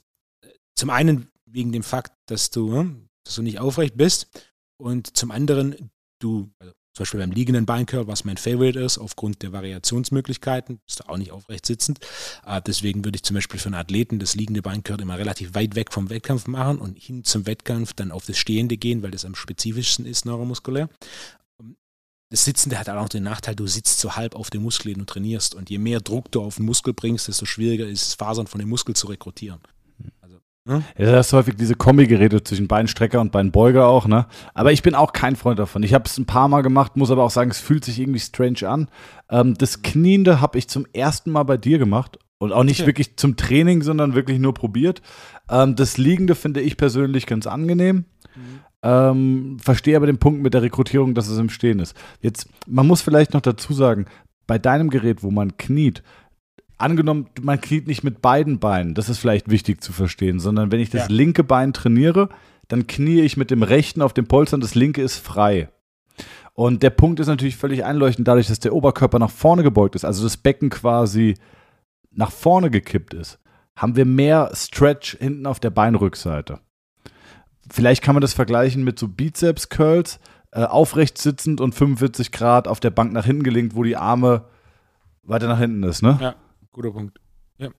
Zum 0.75 0.89
einen 0.89 1.29
wegen 1.45 1.71
dem 1.71 1.83
Fakt, 1.83 2.13
dass 2.27 2.49
du, 2.49 2.73
hm, 2.73 3.07
dass 3.23 3.35
du 3.35 3.41
nicht 3.41 3.59
aufrecht 3.59 3.95
bist 3.95 4.27
und 4.77 5.15
zum 5.15 5.31
anderen, 5.31 5.91
du, 6.19 6.51
also 6.59 6.73
zum 6.97 7.03
Beispiel 7.03 7.19
beim 7.19 7.31
liegenden 7.31 7.67
Beincurl, 7.67 8.07
was 8.07 8.25
mein 8.25 8.37
Favorite 8.37 8.79
ist, 8.79 8.97
aufgrund 8.97 9.43
der 9.43 9.51
Variationsmöglichkeiten, 9.51 10.79
ist 10.87 11.01
da 11.01 11.09
auch 11.09 11.17
nicht 11.17 11.31
aufrecht 11.31 11.67
sitzend. 11.67 11.99
Äh, 12.43 12.59
deswegen 12.65 13.05
würde 13.05 13.17
ich 13.17 13.23
zum 13.23 13.35
Beispiel 13.35 13.59
für 13.59 13.67
einen 13.67 13.75
Athleten 13.75 14.17
das 14.17 14.33
liegende 14.33 14.63
Beincurl 14.63 14.99
immer 14.99 15.19
relativ 15.19 15.53
weit 15.53 15.75
weg 15.75 15.93
vom 15.93 16.09
Wettkampf 16.09 16.47
machen 16.47 16.79
und 16.79 16.97
hin 16.97 17.23
zum 17.23 17.45
Wettkampf 17.45 17.93
dann 17.93 18.11
auf 18.11 18.25
das 18.25 18.39
Stehende 18.39 18.77
gehen, 18.77 19.03
weil 19.03 19.11
das 19.11 19.25
am 19.25 19.35
spezifischsten 19.35 20.07
ist 20.07 20.25
neuromuskulär. 20.25 20.89
Das 22.31 22.43
Sitzende 22.43 22.79
hat 22.79 22.89
auch 22.89 22.95
noch 22.95 23.09
den 23.09 23.23
Nachteil, 23.23 23.55
du 23.55 23.67
sitzt 23.67 23.99
so 23.99 24.15
halb 24.15 24.35
auf 24.35 24.49
dem 24.49 24.63
Muskel, 24.63 24.93
den 24.93 24.99
du 24.99 25.05
trainierst. 25.05 25.53
Und 25.53 25.69
je 25.69 25.77
mehr 25.77 25.99
Druck 25.99 26.31
du 26.31 26.41
auf 26.41 26.55
den 26.55 26.65
Muskel 26.65 26.95
bringst, 26.95 27.27
desto 27.27 27.45
schwieriger 27.45 27.85
ist 27.85 28.01
es, 28.01 28.13
Fasern 28.15 28.47
von 28.47 28.59
dem 28.59 28.69
Muskel 28.69 28.95
zu 28.95 29.05
rekrutieren. 29.05 29.59
Ne? 30.67 30.83
Ja, 30.97 31.11
das 31.13 31.27
ist 31.27 31.33
häufig 31.33 31.55
diese 31.55 31.75
Kombi-Geräte 31.75 32.43
zwischen 32.43 32.67
Beinstrecker 32.67 33.21
und 33.21 33.31
Beinbeuger 33.31 33.87
auch, 33.87 34.05
ne? 34.05 34.25
Aber 34.53 34.73
ich 34.73 34.83
bin 34.83 34.95
auch 34.95 35.13
kein 35.13 35.37
Freund 35.37 35.59
davon. 35.59 35.81
Ich 35.81 35.93
habe 35.93 36.03
es 36.05 36.17
ein 36.17 36.25
paar 36.25 36.49
Mal 36.49 36.61
gemacht, 36.61 36.97
muss 36.97 37.09
aber 37.09 37.23
auch 37.23 37.31
sagen, 37.31 37.49
es 37.49 37.59
fühlt 37.59 37.85
sich 37.85 37.99
irgendwie 37.99 38.19
strange 38.19 38.67
an. 38.67 38.89
Ähm, 39.29 39.53
das 39.57 39.81
Kniende 39.81 40.41
habe 40.41 40.57
ich 40.57 40.67
zum 40.67 40.85
ersten 40.91 41.31
Mal 41.31 41.43
bei 41.43 41.55
dir 41.55 41.77
gemacht 41.79 42.19
und 42.37 42.51
auch 42.51 42.63
nicht 42.63 42.81
okay. 42.81 42.87
wirklich 42.87 43.15
zum 43.15 43.37
Training, 43.37 43.81
sondern 43.81 44.13
wirklich 44.13 44.39
nur 44.39 44.53
probiert. 44.53 45.01
Ähm, 45.49 45.75
das 45.75 45.97
Liegende 45.97 46.35
finde 46.35 46.59
ich 46.59 46.75
persönlich 46.75 47.25
ganz 47.25 47.47
angenehm. 47.47 48.05
Mhm. 48.35 48.59
Ähm, 48.83 49.57
verstehe 49.61 49.95
aber 49.95 50.05
den 50.05 50.19
Punkt 50.19 50.41
mit 50.41 50.53
der 50.53 50.61
Rekrutierung, 50.61 51.15
dass 51.15 51.29
es 51.29 51.39
im 51.39 51.49
Stehen 51.49 51.79
ist. 51.79 51.95
Jetzt, 52.21 52.49
man 52.67 52.85
muss 52.85 53.01
vielleicht 53.01 53.33
noch 53.33 53.41
dazu 53.41 53.73
sagen, 53.73 54.05
bei 54.45 54.59
deinem 54.59 54.89
Gerät, 54.89 55.23
wo 55.23 55.31
man 55.31 55.57
kniet, 55.57 56.03
angenommen, 56.77 57.27
man 57.41 57.61
kniet 57.61 57.87
nicht 57.87 58.03
mit 58.03 58.21
beiden 58.21 58.59
Beinen, 58.59 58.93
das 58.93 59.09
ist 59.09 59.17
vielleicht 59.17 59.49
wichtig 59.49 59.81
zu 59.81 59.91
verstehen, 59.91 60.39
sondern 60.39 60.71
wenn 60.71 60.79
ich 60.79 60.89
das 60.89 61.07
ja. 61.07 61.15
linke 61.15 61.43
Bein 61.43 61.73
trainiere, 61.73 62.29
dann 62.67 62.87
knie 62.87 63.21
ich 63.21 63.37
mit 63.37 63.51
dem 63.51 63.63
rechten 63.63 64.01
auf 64.01 64.13
dem 64.13 64.27
Polster 64.27 64.55
und 64.55 64.63
das 64.63 64.75
linke 64.75 65.01
ist 65.01 65.17
frei. 65.17 65.69
Und 66.53 66.83
der 66.83 66.89
Punkt 66.89 67.19
ist 67.19 67.27
natürlich 67.27 67.55
völlig 67.55 67.85
einleuchtend, 67.85 68.27
dadurch, 68.27 68.47
dass 68.47 68.59
der 68.59 68.73
Oberkörper 68.73 69.19
nach 69.19 69.29
vorne 69.29 69.63
gebeugt 69.63 69.95
ist, 69.95 70.05
also 70.05 70.23
das 70.23 70.37
Becken 70.37 70.69
quasi 70.69 71.35
nach 72.11 72.31
vorne 72.31 72.71
gekippt 72.71 73.13
ist, 73.13 73.39
haben 73.75 73.95
wir 73.95 74.05
mehr 74.05 74.51
Stretch 74.53 75.17
hinten 75.17 75.45
auf 75.45 75.59
der 75.59 75.69
Beinrückseite. 75.69 76.59
Vielleicht 77.69 78.01
kann 78.01 78.15
man 78.15 78.21
das 78.21 78.33
vergleichen 78.33 78.83
mit 78.83 78.97
so 78.97 79.07
Bizeps-Curls, 79.07 80.19
äh, 80.51 80.63
aufrecht 80.63 81.17
sitzend 81.17 81.61
und 81.61 81.75
45 81.75 82.31
Grad 82.31 82.67
auf 82.67 82.79
der 82.79 82.89
Bank 82.89 83.13
nach 83.13 83.25
hinten 83.25 83.43
gelingt, 83.43 83.75
wo 83.75 83.83
die 83.83 83.97
Arme 83.97 84.45
weiter 85.23 85.47
nach 85.47 85.59
hinten 85.59 85.83
ist, 85.83 86.01
ne? 86.01 86.17
Ja, 86.19 86.35
guter 86.77 86.91
Punkt. 86.91 87.19
Ja. 87.57 87.69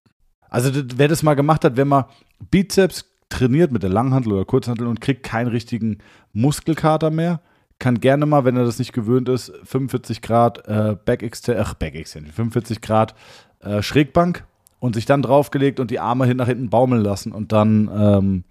Also 0.50 0.72
wer 0.96 1.08
das 1.08 1.22
mal 1.22 1.34
gemacht 1.34 1.64
hat, 1.64 1.76
wenn 1.76 1.88
man 1.88 2.04
Bizeps 2.50 3.04
trainiert 3.28 3.70
mit 3.70 3.82
der 3.82 3.90
Langhantel 3.90 4.32
oder 4.32 4.44
Kurzhantel 4.44 4.86
und 4.86 5.00
kriegt 5.00 5.22
keinen 5.22 5.48
richtigen 5.48 5.98
Muskelkater 6.32 7.10
mehr, 7.10 7.40
kann 7.78 8.00
gerne 8.00 8.26
mal, 8.26 8.44
wenn 8.44 8.56
er 8.56 8.64
das 8.64 8.80
nicht 8.80 8.92
gewöhnt 8.92 9.28
ist, 9.28 9.52
45 9.62 10.20
Grad 10.20 10.66
äh, 10.66 10.96
Back 11.04 11.22
Extension, 11.22 11.64
ach 11.64 11.74
Back 11.74 11.94
Extension, 11.94 12.32
45 12.32 12.80
Grad 12.80 13.14
äh, 13.60 13.82
Schrägbank 13.82 14.44
und 14.80 14.96
sich 14.96 15.06
dann 15.06 15.22
draufgelegt 15.22 15.78
und 15.78 15.92
die 15.92 16.00
Arme 16.00 16.26
hin 16.26 16.38
nach 16.38 16.48
hinten 16.48 16.68
baumeln 16.68 17.02
lassen 17.02 17.30
und 17.30 17.52
dann, 17.52 17.88
ähm, 17.94 18.44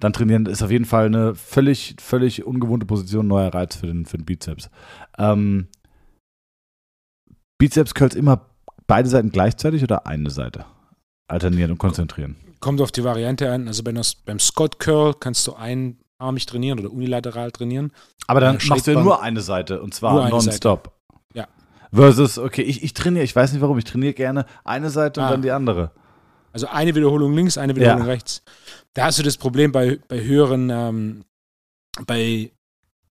dann 0.00 0.14
trainieren, 0.14 0.46
ist 0.46 0.62
auf 0.62 0.70
jeden 0.70 0.86
Fall 0.86 1.06
eine 1.06 1.34
völlig, 1.34 1.96
völlig 2.00 2.46
ungewohnte 2.46 2.86
Position, 2.86 3.26
neuer 3.26 3.52
Reiz 3.52 3.76
für 3.76 3.86
den, 3.86 4.06
für 4.06 4.16
den 4.16 4.24
Bizeps. 4.24 4.70
Ähm, 5.18 5.68
Bizeps 7.58 7.92
Curls 7.92 8.14
immer 8.14 8.53
beide 8.86 9.08
Seiten 9.08 9.30
gleichzeitig 9.30 9.82
oder 9.82 10.06
eine 10.06 10.30
Seite? 10.30 10.64
Alternieren 11.26 11.72
und 11.72 11.78
konzentrieren. 11.78 12.36
Kommt 12.60 12.80
auf 12.80 12.92
die 12.92 13.04
Variante 13.04 13.50
an. 13.50 13.68
Also 13.68 13.82
beim, 13.82 14.00
beim 14.24 14.38
Scott 14.38 14.78
Curl 14.78 15.14
kannst 15.18 15.46
du 15.46 15.54
einarmig 15.54 16.46
trainieren 16.46 16.78
oder 16.78 16.90
unilateral 16.90 17.50
trainieren. 17.50 17.92
Aber 18.26 18.40
dann 18.40 18.58
machst 18.68 18.86
du 18.86 18.92
ja 18.92 19.00
nur 19.00 19.22
eine 19.22 19.40
Seite 19.40 19.82
und 19.82 19.94
zwar 19.94 20.28
nonstop. 20.28 20.92
Ja. 21.34 21.46
Versus, 21.92 22.38
okay, 22.38 22.62
ich, 22.62 22.82
ich 22.82 22.94
trainiere, 22.94 23.24
ich 23.24 23.34
weiß 23.34 23.52
nicht 23.52 23.62
warum, 23.62 23.78
ich 23.78 23.84
trainiere 23.84 24.14
gerne 24.14 24.46
eine 24.64 24.90
Seite 24.90 25.20
und 25.20 25.26
ah. 25.26 25.30
dann 25.30 25.42
die 25.42 25.50
andere. 25.50 25.92
Also 26.52 26.68
eine 26.68 26.94
Wiederholung 26.94 27.34
links, 27.34 27.58
eine 27.58 27.74
Wiederholung 27.74 28.06
ja. 28.06 28.12
rechts. 28.12 28.42
Da 28.94 29.06
hast 29.06 29.18
du 29.18 29.22
das 29.22 29.36
Problem 29.36 29.72
bei, 29.72 29.98
bei 30.08 30.22
höheren, 30.22 30.70
ähm, 30.70 31.24
bei, 32.06 32.52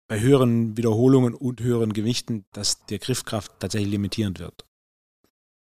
bei 0.07 0.19
höheren 0.19 0.75
Wiederholungen 0.75 1.33
und 1.33 1.61
höheren 1.61 1.93
Gewichten, 1.93 2.45
dass 2.51 2.85
der 2.87 2.99
Griffkraft 2.99 3.51
tatsächlich 3.59 3.91
limitierend 3.91 4.39
wird. 4.39 4.65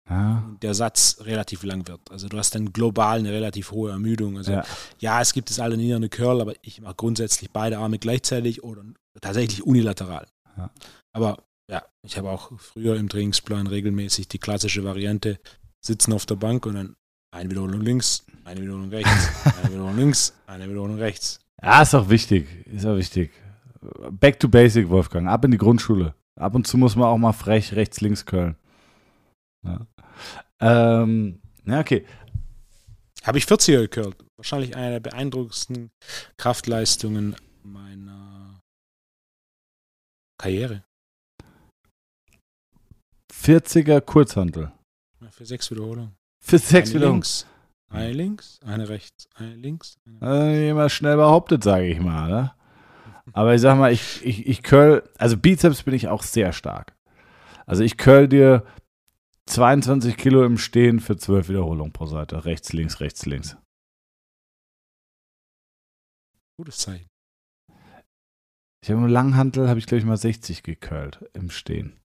Ja. 0.08 0.42
Der 0.62 0.74
Satz 0.74 1.18
relativ 1.20 1.62
lang 1.64 1.86
wird. 1.86 2.00
Also 2.10 2.28
du 2.28 2.38
hast 2.38 2.54
dann 2.54 2.72
global 2.72 3.18
eine 3.18 3.30
relativ 3.30 3.72
hohe 3.72 3.90
Ermüdung. 3.90 4.38
Also 4.38 4.52
ja, 4.52 4.64
ja 4.98 5.20
es 5.20 5.32
gibt 5.32 5.50
es 5.50 5.60
alle 5.60 5.76
niederne 5.76 6.08
Curl, 6.08 6.40
aber 6.40 6.54
ich 6.62 6.80
mache 6.80 6.94
grundsätzlich 6.94 7.50
beide 7.50 7.78
Arme 7.78 7.98
gleichzeitig 7.98 8.64
oder 8.64 8.82
tatsächlich 9.20 9.64
unilateral. 9.64 10.26
Ja. 10.56 10.70
Aber 11.12 11.42
ja, 11.70 11.82
ich 12.02 12.16
habe 12.16 12.30
auch 12.30 12.52
früher 12.58 12.96
im 12.96 13.08
Trainingsplan 13.08 13.66
regelmäßig 13.66 14.28
die 14.28 14.38
klassische 14.38 14.84
Variante, 14.84 15.38
sitzen 15.84 16.12
auf 16.14 16.24
der 16.24 16.36
Bank 16.36 16.64
und 16.64 16.74
dann 16.74 16.96
eine 17.30 17.50
Wiederholung 17.50 17.82
links, 17.82 18.24
eine 18.44 18.62
Wiederholung 18.62 18.88
rechts, 18.88 19.28
eine 19.44 19.72
Wiederholung 19.72 19.96
links, 19.96 20.34
eine 20.46 20.68
Wiederholung 20.68 20.96
rechts. 20.96 21.40
Ja, 21.62 21.82
ist 21.82 21.94
auch 21.94 22.08
wichtig. 22.08 22.48
Ist 22.66 22.86
auch 22.86 22.96
wichtig. 22.96 23.32
Back 24.10 24.40
to 24.40 24.48
basic, 24.48 24.88
Wolfgang. 24.88 25.28
Ab 25.28 25.44
in 25.44 25.50
die 25.50 25.58
Grundschule. 25.58 26.14
Ab 26.36 26.54
und 26.54 26.66
zu 26.66 26.78
muss 26.78 26.96
man 26.96 27.08
auch 27.08 27.18
mal 27.18 27.32
frech 27.32 27.74
rechts, 27.74 28.00
links 28.00 28.24
curlen. 28.24 28.56
Ja. 29.64 29.86
Ähm, 30.60 31.40
ja, 31.66 31.80
okay. 31.80 32.06
Habe 33.24 33.38
ich 33.38 33.44
40er 33.44 33.88
gecurlt. 33.88 34.16
Wahrscheinlich 34.36 34.76
eine 34.76 34.92
der 34.92 35.00
beeindruckendsten 35.00 35.90
Kraftleistungen 36.36 37.36
meiner 37.62 38.60
Karriere. 40.40 40.84
40er 43.32 44.00
Kurzhantel. 44.00 44.72
Ja, 45.20 45.30
für 45.30 45.44
sechs 45.44 45.70
Wiederholungen. 45.70 46.14
Für 46.40 46.58
sechs 46.58 46.90
eine 46.90 47.00
Wiederholungen. 47.00 47.22
Links, 47.22 47.46
eine 47.90 48.12
links, 48.12 48.60
eine 48.64 48.88
rechts, 48.88 49.28
eine 49.34 49.54
links. 49.54 49.98
Eine 50.06 50.30
also 50.30 50.70
immer 50.70 50.88
schnell 50.88 51.16
behauptet, 51.16 51.64
sage 51.64 51.86
ich 51.86 52.00
mal. 52.00 52.28
Ne? 52.30 52.52
Aber 53.32 53.54
ich 53.54 53.60
sag 53.60 53.76
mal, 53.76 53.92
ich, 53.92 54.24
ich, 54.24 54.46
ich 54.46 54.62
curl, 54.62 55.02
also 55.18 55.36
Bizeps 55.36 55.82
bin 55.82 55.94
ich 55.94 56.08
auch 56.08 56.22
sehr 56.22 56.52
stark. 56.52 56.94
Also 57.66 57.82
ich 57.82 57.96
curl 57.98 58.28
dir 58.28 58.64
22 59.48 60.16
Kilo 60.16 60.44
im 60.44 60.58
Stehen 60.58 61.00
für 61.00 61.16
12 61.16 61.48
Wiederholungen 61.48 61.92
pro 61.92 62.06
Seite. 62.06 62.44
Rechts, 62.44 62.72
links, 62.72 63.00
rechts, 63.00 63.26
links. 63.26 63.56
Gutes 66.56 66.78
Zeichen. 66.78 67.08
Ich 68.82 68.90
habe 68.90 69.00
im 69.00 69.08
Langhantel, 69.08 69.68
habe 69.68 69.78
ich 69.78 69.86
glaube 69.86 70.00
ich 70.00 70.04
mal 70.04 70.16
60 70.16 70.62
gecurlt 70.62 71.24
im 71.32 71.50
Stehen. 71.50 71.98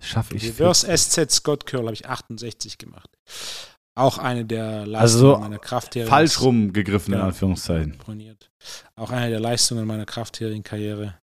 Schaffe 0.00 0.36
ich. 0.36 0.44
Reverse 0.44 0.86
SZ 0.96 1.30
Scott 1.32 1.66
Curl 1.66 1.84
habe 1.84 1.94
ich 1.94 2.08
68 2.08 2.78
gemacht. 2.78 3.10
Auch 3.96 4.18
eine 4.18 4.44
der 4.44 4.86
Leistungen 4.86 5.32
also 5.32 5.38
meiner 5.38 5.58
Kraftherin. 5.58 6.08
Falsch 6.08 6.40
rumgegriffen, 6.40 7.14
ja, 7.14 7.20
in 7.20 7.26
Anführungszeichen. 7.26 7.98
Auch 8.94 9.10
eine 9.10 9.30
der 9.30 9.40
Leistungen 9.40 9.86
meiner 9.86 10.06
Kraftherin-Karriere. 10.06 11.18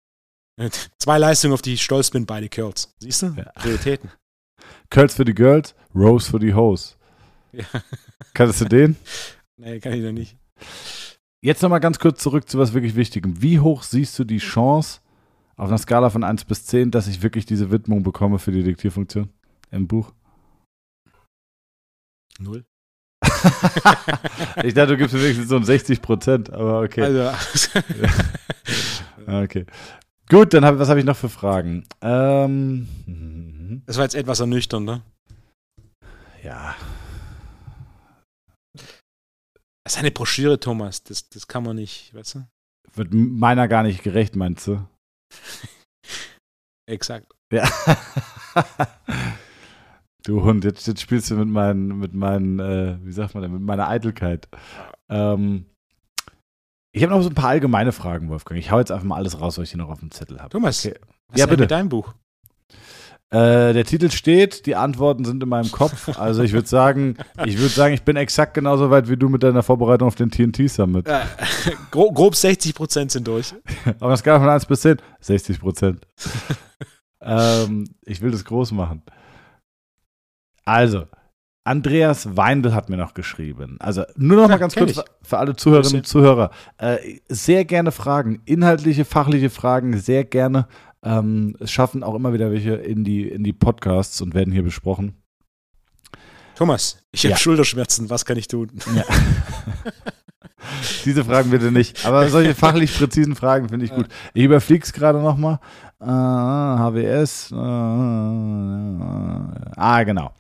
Zwei 0.99 1.19
Leistungen, 1.19 1.55
auf 1.55 1.63
die 1.63 1.75
ich 1.75 1.83
stolz 1.83 2.11
bin, 2.11 2.27
beide 2.27 2.49
Curls. 2.49 2.95
Siehst 2.99 3.23
du? 3.23 3.27
Ja. 3.37 3.45
Prioritäten. 3.55 4.11
Curls 4.91 5.15
für 5.15 5.25
die 5.25 5.35
Girls, 5.35 5.75
Rose 5.95 6.31
für 6.31 6.39
die 6.39 6.55
Hoes. 6.55 6.97
Ja. 7.53 7.65
Kannst 8.35 8.61
du 8.61 8.65
den? 8.67 8.97
Nee, 9.57 9.81
kann 9.81 9.93
ich 9.93 10.03
noch 10.03 10.13
nicht. 10.13 10.37
Jetzt 11.43 11.63
nochmal 11.63 11.81
ganz 11.81 11.99
kurz 11.99 12.23
zurück 12.23 12.49
zu 12.49 12.59
was 12.59 12.75
wirklich 12.75 12.97
Wichtigem. 12.97 13.41
Wie 13.41 13.61
hoch 13.61 13.83
siehst 13.83 14.19
du 14.19 14.25
die 14.25 14.39
Chance 14.39 15.01
auf 15.57 15.69
einer 15.69 15.79
Skala 15.79 16.11
von 16.11 16.25
1 16.25 16.45
bis 16.45 16.67
10, 16.67 16.91
dass 16.91 17.07
ich 17.07 17.23
wirklich 17.23 17.47
diese 17.47 17.71
Widmung 17.71 18.03
bekomme 18.03 18.39
für 18.39 18.53
die 18.53 18.63
Diktierfunktion 18.63 19.31
im 19.71 19.87
Buch? 19.87 20.13
Null. 22.39 22.65
ich 24.63 24.75
dachte, 24.75 24.93
du 24.93 24.97
gibst 24.97 25.15
mir 25.15 25.23
wenigstens 25.23 25.49
so 25.49 25.57
ein 25.57 25.65
60 25.65 26.03
Prozent, 26.03 26.51
aber 26.51 26.81
okay. 26.81 27.03
Also. 27.03 27.81
okay. 29.27 29.67
Gut, 30.31 30.55
dann 30.55 30.65
hab, 30.65 30.79
was 30.79 30.89
habe 30.89 31.01
ich 31.01 31.05
noch 31.05 31.17
für 31.17 31.29
Fragen? 31.29 31.85
Ähm, 32.03 32.87
das 33.85 33.97
war 33.97 34.05
jetzt 34.05 34.15
etwas 34.15 34.39
ernüchternd, 34.39 34.87
ne? 34.87 35.03
Ja. 36.45 36.77
Das 39.83 39.95
ist 39.95 39.99
eine 39.99 40.13
Broschüre, 40.13 40.61
Thomas. 40.61 41.03
Das, 41.03 41.29
das 41.31 41.49
kann 41.49 41.65
man 41.65 41.75
nicht, 41.75 42.15
weißt 42.15 42.37
du? 42.37 42.47
Wird 42.95 43.13
meiner 43.13 43.67
gar 43.67 43.83
nicht 43.83 44.05
gerecht, 44.05 44.37
meinst 44.37 44.69
du? 44.69 44.87
Exakt. 46.89 47.27
Ja. 47.53 47.69
du 50.25 50.45
Hund, 50.45 50.65
jetzt, 50.65 50.87
jetzt, 50.87 51.01
spielst 51.01 51.33
du 51.33 51.35
mit 51.35 51.49
meinen, 51.49 51.99
mit 51.99 52.15
meinen, 52.15 52.61
äh, 52.61 52.99
wie 53.03 53.13
sagt 53.13 53.35
man 53.35 53.43
denn, 53.43 53.53
mit 53.53 53.63
meiner 53.63 53.89
Eitelkeit. 53.89 54.49
Ähm, 55.09 55.67
ich 56.93 57.03
habe 57.03 57.13
noch 57.13 57.23
so 57.23 57.29
ein 57.29 57.35
paar 57.35 57.51
allgemeine 57.51 57.93
Fragen, 57.93 58.29
Wolfgang. 58.29 58.59
Ich 58.59 58.71
hau 58.71 58.79
jetzt 58.79 58.91
einfach 58.91 59.05
mal 59.05 59.17
alles 59.17 59.41
raus, 59.41 59.59
was 59.59 59.65
ich 59.65 59.71
hier 59.71 59.79
noch 59.79 59.91
auf 59.91 60.01
dem 60.01 60.11
Zettel 60.11 60.39
habe. 60.39 60.51
Thomas, 60.51 60.85
okay. 60.85 60.99
was 61.29 61.41
ja, 61.41 61.47
bitte. 61.47 61.63
mit 61.63 61.71
deinem 61.71 61.89
Buch? 61.89 62.15
Äh, 63.33 63.75
der 63.75 63.85
Titel 63.85 64.11
steht, 64.11 64.67
die 64.67 64.75
Antworten 64.75 65.25
sind 65.25 65.41
in 65.41 65.49
meinem 65.49 65.71
Kopf. 65.71 66.19
Also 66.19 66.43
ich 66.43 66.53
würde 66.53 66.67
sagen, 66.67 67.17
ich 67.45 67.59
würde 67.59 67.69
sagen, 67.69 67.95
ich 67.95 68.03
bin 68.03 68.17
exakt 68.17 68.55
genauso 68.55 68.91
weit 68.91 69.09
wie 69.09 69.17
du 69.17 69.29
mit 69.29 69.45
deiner 69.45 69.63
Vorbereitung 69.63 70.09
auf 70.09 70.17
den 70.17 70.33
TNT 70.33 70.69
Summit. 70.69 71.07
Äh, 71.07 71.21
grob, 71.93 72.17
grob 72.17 72.35
60 72.35 72.75
Prozent 72.75 73.13
sind 73.13 73.29
durch. 73.29 73.55
Aber 74.01 74.15
es 74.15 74.25
gab 74.25 74.41
von 74.41 74.51
1 74.51 74.67
bis 74.67 74.81
10, 74.81 74.97
60 75.21 75.61
Prozent. 75.61 76.09
ähm, 77.23 77.85
ich 78.05 78.21
will 78.21 78.33
das 78.33 78.45
groß 78.45 78.73
machen. 78.73 79.03
Also, 80.65 81.07
Andreas 81.71 82.37
Weindl 82.37 82.75
hat 82.75 82.91
mir 82.91 82.97
noch 82.97 83.15
geschrieben. 83.15 83.77
Also 83.79 84.03
nur 84.17 84.39
noch 84.39 84.43
ja, 84.45 84.49
mal 84.49 84.59
ganz 84.59 84.75
kurz 84.75 84.91
ich. 84.91 85.01
für 85.23 85.39
alle 85.39 85.55
Zuhörerinnen 85.55 85.99
und 85.99 86.07
Zuhörer. 86.07 86.51
Äh, 86.79 87.21
sehr 87.29 87.65
gerne 87.65 87.93
Fragen, 87.93 88.43
inhaltliche, 88.45 89.05
fachliche 89.05 89.51
Fragen, 89.51 89.97
sehr 89.97 90.25
gerne. 90.25 90.67
Ähm, 91.05 91.57
es 91.61 91.71
schaffen 91.71 92.03
auch 92.03 92.17
immer 92.17 92.33
wieder 92.33 92.51
welche 92.51 92.73
in 92.73 93.05
die, 93.05 93.23
in 93.29 93.45
die 93.45 93.53
Podcasts 93.53 94.21
und 94.21 94.35
werden 94.35 94.53
hier 94.53 94.65
besprochen. 94.65 95.15
Thomas, 96.57 97.05
ich 97.13 97.23
habe 97.25 97.31
ja. 97.35 97.37
Schulterschmerzen, 97.37 98.11
was 98.11 98.25
kann 98.25 98.37
ich 98.37 98.49
tun? 98.49 98.73
Ja. 98.97 99.05
Diese 101.05 101.25
Fragen 101.25 101.51
bitte 101.51 101.71
nicht. 101.71 102.05
Aber 102.05 102.29
solche 102.29 102.57
fachlich 102.57 102.93
präzisen 102.99 103.37
Fragen 103.37 103.69
finde 103.69 103.87
ich 103.87 103.95
gut. 103.95 104.09
Ich 104.35 104.43
überfliege 104.43 104.85
es 104.85 104.93
gerade 104.93 105.21
nochmal. 105.21 105.61
Äh, 106.01 106.07
HWS. 106.07 107.53
Äh, 107.53 107.55
ah, 109.77 110.03
genau. 110.03 110.33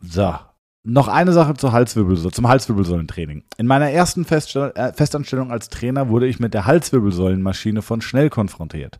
So, 0.00 0.34
noch 0.82 1.08
eine 1.08 1.32
Sache 1.32 1.54
zur 1.54 1.72
Halswirbelsäule, 1.72 2.32
zum 2.32 2.48
Halswirbelsäulentraining. 2.48 3.44
In 3.58 3.66
meiner 3.66 3.90
ersten 3.90 4.24
Feststell 4.24 4.72
äh, 4.74 4.92
Festanstellung 4.92 5.50
als 5.50 5.68
Trainer 5.68 6.08
wurde 6.08 6.26
ich 6.26 6.40
mit 6.40 6.54
der 6.54 6.64
Halswirbelsäulenmaschine 6.66 7.82
von 7.82 8.00
Schnell 8.00 8.30
konfrontiert. 8.30 8.98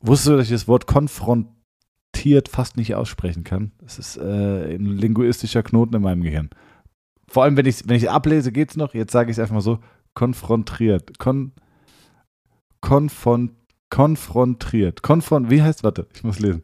Wusstest 0.00 0.28
du, 0.28 0.36
dass 0.36 0.46
ich 0.46 0.52
das 0.52 0.68
Wort 0.68 0.86
konfrontiert 0.86 2.48
fast 2.48 2.76
nicht 2.76 2.94
aussprechen 2.94 3.44
kann? 3.44 3.72
Das 3.80 3.98
ist 3.98 4.18
äh, 4.18 4.74
ein 4.74 4.84
linguistischer 4.84 5.62
Knoten 5.62 5.96
in 5.96 6.02
meinem 6.02 6.22
Gehirn. 6.22 6.50
Vor 7.28 7.44
allem, 7.44 7.56
wenn 7.56 7.66
ich 7.66 7.76
es 7.76 7.88
wenn 7.88 8.06
ablese, 8.08 8.52
geht 8.52 8.70
es 8.70 8.76
noch. 8.76 8.92
Jetzt 8.92 9.12
sage 9.12 9.30
ich 9.30 9.36
es 9.36 9.40
einfach 9.40 9.54
mal 9.54 9.60
so: 9.62 9.78
konfrontiert. 10.12 11.18
Kon, 11.18 11.52
konfron, 12.82 13.52
konfrontiert. 13.88 15.02
Konfron, 15.02 15.48
wie 15.48 15.62
heißt, 15.62 15.82
warte, 15.82 16.08
ich 16.12 16.24
muss 16.24 16.40
lesen. 16.40 16.62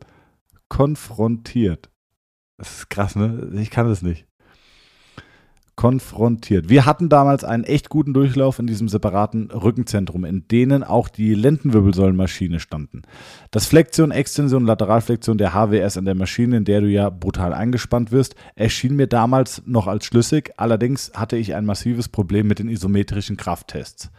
Konfrontiert. 0.69 1.89
Das 2.59 2.79
ist 2.79 2.91
krass, 2.91 3.17
ne? 3.17 3.51
Ich 3.55 3.71
kann 3.71 3.89
das 3.89 4.03
nicht. 4.03 4.27
Konfrontiert. 5.77 6.71
Wir 6.71 6.87
hatten 6.87 7.11
damals 7.11 7.45
einen 7.45 7.65
echt 7.65 7.91
guten 7.91 8.15
Durchlauf 8.15 8.59
in 8.59 8.67
diesem 8.67 8.89
separaten 8.89 9.51
Rückenzentrum, 9.51 10.25
in 10.25 10.49
denen 10.49 10.83
auch 10.83 11.11
die 11.11 11.35
Lendenwirbelsäulenmaschine 11.35 12.61
standen. 12.61 13.03
Das 13.51 13.67
Flexion, 13.67 14.11
Extension, 14.11 14.65
Lateralflexion 14.65 15.37
der 15.37 15.53
HWS 15.53 15.99
an 15.99 16.07
der 16.07 16.15
Maschine, 16.15 16.57
in 16.57 16.65
der 16.65 16.81
du 16.81 16.89
ja 16.89 17.11
brutal 17.11 17.53
eingespannt 17.53 18.11
wirst, 18.11 18.37
erschien 18.55 18.97
mir 18.97 19.07
damals 19.07 19.63
noch 19.67 19.87
als 19.87 20.07
schlüssig. 20.07 20.55
Allerdings 20.57 21.13
hatte 21.15 21.37
ich 21.37 21.55
ein 21.55 21.67
massives 21.67 22.09
Problem 22.09 22.47
mit 22.47 22.59
den 22.59 22.71
isometrischen 22.71 23.37
Krafttests. 23.37 24.11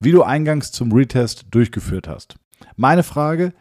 Wie 0.00 0.12
du 0.12 0.22
eingangs 0.22 0.72
zum 0.72 0.90
Retest 0.90 1.48
durchgeführt 1.50 2.08
hast. 2.08 2.36
Meine 2.76 3.02
Frage, 3.02 3.52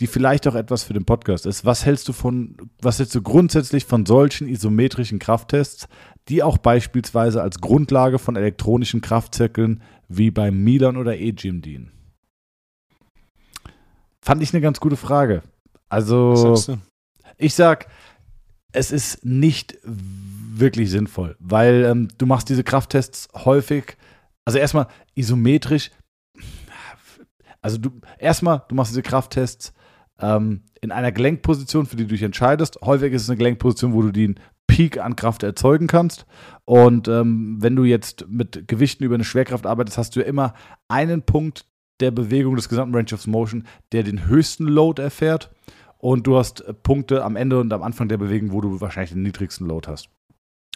die 0.00 0.06
vielleicht 0.06 0.46
auch 0.48 0.54
etwas 0.54 0.82
für 0.82 0.94
den 0.94 1.04
Podcast 1.04 1.46
ist. 1.46 1.64
Was 1.64 1.84
hältst 1.84 2.08
du 2.08 2.12
von, 2.12 2.56
was 2.80 2.98
hältst 2.98 3.14
du 3.14 3.22
grundsätzlich 3.22 3.84
von 3.84 4.06
solchen 4.06 4.48
isometrischen 4.48 5.18
Krafttests, 5.18 5.88
die 6.28 6.42
auch 6.42 6.58
beispielsweise 6.58 7.42
als 7.42 7.60
Grundlage 7.60 8.18
von 8.18 8.36
elektronischen 8.36 9.00
Kraftzirkeln 9.00 9.82
wie 10.08 10.30
beim 10.30 10.62
Milan 10.62 10.96
oder 10.96 11.16
E-Gym 11.16 11.62
dienen? 11.62 11.92
Fand 14.20 14.42
ich 14.42 14.52
eine 14.54 14.60
ganz 14.60 14.80
gute 14.80 14.96
Frage. 14.96 15.42
Also, 15.88 16.78
ich 17.36 17.54
sag, 17.54 17.88
es 18.72 18.92
ist 18.92 19.24
nicht 19.24 19.76
wirklich 19.84 20.90
sinnvoll, 20.90 21.36
weil 21.38 21.84
ähm, 21.84 22.08
du 22.18 22.26
machst 22.26 22.48
diese 22.48 22.64
Krafttests 22.64 23.28
häufig, 23.34 23.96
also 24.44 24.58
erstmal 24.58 24.86
isometrisch, 25.14 25.90
also 27.60 27.78
du 27.78 27.90
erstmal, 28.18 28.62
du 28.68 28.74
machst 28.74 28.92
diese 28.92 29.02
Krafttests 29.02 29.72
ähm, 30.22 30.62
in 30.80 30.90
einer 30.90 31.12
Gelenkposition, 31.12 31.86
für 31.86 31.96
die 31.96 32.04
du 32.04 32.10
dich 32.10 32.22
entscheidest. 32.22 32.78
Häufig 32.82 33.12
ist 33.12 33.22
es 33.22 33.30
eine 33.30 33.36
Gelenkposition, 33.36 33.92
wo 33.92 34.02
du 34.02 34.12
den 34.12 34.40
Peak 34.66 34.98
an 34.98 35.16
Kraft 35.16 35.42
erzeugen 35.42 35.86
kannst. 35.86 36.24
Und 36.64 37.08
ähm, 37.08 37.58
wenn 37.60 37.76
du 37.76 37.84
jetzt 37.84 38.26
mit 38.28 38.66
Gewichten 38.68 39.04
über 39.04 39.16
eine 39.16 39.24
Schwerkraft 39.24 39.66
arbeitest, 39.66 39.98
hast 39.98 40.16
du 40.16 40.20
ja 40.20 40.26
immer 40.26 40.54
einen 40.88 41.22
Punkt 41.22 41.66
der 42.00 42.10
Bewegung 42.10 42.56
des 42.56 42.68
gesamten 42.68 42.94
Range 42.94 43.12
of 43.12 43.26
Motion, 43.26 43.64
der 43.92 44.02
den 44.02 44.26
höchsten 44.26 44.64
Load 44.64 45.00
erfährt. 45.00 45.50
Und 45.98 46.26
du 46.26 46.36
hast 46.36 46.62
äh, 46.62 46.72
Punkte 46.72 47.22
am 47.22 47.36
Ende 47.36 47.60
und 47.60 47.72
am 47.72 47.82
Anfang 47.82 48.08
der 48.08 48.18
Bewegung, 48.18 48.52
wo 48.52 48.60
du 48.60 48.80
wahrscheinlich 48.80 49.12
den 49.12 49.22
niedrigsten 49.22 49.66
Load 49.66 49.88
hast. 49.88 50.08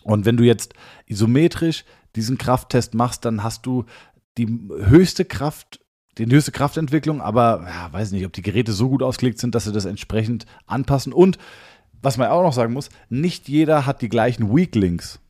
Und 0.04 0.24
wenn 0.24 0.36
du 0.36 0.44
jetzt 0.44 0.74
isometrisch 1.06 1.84
diesen 2.14 2.38
Krafttest 2.38 2.94
machst, 2.94 3.24
dann 3.24 3.42
hast 3.42 3.66
du 3.66 3.84
die 4.38 4.46
höchste 4.84 5.24
Kraft 5.24 5.80
die 6.18 6.26
höchste 6.26 6.52
Kraftentwicklung, 6.52 7.20
aber 7.20 7.66
ja, 7.66 7.92
weiß 7.92 8.12
nicht, 8.12 8.24
ob 8.24 8.32
die 8.32 8.42
Geräte 8.42 8.72
so 8.72 8.88
gut 8.88 9.02
ausgelegt 9.02 9.38
sind, 9.38 9.54
dass 9.54 9.64
sie 9.64 9.72
das 9.72 9.84
entsprechend 9.84 10.46
anpassen. 10.66 11.12
Und 11.12 11.38
was 12.02 12.16
man 12.16 12.28
auch 12.28 12.42
noch 12.42 12.52
sagen 12.52 12.72
muss, 12.72 12.88
nicht 13.08 13.48
jeder 13.48 13.86
hat 13.86 14.02
die 14.02 14.08
gleichen 14.08 14.54
Weaklinks. 14.54 15.20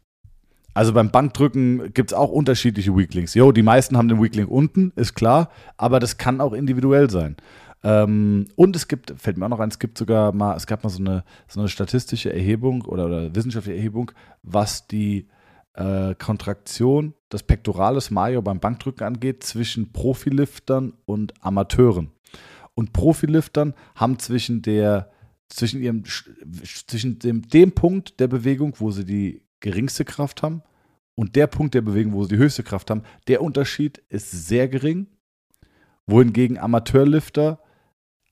Also 0.75 0.93
beim 0.93 1.11
Bankdrücken 1.11 1.95
gibt 1.95 2.13
es 2.13 2.15
auch 2.17 2.31
unterschiedliche 2.31 2.95
Weaklinks. 2.95 3.35
Jo, 3.35 3.51
die 3.51 3.63
meisten 3.63 3.97
haben 3.97 4.09
den 4.09 4.23
Weaklink 4.23 4.51
unten, 4.51 4.93
ist 4.95 5.15
klar, 5.15 5.49
aber 5.79 6.01
das 6.01 6.19
kann 6.19 6.41
auch 6.41 6.53
individuell 6.53 7.09
sein. 7.09 7.37
Ähm, 7.83 8.47
und 8.57 8.77
es 8.77 8.87
gibt, 8.87 9.15
fällt 9.17 9.39
mir 9.39 9.47
auch 9.47 9.51
noch 9.51 9.61
ein, 9.61 9.71
es 9.71 9.79
gibt 9.79 9.97
sogar 9.97 10.33
mal, 10.33 10.55
es 10.55 10.67
gab 10.67 10.85
mal 10.85 10.91
so 10.91 10.99
eine, 10.99 11.25
so 11.49 11.61
eine 11.61 11.69
statistische 11.69 12.33
Erhebung 12.33 12.83
oder, 12.83 13.07
oder 13.07 13.35
wissenschaftliche 13.35 13.79
Erhebung, 13.79 14.13
was 14.43 14.87
die 14.87 15.29
äh, 15.77 16.15
Kontraktion 16.15 17.15
des 17.33 17.43
Pectoralis 17.43 18.11
Major 18.11 18.43
beim 18.43 18.61
Bankdrücken 18.61 19.07
angeht 19.07 19.45
zwischen 19.45 19.93
Profiliftern 19.93 20.95
und 21.05 21.35
Amateuren. 21.45 22.11
Und 22.75 22.93
Profiliftern 22.93 23.75
haben 23.95 24.19
zwischen 24.19 24.63
der 24.63 25.11
zwischen 25.49 25.81
ihrem 25.81 26.03
zwischen 26.05 27.19
dem, 27.21 27.43
dem 27.43 27.73
Punkt 27.73 28.19
der 28.19 28.27
Bewegung, 28.27 28.75
wo 28.79 28.91
sie 28.91 29.05
die 29.05 29.43
geringste 29.61 30.05
Kraft 30.05 30.43
haben, 30.43 30.63
und 31.15 31.35
der 31.35 31.47
Punkt 31.47 31.75
der 31.75 31.81
Bewegung, 31.81 32.13
wo 32.13 32.25
sie 32.25 32.37
die 32.37 32.43
höchste 32.43 32.63
Kraft 32.63 32.91
haben, 32.91 33.03
der 33.27 33.43
Unterschied 33.43 34.03
ist 34.11 34.31
sehr 34.31 34.69
gering. 34.69 35.07
Wohingegen 36.07 36.59
Amateurlifter 36.59 37.59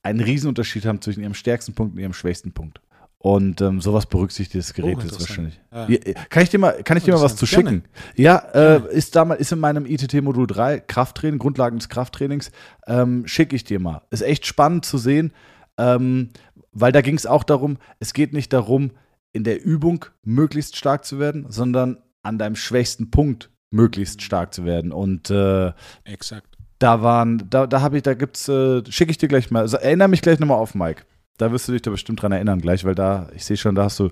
einen 0.03 0.21
Riesenunterschied 0.21 0.85
haben 0.85 1.01
zwischen 1.01 1.23
ihrem 1.23 1.33
stärksten 1.33 1.73
Punkt 1.73 1.95
und 1.95 1.99
ihrem 1.99 2.13
schwächsten 2.13 2.53
Punkt. 2.53 2.79
Und 3.25 3.59
ähm, 3.59 3.81
sowas 3.81 4.05
berücksichtigt 4.05 4.53
das 4.53 4.75
Gerät 4.75 4.97
oh, 4.99 5.01
jetzt 5.01 5.19
wahrscheinlich. 5.19 5.59
Ja. 5.73 5.87
Kann 6.29 6.43
ich 6.43 6.51
dir 6.51 6.59
mal, 6.59 6.83
kann 6.83 6.95
ich 6.95 7.05
dir 7.05 7.15
mal 7.15 7.23
was 7.23 7.35
zu 7.35 7.47
schicken? 7.47 7.83
Ja, 8.15 8.37
äh, 8.53 8.93
ist, 8.93 9.15
damals, 9.15 9.41
ist 9.41 9.51
in 9.51 9.59
meinem 9.59 9.87
ITT-Modul 9.87 10.45
3 10.45 10.81
Krafttraining, 10.81 11.39
Grundlagen 11.39 11.79
des 11.79 11.89
Krafttrainings, 11.89 12.51
ähm, 12.85 13.25
schicke 13.25 13.55
ich 13.55 13.63
dir 13.63 13.79
mal. 13.79 14.03
Ist 14.11 14.21
echt 14.21 14.45
spannend 14.45 14.85
zu 14.85 14.99
sehen, 14.99 15.33
ähm, 15.79 16.29
weil 16.71 16.91
da 16.91 17.01
ging 17.01 17.15
es 17.15 17.25
auch 17.25 17.43
darum, 17.43 17.79
es 17.99 18.13
geht 18.13 18.31
nicht 18.31 18.53
darum, 18.53 18.91
in 19.33 19.43
der 19.43 19.65
Übung 19.65 20.05
möglichst 20.21 20.77
stark 20.77 21.03
zu 21.03 21.17
werden, 21.17 21.47
sondern 21.49 21.97
an 22.21 22.37
deinem 22.37 22.55
schwächsten 22.55 23.09
Punkt 23.09 23.49
möglichst 23.71 24.21
stark 24.21 24.53
zu 24.53 24.65
werden. 24.65 24.91
Und 24.91 25.31
äh, 25.31 25.73
exakt. 26.03 26.59
Da 26.77 27.01
waren, 27.01 27.49
da, 27.49 27.65
da 27.65 27.81
habe 27.81 27.97
ich, 27.97 28.03
da 28.03 28.13
gibt's, 28.13 28.47
äh, 28.49 28.83
schicke 28.87 29.09
ich 29.09 29.17
dir 29.17 29.29
gleich 29.29 29.49
mal, 29.49 29.61
also 29.61 29.77
erinnere 29.77 30.09
mich 30.09 30.21
gleich 30.21 30.37
nochmal 30.37 30.59
auf 30.59 30.75
Mike. 30.75 31.05
Da 31.37 31.51
wirst 31.51 31.67
du 31.67 31.71
dich 31.71 31.81
da 31.81 31.91
bestimmt 31.91 32.21
dran 32.21 32.31
erinnern 32.31 32.61
gleich, 32.61 32.85
weil 32.85 32.95
da, 32.95 33.29
ich 33.35 33.43
sehe 33.45 33.57
schon, 33.57 33.75
da 33.75 33.85
hast 33.85 33.99
du, 33.99 34.09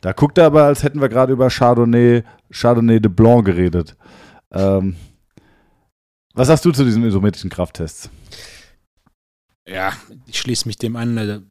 da 0.00 0.12
guckt 0.12 0.38
er 0.38 0.46
aber, 0.46 0.64
als 0.64 0.82
hätten 0.82 1.00
wir 1.00 1.08
gerade 1.08 1.32
über 1.32 1.48
Chardonnay, 1.48 2.22
Chardonnay 2.50 3.00
de 3.00 3.10
Blanc 3.10 3.44
geredet. 3.46 3.96
Ähm, 4.50 4.96
was 6.34 6.48
sagst 6.48 6.64
du 6.64 6.72
zu 6.72 6.84
diesen 6.84 7.04
isometrischen 7.04 7.50
Krafttests? 7.50 8.10
Ja, 9.66 9.92
ich 10.26 10.38
schließe 10.38 10.68
mich 10.68 10.76
dem 10.76 10.96
an. 10.96 11.16
Also, 11.16 11.42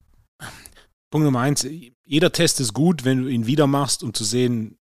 Punkt 1.09 1.26
Nummer 1.26 1.39
eins, 1.41 1.67
jeder 2.05 2.32
Test 2.32 2.59
ist 2.59 2.73
gut, 2.73 3.03
wenn 3.03 3.23
du 3.23 3.28
ihn 3.28 3.47
wieder 3.47 3.67
machst, 3.67 4.03
um 4.03 4.13
zu 4.13 4.23
sehen, 4.23 4.78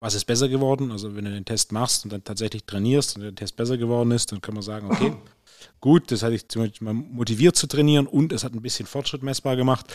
was 0.00 0.14
ist 0.14 0.24
besser 0.24 0.48
geworden. 0.48 0.90
Also 0.90 1.14
wenn 1.14 1.24
du 1.24 1.30
den 1.30 1.44
Test 1.44 1.70
machst 1.70 2.04
und 2.04 2.12
dann 2.12 2.24
tatsächlich 2.24 2.64
trainierst 2.64 3.16
und 3.16 3.22
der 3.22 3.34
Test 3.34 3.56
besser 3.56 3.78
geworden 3.78 4.10
ist, 4.10 4.32
dann 4.32 4.40
kann 4.40 4.54
man 4.54 4.62
sagen, 4.62 4.90
okay, 4.90 5.12
gut, 5.80 6.10
das 6.10 6.22
hatte 6.22 6.34
ich 6.34 6.48
zum 6.48 6.62
Beispiel 6.62 6.84
mal 6.84 6.94
motiviert 6.94 7.56
zu 7.56 7.66
trainieren 7.66 8.06
und 8.06 8.32
es 8.32 8.44
hat 8.44 8.52
ein 8.54 8.62
bisschen 8.62 8.86
Fortschritt 8.86 9.22
messbar 9.22 9.56
gemacht. 9.56 9.86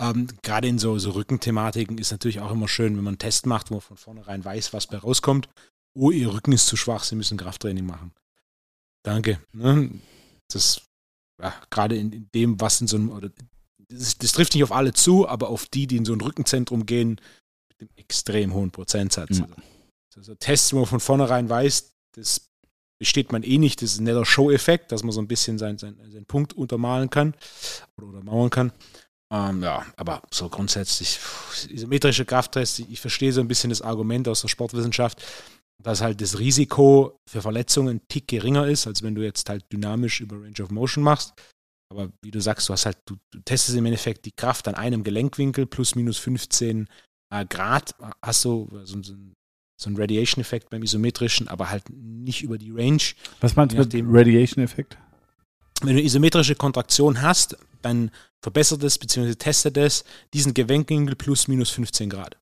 Ähm, 0.00 0.28
Gerade 0.42 0.68
in 0.68 0.78
so, 0.78 0.98
so 0.98 1.10
Rückenthematiken 1.10 1.98
ist 1.98 2.10
natürlich 2.10 2.40
auch 2.40 2.50
immer 2.50 2.68
schön, 2.68 2.96
wenn 2.96 3.04
man 3.04 3.12
einen 3.12 3.18
Test 3.18 3.46
macht, 3.46 3.70
wo 3.70 3.74
man 3.74 3.80
von 3.80 3.96
vornherein 3.96 4.44
weiß, 4.44 4.72
was 4.72 4.86
bei 4.86 4.98
rauskommt. 4.98 5.48
Oh, 5.94 6.10
ihr 6.10 6.32
Rücken 6.32 6.52
ist 6.52 6.66
zu 6.66 6.76
schwach, 6.76 7.04
Sie 7.04 7.16
müssen 7.16 7.38
Krafttraining 7.38 7.86
machen. 7.86 8.12
Danke. 9.02 9.40
Ne? 9.52 9.90
Das 10.52 10.82
ja, 11.40 11.54
gerade 11.70 11.96
in, 11.96 12.12
in, 12.12 12.30
dem, 12.34 12.60
was 12.60 12.80
in 12.80 12.86
so 12.86 12.96
einem, 12.96 13.10
oder, 13.10 13.30
das, 13.88 14.18
das, 14.18 14.32
trifft 14.32 14.54
nicht 14.54 14.64
auf 14.64 14.72
alle 14.72 14.92
zu, 14.92 15.28
aber 15.28 15.48
auf 15.48 15.66
die, 15.66 15.86
die 15.86 15.96
in 15.96 16.04
so 16.04 16.12
ein 16.12 16.20
Rückenzentrum 16.20 16.84
gehen, 16.86 17.20
mit 17.68 17.80
einem 17.80 17.90
extrem 17.96 18.54
hohen 18.54 18.70
Prozentsatz. 18.70 19.40
Mhm. 19.40 19.54
Also 20.16 20.34
Tests, 20.34 20.72
wo 20.72 20.78
man 20.78 20.86
von 20.86 21.00
vornherein 21.00 21.48
weiß, 21.48 21.92
das 22.16 22.47
besteht 22.98 23.32
man 23.32 23.42
eh 23.42 23.58
nicht. 23.58 23.82
Das 23.82 23.92
ist 23.92 24.00
ein 24.00 24.04
netter 24.04 24.24
Show-Effekt, 24.24 24.92
dass 24.92 25.02
man 25.02 25.12
so 25.12 25.20
ein 25.20 25.28
bisschen 25.28 25.58
seinen, 25.58 25.78
seinen, 25.78 26.10
seinen 26.10 26.26
Punkt 26.26 26.52
untermalen 26.52 27.10
kann 27.10 27.34
oder 27.96 28.08
untermauern 28.08 28.50
kann. 28.50 28.72
Ähm, 29.32 29.62
ja, 29.62 29.84
aber 29.96 30.22
so 30.30 30.48
grundsätzlich, 30.48 31.18
isometrische 31.68 32.24
Krafttests, 32.24 32.78
ich 32.78 33.00
verstehe 33.00 33.32
so 33.32 33.40
ein 33.40 33.48
bisschen 33.48 33.70
das 33.70 33.82
Argument 33.82 34.26
aus 34.26 34.40
der 34.40 34.48
Sportwissenschaft, 34.48 35.22
dass 35.82 36.00
halt 36.00 36.20
das 36.20 36.38
Risiko 36.38 37.18
für 37.28 37.42
Verletzungen 37.42 37.96
ein 37.96 38.08
Tick 38.08 38.26
geringer 38.26 38.66
ist, 38.66 38.86
als 38.86 39.02
wenn 39.02 39.14
du 39.14 39.22
jetzt 39.22 39.48
halt 39.48 39.70
dynamisch 39.70 40.20
über 40.20 40.36
Range 40.36 40.62
of 40.62 40.70
Motion 40.70 41.04
machst. 41.04 41.34
Aber 41.90 42.10
wie 42.22 42.30
du 42.30 42.40
sagst, 42.40 42.68
du 42.68 42.72
hast 42.72 42.86
halt, 42.86 42.98
du, 43.06 43.16
du 43.30 43.40
testest 43.40 43.76
im 43.76 43.86
Endeffekt 43.86 44.24
die 44.24 44.32
Kraft 44.32 44.66
an 44.66 44.74
einem 44.74 45.04
Gelenkwinkel 45.04 45.66
plus 45.66 45.94
minus 45.94 46.18
15 46.18 46.88
äh, 47.32 47.46
Grad, 47.46 47.94
hast 48.22 48.44
du 48.44 48.68
so, 48.84 49.02
so 49.02 49.12
ein 49.12 49.34
so 49.78 49.88
ein 49.88 49.96
Radiation-Effekt 49.96 50.70
beim 50.70 50.82
isometrischen, 50.82 51.48
aber 51.48 51.70
halt 51.70 51.84
nicht 51.90 52.42
über 52.42 52.58
die 52.58 52.72
Range. 52.72 53.02
Was 53.40 53.56
meinst 53.56 53.74
du 53.74 53.78
mit 53.80 53.92
dem 53.92 54.14
Radiation-Effekt? 54.14 54.98
Wenn 55.82 55.96
du 55.96 56.02
isometrische 56.02 56.56
Kontraktion 56.56 57.22
hast, 57.22 57.56
dann 57.80 58.10
verbessert 58.42 58.82
es 58.82 58.98
bzw. 58.98 59.34
testet 59.36 59.76
es 59.76 60.04
diesen 60.34 60.52
Gelenkwinkel 60.52 61.14
plus 61.14 61.48
minus 61.48 61.70
15 61.70 62.10
Grad. 62.10 62.36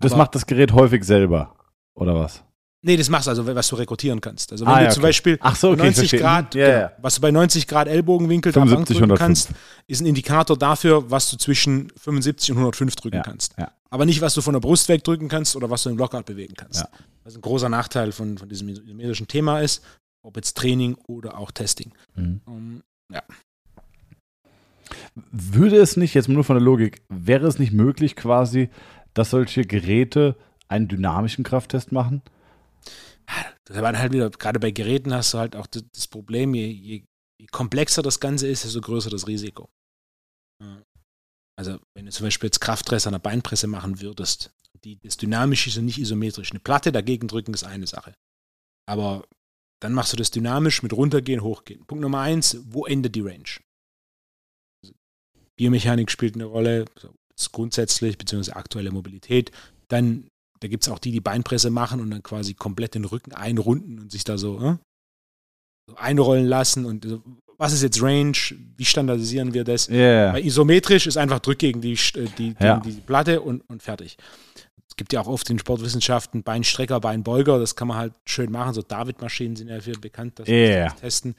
Das 0.00 0.12
aber 0.12 0.22
macht 0.22 0.34
das 0.34 0.46
Gerät 0.46 0.72
häufig 0.72 1.04
selber, 1.04 1.54
oder 1.94 2.16
was? 2.16 2.43
Nee, 2.86 2.98
das 2.98 3.08
machst 3.08 3.26
du 3.26 3.30
also, 3.30 3.46
was 3.46 3.66
du 3.68 3.76
rekrutieren 3.76 4.20
kannst. 4.20 4.52
Also 4.52 4.66
wenn 4.66 4.72
ah, 4.74 4.78
du 4.78 4.84
ja, 4.84 4.90
zum 4.90 5.00
okay. 5.00 5.08
Beispiel 5.08 5.38
so, 5.54 5.70
okay, 5.70 5.84
90 5.84 6.12
Grad, 6.12 6.54
ja, 6.54 6.68
ja. 6.68 6.92
was 7.00 7.14
du 7.14 7.22
bei 7.22 7.30
90 7.30 7.66
Grad 7.66 7.88
Ellbogenwinkel 7.88 8.52
75, 8.52 8.98
drücken 8.98 9.14
kannst, 9.14 9.48
ist 9.86 10.02
ein 10.02 10.06
Indikator 10.06 10.58
dafür, 10.58 11.10
was 11.10 11.30
du 11.30 11.38
zwischen 11.38 11.90
75 11.96 12.50
und 12.50 12.58
105 12.58 12.96
drücken 12.96 13.22
kannst. 13.24 13.54
aber 13.88 14.04
nicht, 14.04 14.20
was 14.20 14.34
du 14.34 14.42
von 14.42 14.52
der 14.52 14.60
Brust 14.60 14.90
wegdrücken 14.90 15.28
kannst 15.28 15.56
oder 15.56 15.70
was 15.70 15.82
du 15.82 15.88
im 15.88 15.96
Lockout 15.96 16.24
bewegen 16.24 16.54
kannst. 16.56 16.82
Ja. 16.82 16.88
Was 17.22 17.34
ein 17.34 17.40
großer 17.40 17.70
Nachteil 17.70 18.12
von, 18.12 18.36
von 18.36 18.50
diesem 18.50 18.68
isometrischen 18.68 19.28
Thema 19.28 19.60
ist, 19.60 19.82
ob 20.22 20.36
jetzt 20.36 20.54
Training 20.54 20.94
oder 21.06 21.38
auch 21.38 21.52
Testing. 21.52 21.90
Mhm. 22.16 22.40
Um, 22.44 22.82
ja. 23.10 23.22
Würde 25.14 25.76
es 25.76 25.96
nicht, 25.96 26.12
jetzt 26.12 26.28
nur 26.28 26.44
von 26.44 26.56
der 26.56 26.62
Logik, 26.62 27.02
wäre 27.08 27.46
es 27.46 27.58
nicht 27.58 27.72
möglich 27.72 28.14
quasi, 28.14 28.68
dass 29.14 29.30
solche 29.30 29.64
Geräte 29.64 30.36
einen 30.68 30.88
dynamischen 30.88 31.44
Krafttest 31.44 31.90
machen? 31.90 32.20
Das 33.66 33.80
war 33.80 33.96
halt 33.96 34.12
wieder, 34.12 34.30
gerade 34.30 34.60
bei 34.60 34.70
Geräten 34.70 35.14
hast 35.14 35.32
du 35.32 35.38
halt 35.38 35.56
auch 35.56 35.66
das, 35.66 36.06
Problem, 36.08 36.54
je, 36.54 36.66
je, 36.66 37.04
je, 37.40 37.46
komplexer 37.46 38.02
das 38.02 38.20
Ganze 38.20 38.46
ist, 38.46 38.64
desto 38.64 38.80
größer 38.80 39.10
das 39.10 39.26
Risiko. 39.26 39.70
Also 41.58 41.78
wenn 41.94 42.06
du 42.06 42.12
zum 42.12 42.26
Beispiel 42.26 42.48
jetzt 42.48 42.60
Kraftpresse 42.60 43.08
an 43.08 43.14
der 43.14 43.20
Beinpresse 43.20 43.66
machen 43.66 44.00
würdest, 44.00 44.52
die, 44.84 44.98
das 45.00 45.16
dynamisch 45.16 45.66
ist 45.66 45.78
und 45.78 45.86
nicht 45.86 45.98
isometrisch. 45.98 46.50
Eine 46.50 46.60
Platte 46.60 46.92
dagegen 46.92 47.28
drücken 47.28 47.54
ist 47.54 47.64
eine 47.64 47.86
Sache. 47.86 48.14
Aber 48.86 49.26
dann 49.80 49.92
machst 49.92 50.12
du 50.12 50.16
das 50.16 50.30
dynamisch 50.30 50.82
mit 50.82 50.92
runtergehen, 50.92 51.42
hochgehen. 51.42 51.84
Punkt 51.86 52.02
Nummer 52.02 52.20
eins, 52.20 52.58
wo 52.64 52.86
endet 52.86 53.14
die 53.14 53.20
Range? 53.20 53.60
Also 54.82 54.94
Biomechanik 55.56 56.10
spielt 56.10 56.34
eine 56.34 56.44
Rolle, 56.44 56.84
grundsätzlich, 57.52 58.18
beziehungsweise 58.18 58.56
aktuelle 58.56 58.90
Mobilität. 58.90 59.50
Dann, 59.88 60.28
da 60.64 60.68
gibt 60.68 60.82
es 60.82 60.88
auch 60.88 60.98
die, 60.98 61.10
die 61.10 61.20
Beinpresse 61.20 61.68
machen 61.68 62.00
und 62.00 62.10
dann 62.10 62.22
quasi 62.22 62.54
komplett 62.54 62.94
den 62.94 63.04
Rücken 63.04 63.32
einrunden 63.34 63.98
und 63.98 64.10
sich 64.10 64.24
da 64.24 64.38
so, 64.38 64.58
äh, 64.60 64.76
so 65.86 65.96
einrollen 65.96 66.46
lassen. 66.46 66.86
Und 66.86 67.04
so, 67.04 67.22
was 67.58 67.74
ist 67.74 67.82
jetzt 67.82 68.00
Range? 68.00 68.32
Wie 68.78 68.84
standardisieren 68.86 69.52
wir 69.52 69.64
das? 69.64 69.90
Yeah. 69.90 70.32
Weil 70.32 70.46
isometrisch 70.46 71.06
ist 71.06 71.18
einfach 71.18 71.40
Drück 71.40 71.58
gegen 71.58 71.82
die, 71.82 71.98
die, 72.38 72.54
Ja. 72.58 72.78
gegen 72.78 72.96
die 72.96 73.02
Platte 73.02 73.42
und, 73.42 73.60
und 73.68 73.82
fertig. 73.82 74.16
Es 74.88 74.96
gibt 74.96 75.12
ja 75.12 75.20
auch 75.20 75.26
oft 75.26 75.50
in 75.50 75.58
Sportwissenschaften 75.58 76.42
Beinstrecker, 76.42 76.98
Beinbeuger, 76.98 77.58
das 77.58 77.76
kann 77.76 77.88
man 77.88 77.98
halt 77.98 78.14
schön 78.24 78.50
machen. 78.50 78.72
So 78.72 78.80
David-Maschinen 78.80 79.56
sind 79.56 79.68
ja 79.68 79.74
dafür 79.76 79.98
bekannt, 79.98 80.38
dass 80.38 80.46
wir 80.46 80.54
Yeah. 80.54 80.88
das 80.92 81.00
testen, 81.00 81.34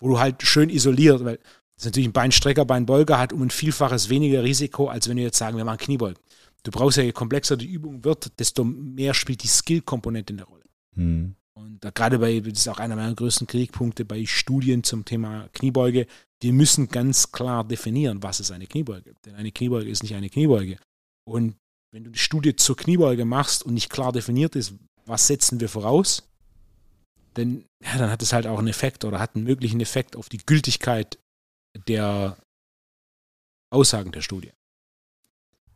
wo 0.00 0.08
du 0.08 0.18
halt 0.18 0.42
schön 0.42 0.70
isoliert, 0.70 1.22
weil 1.22 1.36
das 1.36 1.82
ist 1.82 1.84
natürlich 1.84 2.08
ein 2.08 2.12
Beinstrecker, 2.14 2.64
Beinbeuger 2.64 3.18
hat 3.18 3.34
um 3.34 3.42
ein 3.42 3.50
Vielfaches 3.50 4.08
weniger 4.08 4.42
Risiko, 4.42 4.88
als 4.88 5.06
wenn 5.06 5.18
wir 5.18 5.24
jetzt 5.24 5.36
sagen, 5.36 5.58
wir 5.58 5.66
machen 5.66 5.76
Kniebeugen. 5.80 6.16
Du 6.62 6.70
brauchst 6.70 6.98
ja, 6.98 7.02
je 7.02 7.12
komplexer 7.12 7.56
die 7.56 7.70
Übung 7.70 8.04
wird, 8.04 8.38
desto 8.38 8.64
mehr 8.64 9.14
spielt 9.14 9.42
die 9.42 9.48
Skill-Komponente 9.48 10.32
eine 10.32 10.44
Rolle. 10.44 10.64
Hm. 10.94 11.34
Und 11.54 11.84
da 11.84 11.90
gerade 11.90 12.18
bei, 12.18 12.40
das 12.40 12.60
ist 12.60 12.68
auch 12.68 12.78
einer 12.78 12.96
meiner 12.96 13.14
größten 13.14 13.46
Kritikpunkte 13.46 14.04
bei 14.04 14.24
Studien 14.26 14.82
zum 14.84 15.04
Thema 15.04 15.48
Kniebeuge, 15.52 16.06
die 16.42 16.52
müssen 16.52 16.88
ganz 16.88 17.32
klar 17.32 17.64
definieren, 17.64 18.22
was 18.22 18.40
ist 18.40 18.50
eine 18.50 18.66
Kniebeuge. 18.66 19.14
Denn 19.24 19.34
eine 19.34 19.52
Kniebeuge 19.52 19.90
ist 19.90 20.02
nicht 20.02 20.14
eine 20.14 20.30
Kniebeuge. 20.30 20.78
Und 21.26 21.56
wenn 21.92 22.04
du 22.04 22.10
die 22.10 22.18
Studie 22.18 22.56
zur 22.56 22.76
Kniebeuge 22.76 23.24
machst 23.24 23.64
und 23.64 23.74
nicht 23.74 23.90
klar 23.90 24.12
definiert 24.12 24.56
ist, 24.56 24.74
was 25.06 25.26
setzen 25.26 25.60
wir 25.60 25.68
voraus, 25.68 26.22
dann, 27.34 27.64
ja, 27.82 27.98
dann 27.98 28.10
hat 28.10 28.22
es 28.22 28.32
halt 28.32 28.46
auch 28.46 28.58
einen 28.58 28.68
Effekt 28.68 29.04
oder 29.04 29.18
hat 29.18 29.34
einen 29.34 29.44
möglichen 29.44 29.80
Effekt 29.80 30.16
auf 30.16 30.28
die 30.28 30.38
Gültigkeit 30.38 31.18
der 31.88 32.36
Aussagen 33.72 34.12
der 34.12 34.22
Studie. 34.22 34.52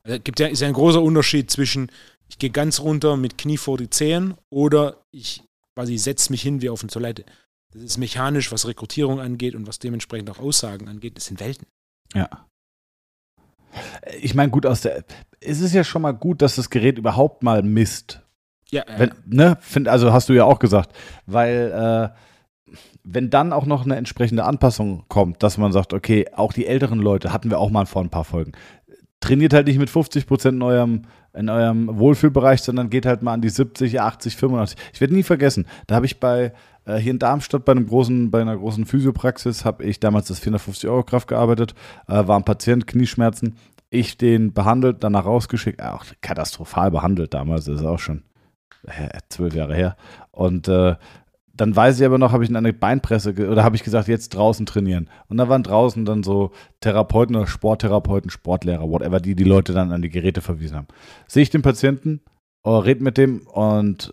Also, 0.05 0.21
gibt 0.21 0.41
ja, 0.41 0.47
ist 0.47 0.61
ja 0.61 0.69
ein 0.69 0.75
großer 0.75 1.03
Unterschied 1.03 1.51
zwischen, 1.51 1.91
ich 2.29 2.39
gehe 2.39 2.51
ganz 2.51 2.81
runter 2.81 3.17
mit 3.17 3.39
Knie 3.39 3.57
vor 3.57 3.79
die 3.79 3.91
Zehen 3.91 4.35
oder 4.51 5.05
ich 5.11 5.43
quasi 5.75 5.99
setze 5.99 6.31
mich 6.31 6.43
hin 6.43 6.63
wie 6.63 6.69
auf 6.69 6.83
eine 6.83 6.91
Toilette. 6.91 7.25
Das 7.73 7.83
ist 7.83 7.99
mechanisch, 7.99 8.53
was 8.53 8.69
Rekrutierung 8.69 9.21
angeht 9.21 9.55
und 9.55 9.67
was 9.67 9.81
dementsprechend 9.81 10.31
auch 10.31 10.39
Aussagen 10.39 10.89
angeht. 10.89 11.17
Das 11.17 11.27
sind 11.27 11.41
Welten. 11.41 11.67
Ja. 12.15 12.29
Ich 14.21 14.37
meine, 14.37 14.51
gut, 14.51 14.67
aus 14.67 14.83
der. 14.83 15.05
Es 15.41 15.61
ist 15.61 15.75
ja 15.75 15.83
schon 15.83 16.03
mal 16.03 16.13
gut, 16.13 16.43
dass 16.43 16.55
das 16.55 16.71
Gerät 16.71 16.99
überhaupt 16.99 17.43
mal 17.43 17.63
misst. 17.63 18.23
Ja, 18.71 18.83
äh, 18.83 18.99
Wenn, 18.99 19.15
ne, 19.27 19.59
find, 19.61 19.89
also 19.89 20.13
hast 20.13 20.29
du 20.29 20.33
ja 20.33 20.45
auch 20.45 20.61
gesagt, 20.61 20.95
weil 21.27 22.13
äh, 22.71 22.77
wenn 23.03 23.31
dann 23.31 23.53
auch 23.53 23.67
noch 23.67 23.85
eine 23.85 23.97
entsprechende 23.97 24.45
Anpassung 24.45 25.05
kommt, 25.09 25.43
dass 25.43 25.59
man 25.59 25.73
sagt, 25.73 25.93
okay, 25.93 26.27
auch 26.35 26.53
die 26.53 26.67
älteren 26.67 26.99
Leute, 26.99 27.33
hatten 27.33 27.51
wir 27.51 27.59
auch 27.59 27.71
mal 27.71 27.87
vor 27.87 28.03
ein 28.03 28.11
paar 28.11 28.25
Folgen, 28.25 28.53
trainiert 29.25 29.55
halt 29.55 29.67
nicht 29.67 29.79
mit 29.79 29.91
50 29.91 30.27
Prozent 30.27 30.57
in 30.57 30.63
eurem, 30.63 31.03
in 31.33 31.49
eurem 31.49 31.99
Wohlfühlbereich, 31.99 32.61
sondern 32.63 32.91
geht 32.91 33.07
halt 33.07 33.23
mal 33.23 33.33
an 33.33 33.41
die 33.41 33.49
70, 33.49 34.01
80, 34.01 34.37
85. 34.37 34.79
Ich 34.93 35.01
werde 35.01 35.15
nie 35.15 35.23
vergessen, 35.23 35.67
da 35.87 35.95
habe 35.95 36.07
ich 36.07 36.21
bei 36.21 36.53
äh, 36.85 36.97
hier 36.97 37.13
in 37.13 37.19
Darmstadt 37.19 37.65
bei 37.65 37.73
einem 37.73 37.87
großen, 37.87 38.31
bei 38.31 38.43
einer 38.43 38.57
großen 38.57 38.85
Physiopraxis 38.85 39.65
habe 39.65 39.85
ich 39.85 39.99
damals 39.99 40.29
das 40.29 40.41
450 40.41 40.89
Euro 40.91 41.03
Kraft 41.03 41.29
gearbeitet, 41.29 41.75
äh, 42.07 42.27
war 42.27 42.37
ein 42.37 42.45
Patient, 42.45 42.87
Knieschmerzen, 42.87 43.57
ich 43.91 44.19
den 44.19 44.53
behandelt, 44.53 44.99
danach 45.01 45.25
rausgeschickt, 45.25 45.83
auch 45.83 46.05
katastrophal 46.21 46.91
behandelt 46.91 47.33
damals, 47.33 47.65
das 47.65 47.81
ist 47.81 47.87
auch 47.87 47.99
schon 47.99 48.23
äh, 48.87 49.09
zwölf 49.31 49.55
Jahre 49.55 49.75
her. 49.75 49.97
Und 50.33 50.69
äh, 50.69 50.97
dann 51.57 51.75
weiß 51.75 52.01
ich 52.01 52.07
aber 52.07 52.19
noch, 52.19 52.33
habe 52.33 52.43
ich 52.43 52.51
in 52.51 52.57
eine 52.57 52.73
Beinpresse 52.73 53.31
oder 53.31 53.63
habe 53.63 53.77
ich 53.77 53.85
gesagt, 53.85 54.09
jetzt 54.09 54.31
draußen 54.31 54.67
trainieren. 54.67 55.09
Und 55.29 55.37
da 55.37 55.49
waren 55.49 55.63
draußen 55.63 56.05
dann 56.05 56.23
so 56.23 56.51
Therapeuten 56.81 57.37
oder 57.37 57.47
Sporttherapeuten, 57.47 58.31
Sportlehrer, 58.31 58.89
whatever, 58.89 59.21
die 59.21 59.37
die 59.37 59.45
Leute 59.45 59.73
dann 59.73 59.93
an 59.93 60.03
die 60.03 60.11
Geräte 60.11 60.41
verwiesen 60.41 60.77
haben. 60.77 60.89
Sehe 61.29 61.45
ich 61.45 61.51
den 61.51 61.63
Patienten, 61.63 62.21
oh, 62.65 62.79
red 62.79 63.01
mit 63.01 63.19
dem 63.19 63.47
und 63.47 64.13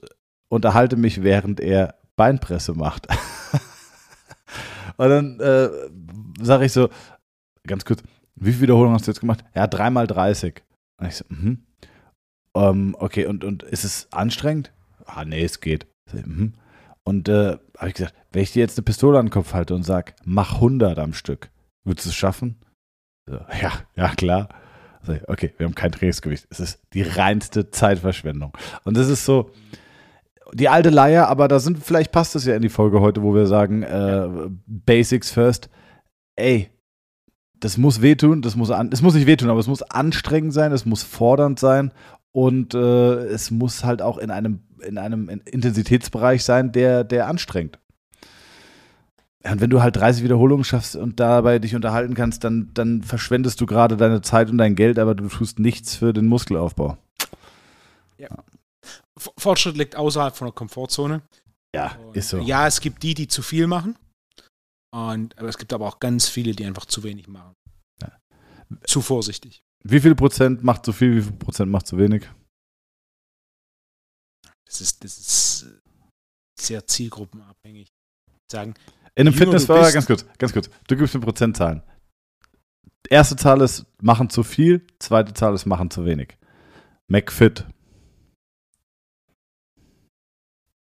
unterhalte 0.50 0.98
mich, 0.98 1.24
während 1.24 1.60
er 1.60 1.96
Beinpresse 2.16 2.74
macht. 2.74 3.08
und 4.98 5.10
dann 5.10 5.40
äh, 5.40 5.70
sage 6.42 6.66
ich 6.66 6.74
so, 6.74 6.90
ganz 7.66 7.86
kurz, 7.86 8.04
wie 8.36 8.52
viele 8.52 8.64
Wiederholungen 8.64 8.96
hast 8.96 9.08
du 9.08 9.12
jetzt 9.12 9.20
gemacht? 9.20 9.44
Ja, 9.56 9.66
dreimal 9.66 10.06
30. 10.06 10.62
Und 10.98 11.08
ich 11.08 11.16
so, 11.16 11.26
mhm. 11.30 11.66
Ähm, 12.54 12.96
okay, 13.00 13.26
und, 13.26 13.44
und 13.44 13.64
ist 13.64 13.84
es 13.84 14.08
anstrengend? 14.12 14.72
Ah, 15.06 15.26
nee, 15.26 15.44
es 15.44 15.62
geht. 15.62 15.88
So, 16.06 16.18
mhm. 16.18 16.54
Und 17.04 17.30
äh, 17.30 17.58
habe 17.78 17.88
ich 17.88 17.96
gesagt, 17.96 18.16
wenn 18.32 18.44
ich 18.44 18.52
dir 18.52 18.60
jetzt 18.60 18.78
eine 18.78 18.86
Pistole 18.86 19.20
an 19.20 19.28
den 19.28 19.32
Kopf 19.32 19.54
halte 19.54 19.76
und 19.76 19.84
sag, 19.84 20.16
mach 20.24 20.56
100 20.56 21.00
am 21.00 21.14
Stück, 21.14 21.50
würdest 21.84 22.06
du 22.06 22.10
es 22.10 22.16
schaffen? 22.16 22.60
So, 23.26 23.38
ja, 23.62 23.72
ja, 23.96 24.10
klar. 24.16 24.50
So, 25.04 25.14
okay, 25.28 25.54
wir 25.58 25.66
haben 25.66 25.76
kein 25.76 25.92
Trainingsgewicht. 25.92 26.48
Es 26.50 26.60
ist 26.60 26.82
die 26.94 27.02
reinste 27.02 27.72
Zeitverschwendung. 27.72 28.56
Und 28.84 28.98
das 28.98 29.10
ist 29.10 29.26
so, 29.26 29.52
die 30.54 30.70
alte 30.70 30.90
Leier, 30.90 31.28
aber 31.28 31.48
da 31.48 31.60
sind, 31.60 31.84
vielleicht 31.84 32.12
passt 32.12 32.36
es 32.36 32.46
ja 32.46 32.56
in 32.56 32.62
die 32.62 32.70
Folge 32.70 33.02
heute, 33.02 33.24
wo 33.24 33.34
wir 33.34 33.48
sagen, 33.48 33.84
äh, 33.84 34.28
Basics 34.68 35.32
first. 35.32 35.70
Ey, 36.36 36.70
das 37.60 37.78
muss 37.78 38.02
wehtun, 38.02 38.42
das 38.42 38.56
muss 38.56 38.72
an, 38.72 38.90
es 38.92 39.02
muss 39.02 39.14
nicht 39.14 39.28
wehtun, 39.28 39.50
aber 39.50 39.60
es 39.60 39.68
muss 39.68 39.84
anstrengend 39.84 40.54
sein, 40.54 40.72
es 40.72 40.86
muss 40.86 41.04
fordernd 41.04 41.60
sein 41.60 41.94
und 42.32 42.74
äh, 42.74 43.26
es 43.26 43.52
muss 43.52 43.84
halt 43.84 44.02
auch 44.02 44.18
in 44.18 44.32
einem, 44.32 44.64
in 44.82 44.98
einem 44.98 45.30
Intensitätsbereich 45.30 46.44
sein, 46.44 46.72
der, 46.72 47.04
der 47.04 47.28
anstrengt. 47.28 47.80
Ja, 49.44 49.54
Und 49.54 49.62
wenn 49.62 49.70
du 49.70 49.82
halt 49.82 49.96
30 49.96 50.24
Wiederholungen 50.24 50.64
schaffst 50.64 50.96
und 50.96 51.20
dabei 51.20 51.58
dich 51.60 51.74
unterhalten 51.76 52.14
kannst, 52.14 52.44
dann, 52.44 52.70
dann 52.74 53.02
verschwendest 53.04 53.60
du 53.62 53.66
gerade 53.66 53.98
deine 53.98 54.22
Zeit 54.22 54.50
und 54.50 54.58
dein 54.60 54.76
Geld, 54.76 55.00
aber 55.00 55.16
du 55.16 55.28
tust 55.30 55.58
nichts 55.60 55.96
für 55.96 56.14
den 56.14 56.28
Muskelaufbau. 56.28 56.98
F- 58.20 59.32
Fortschritt 59.38 59.78
liegt 59.78 59.96
außerhalb 59.96 60.36
von 60.36 60.48
der 60.48 60.54
Komfortzone. 60.54 61.22
Ja, 61.76 61.96
Und 62.08 62.18
ist 62.18 62.30
so. 62.30 62.40
Ja, 62.40 62.68
es 62.68 62.82
gibt 62.82 63.04
die, 63.04 63.14
die 63.14 63.28
zu 63.28 63.42
viel 63.42 63.68
machen. 63.68 63.96
Und, 64.94 65.38
aber 65.38 65.48
es 65.48 65.58
gibt 65.58 65.74
aber 65.74 65.88
auch 65.88 66.00
ganz 66.00 66.28
viele, 66.28 66.54
die 66.54 66.66
einfach 66.66 66.86
zu 66.86 67.04
wenig 67.04 67.28
machen. 67.28 67.54
Ja. 68.02 68.10
Zu 68.86 69.02
vorsichtig. 69.02 69.62
Wie 69.84 70.00
viel 70.00 70.16
Prozent 70.16 70.64
macht 70.64 70.86
zu 70.86 70.92
viel, 70.94 71.18
wie 71.18 71.22
viel 71.22 71.32
Prozent 71.34 71.72
macht 71.72 71.88
zu 71.88 71.98
wenig? 71.98 72.24
Das 74.72 74.80
ist, 74.80 75.04
das 75.04 75.18
ist 75.18 75.64
äh, 75.64 75.80
sehr 76.58 76.88
zielgruppenabhängig. 76.88 77.90
Sagen, 78.50 78.74
In 79.16 79.28
einem 79.28 79.38
bist- 79.52 79.68
ganz 79.68 80.06
kurz, 80.06 80.26
ganz 80.38 80.54
kurz, 80.54 80.70
du 80.88 80.96
gibst 80.96 81.14
mir 81.14 81.20
Prozentzahlen. 81.20 81.84
Erste 83.10 83.36
Zahl 83.36 83.60
ist 83.62 83.86
machen 84.02 84.30
zu 84.30 84.44
viel, 84.44 84.88
zweite 85.00 85.34
Zahl 85.34 85.54
ist 85.54 85.66
machen 85.66 85.92
zu 85.92 86.06
wenig. 86.06 86.38
McFit. 87.08 87.66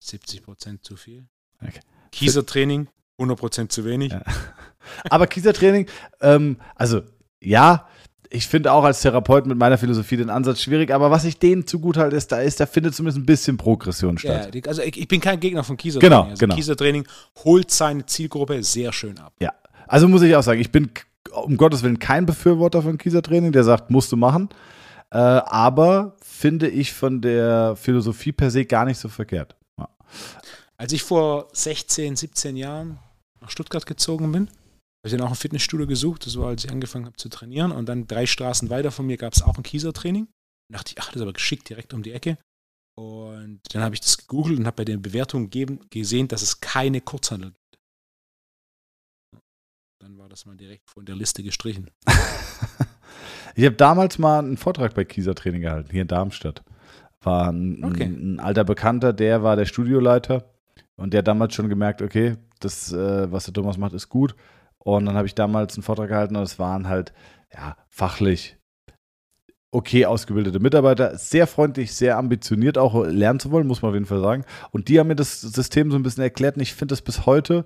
70 0.05 0.43
Prozent 0.45 0.85
zu 0.85 0.97
viel. 0.97 1.27
Okay. 1.61 1.81
Kiesertraining, 2.13 2.89
100 3.19 3.39
Prozent 3.39 3.73
zu 3.73 3.85
wenig. 3.85 4.13
Ja. 4.13 4.23
Aber 5.11 5.27
Kiesertraining, 5.27 5.89
ähm, 6.21 6.61
also 6.77 7.03
ja, 7.41 7.89
ich 8.33 8.47
finde 8.47 8.73
auch 8.73 8.85
als 8.85 9.03
Therapeut 9.03 9.47
mit 9.47 9.59
meiner 9.59 9.77
Philosophie 9.79 10.17
den 10.17 10.31
Ansatz 10.31 10.61
schwierig, 10.63 10.91
aber 10.91 11.11
was 11.11 11.25
ich 11.25 11.39
denen 11.39 11.67
zugute 11.67 12.01
halte, 12.01 12.17
ist, 12.17 12.33
da 12.33 12.39
ist, 12.41 12.59
da 12.61 12.67
findet 12.67 12.95
zumindest 12.95 13.19
ein 13.19 13.27
bisschen 13.27 13.57
Progression 13.57 14.17
Ja, 14.17 14.41
statt. 14.43 14.55
die- 14.55 14.65
also 14.67 14.83
ich, 14.83 14.97
ich 14.99 15.07
bin 15.09 15.21
kein 15.21 15.39
Gegner 15.39 15.63
von 15.65 15.77
Kiesertraining. 15.77 16.11
Genau, 16.19 16.31
also 16.31 16.39
genau. 16.41 16.55
Kiesertraining 16.55 17.07
holt 17.45 17.71
seine 17.71 18.07
Zielgruppe 18.07 18.63
sehr 18.63 18.93
schön 18.93 19.19
ab. 19.19 19.33
Ja. 19.41 19.53
Also 19.87 20.09
muss 20.09 20.23
ich 20.23 20.35
auch 20.35 20.43
sagen, 20.43 20.61
ich 20.61 20.73
bin 20.73 20.91
um 21.33 21.57
Gottes 21.57 21.83
Willen 21.83 21.99
kein 21.99 22.27
Befürworter 22.27 22.83
von 22.83 22.99
Kiesertraining, 22.99 23.53
der 23.53 23.65
sagt, 23.65 23.91
musst 23.91 24.11
du 24.13 24.17
machen. 24.17 24.49
Äh, 25.11 25.19
aber 25.19 26.17
finde 26.23 26.69
ich 26.69 26.93
von 26.93 27.21
der 27.21 27.77
Philosophie 27.77 28.33
per 28.33 28.51
se 28.51 28.65
gar 28.65 28.85
nicht 28.87 28.99
so 28.99 29.09
verkehrt. 29.09 29.55
Ja. 29.79 29.89
Als 30.79 30.93
ich 30.93 31.03
vor 31.03 31.49
16, 31.53 32.17
17 32.17 32.57
Jahren 32.57 32.99
nach 33.41 33.51
Stuttgart 33.51 33.85
gezogen 33.85 34.33
bin, 34.33 34.49
habe 35.03 35.09
ich 35.09 35.19
dann 35.19 35.27
auch 35.27 35.33
ein 35.33 35.37
Fitnessstudio 35.37 35.89
gesucht. 35.89 36.27
Das 36.27 36.37
war, 36.37 36.49
als 36.49 36.65
ich 36.65 36.71
angefangen 36.71 37.07
habe 37.07 37.17
zu 37.17 37.29
trainieren. 37.29 37.73
Und 37.73 37.89
dann 37.89 38.07
drei 38.07 38.25
Straßen 38.25 38.71
weiter 38.71 38.93
von 38.93 39.05
mir 39.05 39.17
gab 39.17 39.33
es 39.33 39.43
auch 39.43 39.57
ein 39.57 39.65
Kiesertraining. 39.65 40.29
dachte 40.73 40.93
ich, 40.93 41.01
ach, 41.01 41.09
das 41.09 41.17
ist 41.17 41.23
aber 41.23 41.33
geschickt 41.33 41.69
direkt 41.69 41.93
um 41.93 42.05
die 42.05 42.13
Ecke. 42.13 42.39
Und 42.97 43.61
dann 43.73 43.83
habe 43.83 43.97
ich 43.97 44.01
das 44.01 44.17
gegoogelt 44.17 44.61
und 44.61 44.67
habe 44.67 44.77
bei 44.77 44.85
den 44.85 45.03
Bewertungen 45.03 45.47
gegeben, 45.47 45.81
gesehen, 45.91 46.29
dass 46.29 46.43
es 46.43 46.61
keine 46.61 47.01
Kurzhandel 47.01 47.51
gibt. 47.51 47.79
Dann 50.01 50.19
war 50.19 50.29
das 50.29 50.47
mal 50.47 50.57
direkt 50.57 50.89
von 50.89 51.05
der 51.05 51.17
Liste 51.17 51.43
gestrichen. 51.43 51.91
ich 53.57 53.65
habe 53.65 53.77
damals 53.77 54.19
mal 54.19 54.39
einen 54.39 54.57
Vortrag 54.57 54.95
bei 54.95 55.05
Kieser 55.05 55.35
Training 55.35 55.63
gehalten, 55.63 55.91
hier 55.91 56.03
in 56.03 56.09
Darmstadt. 56.09 56.63
War 57.23 57.51
ein, 57.51 57.83
okay. 57.83 58.05
ein, 58.05 58.35
ein 58.35 58.41
alter 58.41 58.65
Bekannter, 58.65 59.13
der 59.13 59.43
war 59.43 59.57
der 59.57 59.65
Studioleiter 59.65 60.53
und 60.97 61.13
der 61.13 61.19
hat 61.19 61.29
damals 61.29 61.55
schon 61.55 61.69
gemerkt, 61.69 62.03
okay, 62.03 62.37
das, 62.61 62.93
äh, 62.93 63.33
was 63.33 63.45
der 63.45 63.55
Thomas 63.55 63.79
macht, 63.79 63.95
ist 63.95 64.09
gut. 64.09 64.37
Und 64.85 65.07
dann 65.07 65.17
habe 65.17 65.27
ich 65.27 65.35
damals 65.35 65.75
einen 65.75 65.83
Vortrag 65.83 66.09
gehalten 66.09 66.37
und 66.37 66.43
es 66.43 66.59
waren 66.59 66.89
halt, 66.89 67.13
ja, 67.53 67.77
fachlich 67.89 68.57
okay 69.73 70.05
ausgebildete 70.05 70.61
Mitarbeiter, 70.61 71.17
sehr 71.17 71.47
freundlich, 71.47 71.95
sehr 71.95 72.19
ambitioniert 72.19 72.77
auch 72.77 73.07
lernen 73.07 73.41
zu 73.41 73.51
wollen, 73.51 73.67
muss 73.67 73.81
man 73.81 73.89
auf 73.89 73.95
jeden 73.95 74.07
Fall 74.07 74.21
sagen. 74.21 74.45
Und 74.71 74.89
die 74.89 75.01
haben 75.01 75.09
mir 75.09 75.17
das 75.17 75.41
System 75.41 75.91
so 75.91 75.97
ein 75.97 76.03
bisschen 76.03 76.23
erklärt 76.23 76.57
und 76.57 76.63
ich 76.63 76.75
finde 76.75 76.93
das 76.93 77.01
bis 77.01 77.27
heute, 77.27 77.65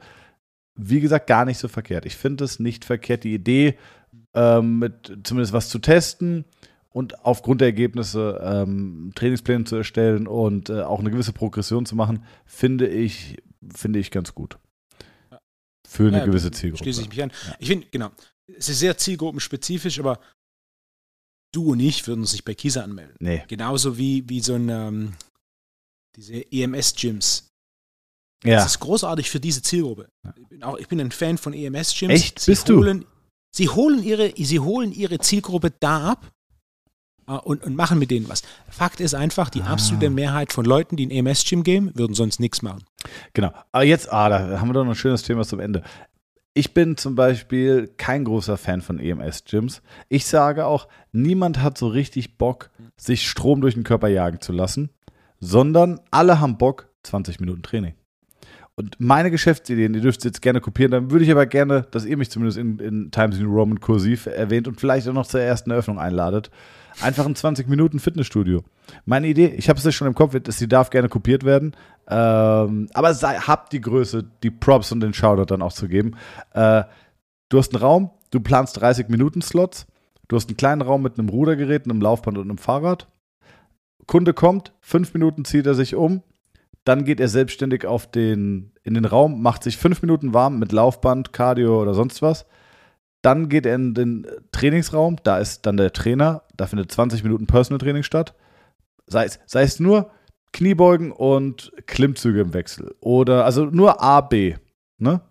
wie 0.76 1.00
gesagt, 1.00 1.26
gar 1.26 1.44
nicht 1.44 1.58
so 1.58 1.68
verkehrt. 1.68 2.06
Ich 2.06 2.16
finde 2.16 2.44
es 2.44 2.60
nicht 2.60 2.84
verkehrt, 2.84 3.24
die 3.24 3.34
Idee, 3.34 3.76
ähm, 4.34 4.78
mit 4.78 5.18
zumindest 5.24 5.52
was 5.52 5.68
zu 5.68 5.80
testen 5.80 6.44
und 6.90 7.24
aufgrund 7.24 7.60
der 7.60 7.68
Ergebnisse 7.68 8.40
ähm, 8.42 9.10
Trainingspläne 9.14 9.64
zu 9.64 9.76
erstellen 9.76 10.28
und 10.28 10.70
äh, 10.70 10.82
auch 10.82 11.00
eine 11.00 11.10
gewisse 11.10 11.32
Progression 11.32 11.86
zu 11.86 11.96
machen, 11.96 12.22
finde 12.44 12.86
ich, 12.86 13.42
finde 13.74 13.98
ich 13.98 14.12
ganz 14.12 14.34
gut. 14.34 14.58
Für 15.96 16.08
eine 16.08 16.18
ja, 16.18 16.26
gewisse 16.26 16.50
Zielgruppe. 16.50 16.84
Schließe 16.84 17.02
ich 17.02 17.08
mich 17.08 17.22
an. 17.22 17.32
Ja. 17.46 17.56
Ich 17.58 17.68
finde, 17.68 17.86
genau, 17.90 18.10
es 18.46 18.68
ist 18.68 18.80
sehr 18.80 18.96
zielgruppenspezifisch, 18.96 19.98
aber 19.98 20.20
du 21.52 21.72
und 21.72 21.80
ich 21.80 22.06
würden 22.06 22.26
sich 22.26 22.44
bei 22.44 22.54
Kisa 22.54 22.82
anmelden. 22.82 23.16
Nee. 23.18 23.44
Genauso 23.48 23.96
wie, 23.96 24.28
wie 24.28 24.40
so 24.40 24.54
ein, 24.54 24.68
ähm, 24.68 25.14
diese 26.16 26.34
EMS-Gyms. 26.52 27.48
Ja. 28.44 28.56
Das 28.56 28.66
ist 28.66 28.80
großartig 28.80 29.30
für 29.30 29.40
diese 29.40 29.62
Zielgruppe. 29.62 30.08
Ich 30.36 30.48
bin, 30.48 30.62
auch, 30.62 30.76
ich 30.76 30.88
bin 30.88 31.00
ein 31.00 31.10
Fan 31.10 31.38
von 31.38 31.54
EMS-Gyms. 31.54 32.12
Echt? 32.12 32.38
Sie 32.40 32.50
Bist 32.50 32.68
holen, 32.68 33.00
du? 33.00 33.06
Sie 33.54 33.68
holen, 33.70 34.02
ihre, 34.02 34.34
sie 34.36 34.60
holen 34.60 34.92
ihre 34.92 35.18
Zielgruppe 35.18 35.72
da 35.80 36.12
ab 36.12 36.30
und, 37.26 37.64
und 37.64 37.76
machen 37.76 37.98
mit 37.98 38.10
denen 38.10 38.28
was. 38.28 38.42
Fakt 38.68 39.00
ist 39.00 39.14
einfach, 39.14 39.50
die 39.50 39.62
ah. 39.62 39.72
absolute 39.72 40.10
Mehrheit 40.10 40.52
von 40.52 40.64
Leuten, 40.64 40.96
die 40.96 41.06
ein 41.06 41.10
EMS-Gym 41.10 41.62
gehen, 41.62 41.90
würden 41.94 42.14
sonst 42.14 42.40
nichts 42.40 42.62
machen. 42.62 42.84
Genau. 43.34 43.52
Aber 43.72 43.84
jetzt, 43.84 44.12
ah, 44.12 44.28
da 44.28 44.60
haben 44.60 44.68
wir 44.68 44.74
doch 44.74 44.84
noch 44.84 44.92
ein 44.92 44.96
schönes 44.96 45.22
Thema 45.22 45.44
zum 45.44 45.60
Ende. 45.60 45.82
Ich 46.54 46.72
bin 46.72 46.96
zum 46.96 47.16
Beispiel 47.16 47.92
kein 47.98 48.24
großer 48.24 48.56
Fan 48.56 48.80
von 48.80 48.98
EMS-Gyms. 48.98 49.82
Ich 50.08 50.26
sage 50.26 50.66
auch, 50.66 50.88
niemand 51.12 51.60
hat 51.60 51.76
so 51.76 51.88
richtig 51.88 52.38
Bock, 52.38 52.70
sich 52.96 53.28
Strom 53.28 53.60
durch 53.60 53.74
den 53.74 53.84
Körper 53.84 54.08
jagen 54.08 54.40
zu 54.40 54.52
lassen, 54.52 54.90
sondern 55.38 56.00
alle 56.10 56.40
haben 56.40 56.56
Bock, 56.56 56.88
20 57.02 57.40
Minuten 57.40 57.62
Training. 57.62 57.94
Und 58.78 58.96
meine 58.98 59.30
Geschäftsideen, 59.30 59.94
die 59.94 60.00
dürft 60.00 60.22
ihr 60.24 60.28
jetzt 60.28 60.42
gerne 60.42 60.60
kopieren, 60.60 60.90
dann 60.90 61.10
würde 61.10 61.24
ich 61.24 61.30
aber 61.30 61.46
gerne, 61.46 61.86
dass 61.90 62.04
ihr 62.04 62.18
mich 62.18 62.30
zumindest 62.30 62.58
in, 62.58 62.78
in 62.78 63.10
Times 63.10 63.38
New 63.38 63.50
Roman 63.50 63.80
kursiv 63.80 64.26
erwähnt 64.26 64.68
und 64.68 64.78
vielleicht 64.78 65.08
auch 65.08 65.14
noch 65.14 65.26
zur 65.26 65.40
ersten 65.40 65.70
Eröffnung 65.70 65.98
einladet. 65.98 66.50
Einfach 67.02 67.26
ein 67.26 67.34
20 67.34 67.68
Minuten 67.68 67.98
Fitnessstudio. 67.98 68.62
Meine 69.04 69.26
Idee, 69.26 69.48
ich 69.48 69.68
habe 69.68 69.78
es 69.78 69.84
ja 69.84 69.92
schon 69.92 70.08
im 70.08 70.14
Kopf, 70.14 70.38
dass 70.40 70.58
sie 70.58 70.68
darf 70.68 70.90
gerne 70.90 71.08
kopiert 71.08 71.44
werden. 71.44 71.76
Ähm, 72.08 72.88
aber 72.94 73.14
sei, 73.14 73.36
habt 73.36 73.72
die 73.72 73.80
Größe, 73.80 74.24
die 74.42 74.50
Props 74.50 74.92
und 74.92 75.00
den 75.00 75.12
Shoutout 75.12 75.46
dann 75.46 75.62
auch 75.62 75.72
zu 75.72 75.88
geben. 75.88 76.16
Äh, 76.54 76.84
du 77.48 77.58
hast 77.58 77.74
einen 77.74 77.82
Raum, 77.82 78.10
du 78.30 78.40
planst 78.40 78.80
30 78.80 79.08
Minuten 79.08 79.42
Slots. 79.42 79.86
Du 80.28 80.36
hast 80.36 80.48
einen 80.48 80.56
kleinen 80.56 80.82
Raum 80.82 81.02
mit 81.02 81.18
einem 81.18 81.28
Rudergerät, 81.28 81.84
einem 81.84 82.00
Laufband 82.00 82.38
und 82.38 82.44
einem 82.44 82.58
Fahrrad. 82.58 83.06
Kunde 84.06 84.34
kommt, 84.34 84.72
fünf 84.80 85.14
Minuten 85.14 85.44
zieht 85.44 85.66
er 85.66 85.74
sich 85.74 85.94
um, 85.94 86.22
dann 86.84 87.04
geht 87.04 87.20
er 87.20 87.28
selbstständig 87.28 87.86
auf 87.86 88.10
den, 88.10 88.72
in 88.84 88.94
den 88.94 89.04
Raum, 89.04 89.42
macht 89.42 89.64
sich 89.64 89.76
fünf 89.76 90.02
Minuten 90.02 90.32
warm 90.32 90.58
mit 90.58 90.72
Laufband, 90.72 91.32
Cardio 91.32 91.80
oder 91.80 91.94
sonst 91.94 92.22
was. 92.22 92.46
Dann 93.26 93.48
geht 93.48 93.66
er 93.66 93.74
in 93.74 93.92
den 93.92 94.24
Trainingsraum, 94.52 95.16
da 95.24 95.38
ist 95.38 95.66
dann 95.66 95.76
der 95.76 95.92
Trainer, 95.92 96.44
da 96.56 96.68
findet 96.68 96.92
20 96.92 97.24
Minuten 97.24 97.48
Personal 97.48 97.78
Training 97.78 98.04
statt. 98.04 98.36
Sei 99.08 99.24
es, 99.24 99.40
sei 99.46 99.62
es 99.62 99.80
nur 99.80 100.12
Kniebeugen 100.52 101.10
und 101.10 101.72
Klimmzüge 101.86 102.42
im 102.42 102.54
Wechsel. 102.54 102.94
Oder 103.00 103.44
also 103.44 103.64
nur 103.64 104.00
A, 104.00 104.20
B. 104.20 104.54
Ne? 104.98 105.22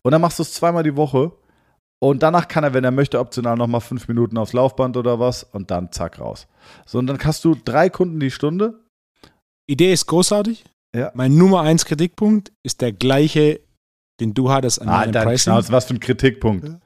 Und 0.00 0.12
dann 0.12 0.22
machst 0.22 0.38
du 0.38 0.44
es 0.44 0.54
zweimal 0.54 0.82
die 0.82 0.96
Woche. 0.96 1.32
Und 1.98 2.22
danach 2.22 2.48
kann 2.48 2.64
er, 2.64 2.72
wenn 2.72 2.84
er 2.84 2.90
möchte, 2.90 3.20
optional 3.20 3.58
nochmal 3.58 3.82
fünf 3.82 4.08
Minuten 4.08 4.38
aufs 4.38 4.54
Laufband 4.54 4.96
oder 4.96 5.20
was 5.20 5.44
und 5.44 5.70
dann 5.70 5.92
zack 5.92 6.20
raus. 6.20 6.46
So, 6.86 7.00
und 7.00 7.06
dann 7.06 7.18
hast 7.22 7.44
du 7.44 7.54
drei 7.54 7.90
Kunden 7.90 8.18
die 8.18 8.30
Stunde. 8.30 8.80
Idee 9.66 9.92
ist 9.92 10.06
großartig. 10.06 10.64
Ja. 10.96 11.10
Mein 11.12 11.36
Nummer 11.36 11.60
eins 11.60 11.84
Kritikpunkt 11.84 12.50
ist 12.62 12.80
der 12.80 12.92
gleiche, 12.92 13.60
den 14.20 14.32
du 14.32 14.50
hattest 14.50 14.80
an 14.80 14.88
ah, 14.88 15.00
meinem 15.00 15.12
Pricing. 15.12 15.52
Schnauze, 15.52 15.70
was 15.70 15.84
für 15.84 15.92
ein 15.92 16.00
Kritikpunkt. 16.00 16.78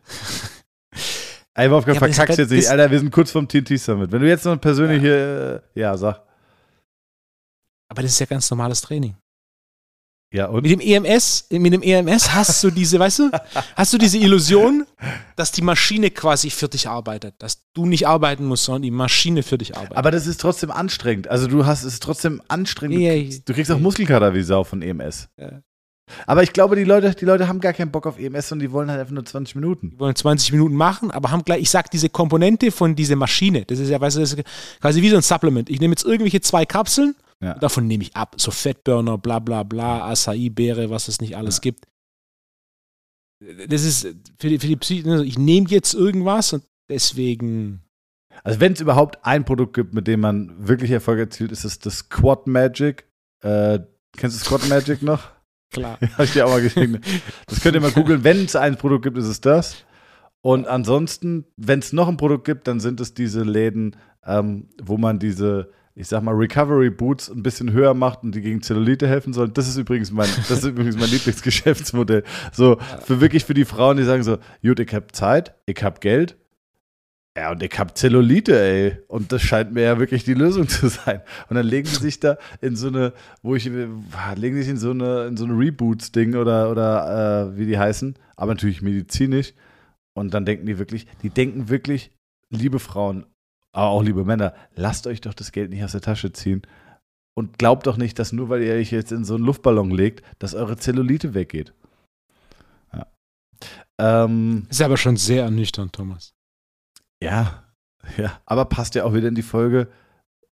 Ey, 1.54 1.70
Wolfgang, 1.70 1.94
ja, 1.94 2.06
verkackst 2.06 2.38
jetzt 2.38 2.50
nicht. 2.50 2.68
Alter, 2.68 2.90
wir 2.90 2.98
sind 2.98 3.10
kurz 3.10 3.30
vom 3.30 3.48
TNT 3.48 3.80
Summit. 3.80 4.12
Wenn 4.12 4.20
du 4.20 4.28
jetzt 4.28 4.44
noch 4.44 4.60
persönlich 4.60 4.98
ja. 4.98 5.08
hier, 5.08 5.62
äh, 5.74 5.80
ja, 5.80 5.96
sag. 5.96 6.22
Aber 7.88 8.02
das 8.02 8.12
ist 8.12 8.18
ja 8.18 8.26
ganz 8.26 8.50
normales 8.50 8.82
Training. 8.82 9.16
Ja, 10.32 10.46
und? 10.46 10.62
Mit 10.62 10.72
dem 10.72 10.80
EMS, 10.80 11.46
mit 11.50 11.72
dem 11.72 11.82
EMS 11.82 12.34
hast 12.34 12.62
du 12.62 12.70
diese, 12.70 12.98
weißt 12.98 13.20
du, 13.20 13.30
hast 13.76 13.92
du 13.92 13.98
diese 13.98 14.18
Illusion, 14.18 14.84
dass 15.36 15.52
die 15.52 15.62
Maschine 15.62 16.10
quasi 16.10 16.50
für 16.50 16.68
dich 16.68 16.88
arbeitet, 16.88 17.36
dass 17.38 17.62
du 17.72 17.86
nicht 17.86 18.06
arbeiten 18.06 18.44
musst, 18.44 18.64
sondern 18.64 18.82
die 18.82 18.90
Maschine 18.90 19.42
für 19.42 19.56
dich 19.56 19.76
arbeitet. 19.76 19.96
Aber 19.96 20.10
das 20.10 20.26
ist 20.26 20.40
trotzdem 20.40 20.70
anstrengend. 20.70 21.28
Also 21.28 21.46
du 21.46 21.64
hast 21.64 21.84
es 21.84 22.00
trotzdem 22.00 22.42
anstrengend. 22.48 22.98
Ja, 22.98 23.14
du 23.14 23.54
kriegst 23.54 23.70
auch 23.70 23.78
Muskelkater 23.78 24.34
wie 24.34 24.42
Sau 24.42 24.64
von 24.64 24.82
EMS. 24.82 25.28
Ja. 25.38 25.62
Aber 26.26 26.42
ich 26.42 26.52
glaube, 26.52 26.76
die 26.76 26.84
Leute, 26.84 27.14
die 27.14 27.24
Leute 27.24 27.48
haben 27.48 27.60
gar 27.60 27.72
keinen 27.72 27.90
Bock 27.90 28.06
auf 28.06 28.18
EMS 28.18 28.52
und 28.52 28.60
die 28.60 28.70
wollen 28.70 28.90
halt 28.90 29.00
einfach 29.00 29.12
nur 29.12 29.24
20 29.24 29.56
Minuten. 29.56 29.90
Die 29.90 29.98
wollen 29.98 30.14
20 30.14 30.52
Minuten 30.52 30.74
machen, 30.74 31.10
aber 31.10 31.30
haben 31.30 31.44
gleich, 31.44 31.62
ich 31.62 31.70
sag, 31.70 31.90
diese 31.90 32.08
Komponente 32.08 32.70
von 32.70 32.94
dieser 32.94 33.16
Maschine, 33.16 33.64
das 33.64 33.78
ist 33.78 33.88
ja, 33.88 34.00
weißt 34.00 34.16
du, 34.16 34.20
das 34.20 34.32
ist 34.32 34.44
quasi 34.80 35.02
wie 35.02 35.10
so 35.10 35.16
ein 35.16 35.22
Supplement. 35.22 35.68
Ich 35.68 35.80
nehme 35.80 35.92
jetzt 35.92 36.04
irgendwelche 36.04 36.40
zwei 36.40 36.64
Kapseln, 36.64 37.16
ja. 37.42 37.54
davon 37.54 37.86
nehme 37.86 38.04
ich 38.04 38.14
ab. 38.14 38.36
So 38.38 38.50
Fettburner, 38.50 39.18
bla 39.18 39.40
bla 39.40 39.64
bla, 39.64 40.08
Acai-Beere, 40.10 40.90
was 40.90 41.08
es 41.08 41.20
nicht 41.20 41.36
alles 41.36 41.56
ja. 41.56 41.60
gibt. 41.62 41.86
Das 43.68 43.82
ist 43.82 44.06
für 44.38 44.48
die, 44.48 44.58
für 44.58 44.68
die 44.68 44.76
Psyche, 44.76 45.10
also 45.10 45.24
ich 45.24 45.38
nehme 45.38 45.68
jetzt 45.68 45.92
irgendwas 45.92 46.52
und 46.52 46.62
deswegen. 46.88 47.82
Also 48.44 48.60
wenn 48.60 48.74
es 48.74 48.80
überhaupt 48.80 49.24
ein 49.24 49.44
Produkt 49.44 49.74
gibt, 49.74 49.94
mit 49.94 50.06
dem 50.06 50.20
man 50.20 50.68
wirklich 50.68 50.90
Erfolg 50.90 51.18
erzielt, 51.18 51.52
ist 51.52 51.64
es 51.64 51.78
das 51.78 52.08
Quad 52.08 52.46
Magic. 52.46 53.06
Äh, 53.42 53.80
kennst 54.16 54.40
du 54.40 54.44
Squad 54.44 54.68
Magic 54.68 55.02
noch? 55.02 55.30
Klar. 55.72 55.98
Habe 56.12 56.24
ich 56.24 56.32
dir 56.32 56.46
auch 56.46 56.50
mal 56.50 56.62
geschickt. 56.62 57.04
Das 57.46 57.60
könnt 57.60 57.74
ihr 57.74 57.80
mal 57.80 57.90
googeln. 57.90 58.24
Wenn 58.24 58.44
es 58.44 58.56
ein 58.56 58.76
Produkt 58.76 59.04
gibt, 59.04 59.18
ist 59.18 59.26
es 59.26 59.40
das. 59.40 59.84
Und 60.42 60.68
ansonsten, 60.68 61.44
wenn 61.56 61.80
es 61.80 61.92
noch 61.92 62.08
ein 62.08 62.16
Produkt 62.16 62.44
gibt, 62.44 62.68
dann 62.68 62.78
sind 62.78 63.00
es 63.00 63.14
diese 63.14 63.42
Läden, 63.42 63.96
ähm, 64.24 64.68
wo 64.80 64.96
man 64.96 65.18
diese, 65.18 65.70
ich 65.94 66.06
sag 66.06 66.22
mal, 66.22 66.34
Recovery 66.34 66.90
Boots 66.90 67.28
ein 67.28 67.42
bisschen 67.42 67.72
höher 67.72 67.94
macht 67.94 68.22
und 68.22 68.34
die 68.34 68.42
gegen 68.42 68.62
Zellulite 68.62 69.08
helfen 69.08 69.32
sollen. 69.32 69.52
Das 69.54 69.66
ist 69.66 69.76
übrigens 69.76 70.12
mein, 70.12 70.28
das 70.48 70.58
ist 70.58 70.64
übrigens 70.64 70.96
mein 70.96 71.10
Lieblingsgeschäftsmodell. 71.10 72.22
So, 72.52 72.78
für 73.04 73.20
wirklich 73.20 73.44
für 73.44 73.54
die 73.54 73.64
Frauen, 73.64 73.96
die 73.96 74.04
sagen 74.04 74.22
so, 74.22 74.38
gut, 74.62 74.78
ich 74.78 74.94
habe 74.94 75.08
Zeit, 75.08 75.54
ich 75.66 75.82
habe 75.82 75.98
Geld, 75.98 76.36
ja, 77.36 77.50
und 77.50 77.62
ich 77.62 77.78
habe 77.78 77.92
Zellulite, 77.92 78.58
ey. 78.58 78.98
Und 79.08 79.30
das 79.30 79.42
scheint 79.42 79.72
mir 79.72 79.82
ja 79.82 79.98
wirklich 79.98 80.24
die 80.24 80.32
Lösung 80.32 80.68
zu 80.70 80.88
sein. 80.88 81.20
Und 81.50 81.56
dann 81.56 81.66
legen 81.66 81.86
sie 81.86 82.00
sich 82.00 82.18
da 82.18 82.38
in 82.62 82.76
so 82.76 82.88
eine, 82.88 83.12
wo 83.42 83.54
ich, 83.54 83.66
legen 83.66 84.56
sich 84.56 84.68
in 84.68 84.78
so 84.78 84.90
eine, 84.90 85.26
in 85.26 85.36
so 85.36 85.44
eine 85.44 85.52
Reboots-Ding 85.52 86.34
oder, 86.34 86.70
oder 86.70 87.50
äh, 87.52 87.58
wie 87.58 87.66
die 87.66 87.78
heißen, 87.78 88.14
aber 88.36 88.54
natürlich 88.54 88.80
medizinisch. 88.80 89.52
Und 90.16 90.32
dann 90.32 90.46
denken 90.46 90.64
die 90.64 90.78
wirklich, 90.78 91.06
die 91.22 91.28
denken 91.28 91.68
wirklich, 91.68 92.10
liebe 92.50 92.78
Frauen, 92.78 93.26
aber 93.72 93.88
auch 93.88 94.02
liebe 94.02 94.24
Männer, 94.24 94.54
lasst 94.74 95.06
euch 95.06 95.20
doch 95.20 95.34
das 95.34 95.52
Geld 95.52 95.70
nicht 95.70 95.84
aus 95.84 95.92
der 95.92 96.00
Tasche 96.00 96.32
ziehen. 96.32 96.62
Und 97.38 97.58
glaubt 97.58 97.86
doch 97.86 97.98
nicht, 97.98 98.18
dass 98.18 98.32
nur 98.32 98.48
weil 98.48 98.62
ihr 98.62 98.72
euch 98.72 98.90
jetzt 98.90 99.12
in 99.12 99.26
so 99.26 99.34
einen 99.34 99.44
Luftballon 99.44 99.90
legt, 99.90 100.24
dass 100.38 100.54
eure 100.54 100.78
Zellulite 100.78 101.34
weggeht. 101.34 101.74
Ja. 102.94 103.06
Ähm, 104.00 104.66
ist 104.70 104.80
aber 104.80 104.96
schon 104.96 105.18
sehr 105.18 105.42
ernüchternd, 105.42 105.92
Thomas. 105.92 106.35
Ja, 107.22 107.64
ja, 108.16 108.40
aber 108.44 108.64
passt 108.66 108.94
ja 108.94 109.04
auch 109.04 109.14
wieder 109.14 109.28
in 109.28 109.34
die 109.34 109.42
Folge 109.42 109.88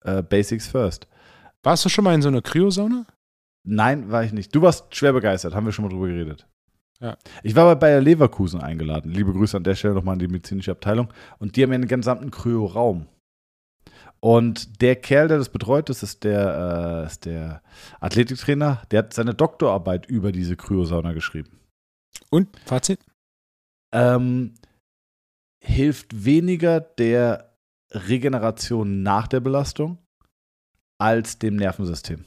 äh, 0.02 0.22
Basics 0.22 0.68
First. 0.68 1.08
Warst 1.64 1.86
du 1.86 1.90
schon 1.90 2.04
mal 2.04 2.16
in 2.16 2.22
so 2.22 2.30
einer 2.30 2.42
Kryosonne? 2.42 3.06
Nein, 3.64 4.10
war 4.12 4.24
ich 4.24 4.32
nicht. 4.32 4.56
Du 4.56 4.62
warst 4.62 4.96
schwer 4.96 5.14
begeistert, 5.14 5.54
haben 5.54 5.66
wir 5.66 5.74
schon 5.74 5.84
mal 5.84 5.92
drüber 5.92 6.08
geredet. 6.08 6.48
Ja. 7.00 7.18
Ich 7.44 7.56
war 7.56 7.66
bei 7.66 7.76
Bayer 7.76 8.02
Leverkusen 8.02 8.62
eingeladen. 8.62 9.12
Liebe 9.12 9.34
Grüße 9.34 9.58
an 9.58 9.64
der 9.64 9.76
Stelle 9.76 9.94
nochmal 9.94 10.14
an 10.14 10.20
die 10.20 10.28
medizinische 10.28 10.72
Abteilung. 10.72 11.14
Und 11.38 11.56
die 11.56 11.64
haben 11.64 11.72
ja 11.72 11.76
einen 11.76 11.88
gesamten 11.88 12.32
Kryo-Raum. 12.32 13.08
Und 14.20 14.82
der 14.82 14.96
Kerl, 14.96 15.28
der 15.28 15.38
das 15.38 15.50
betreut, 15.50 15.90
das 15.90 16.02
ist 16.02 16.24
der, 16.24 17.04
äh, 17.04 17.06
ist 17.06 17.26
der 17.26 17.62
Athletiktrainer, 18.00 18.82
der 18.90 19.00
hat 19.00 19.14
seine 19.14 19.36
Doktorarbeit 19.36 20.08
über 20.08 20.32
diese 20.32 20.56
Kryosauna 20.56 21.14
geschrieben. 21.14 21.60
Und 22.32 22.50
Fazit? 22.66 23.00
Ähm, 23.92 24.56
hilft 25.68 26.26
weniger 26.26 26.80
der 26.80 27.58
Regeneration 27.92 29.04
nach 29.04 29.28
der 29.28 29.40
Belastung 29.40 29.98
als 30.98 31.40
dem 31.40 31.56
Nervensystem. 31.56 32.26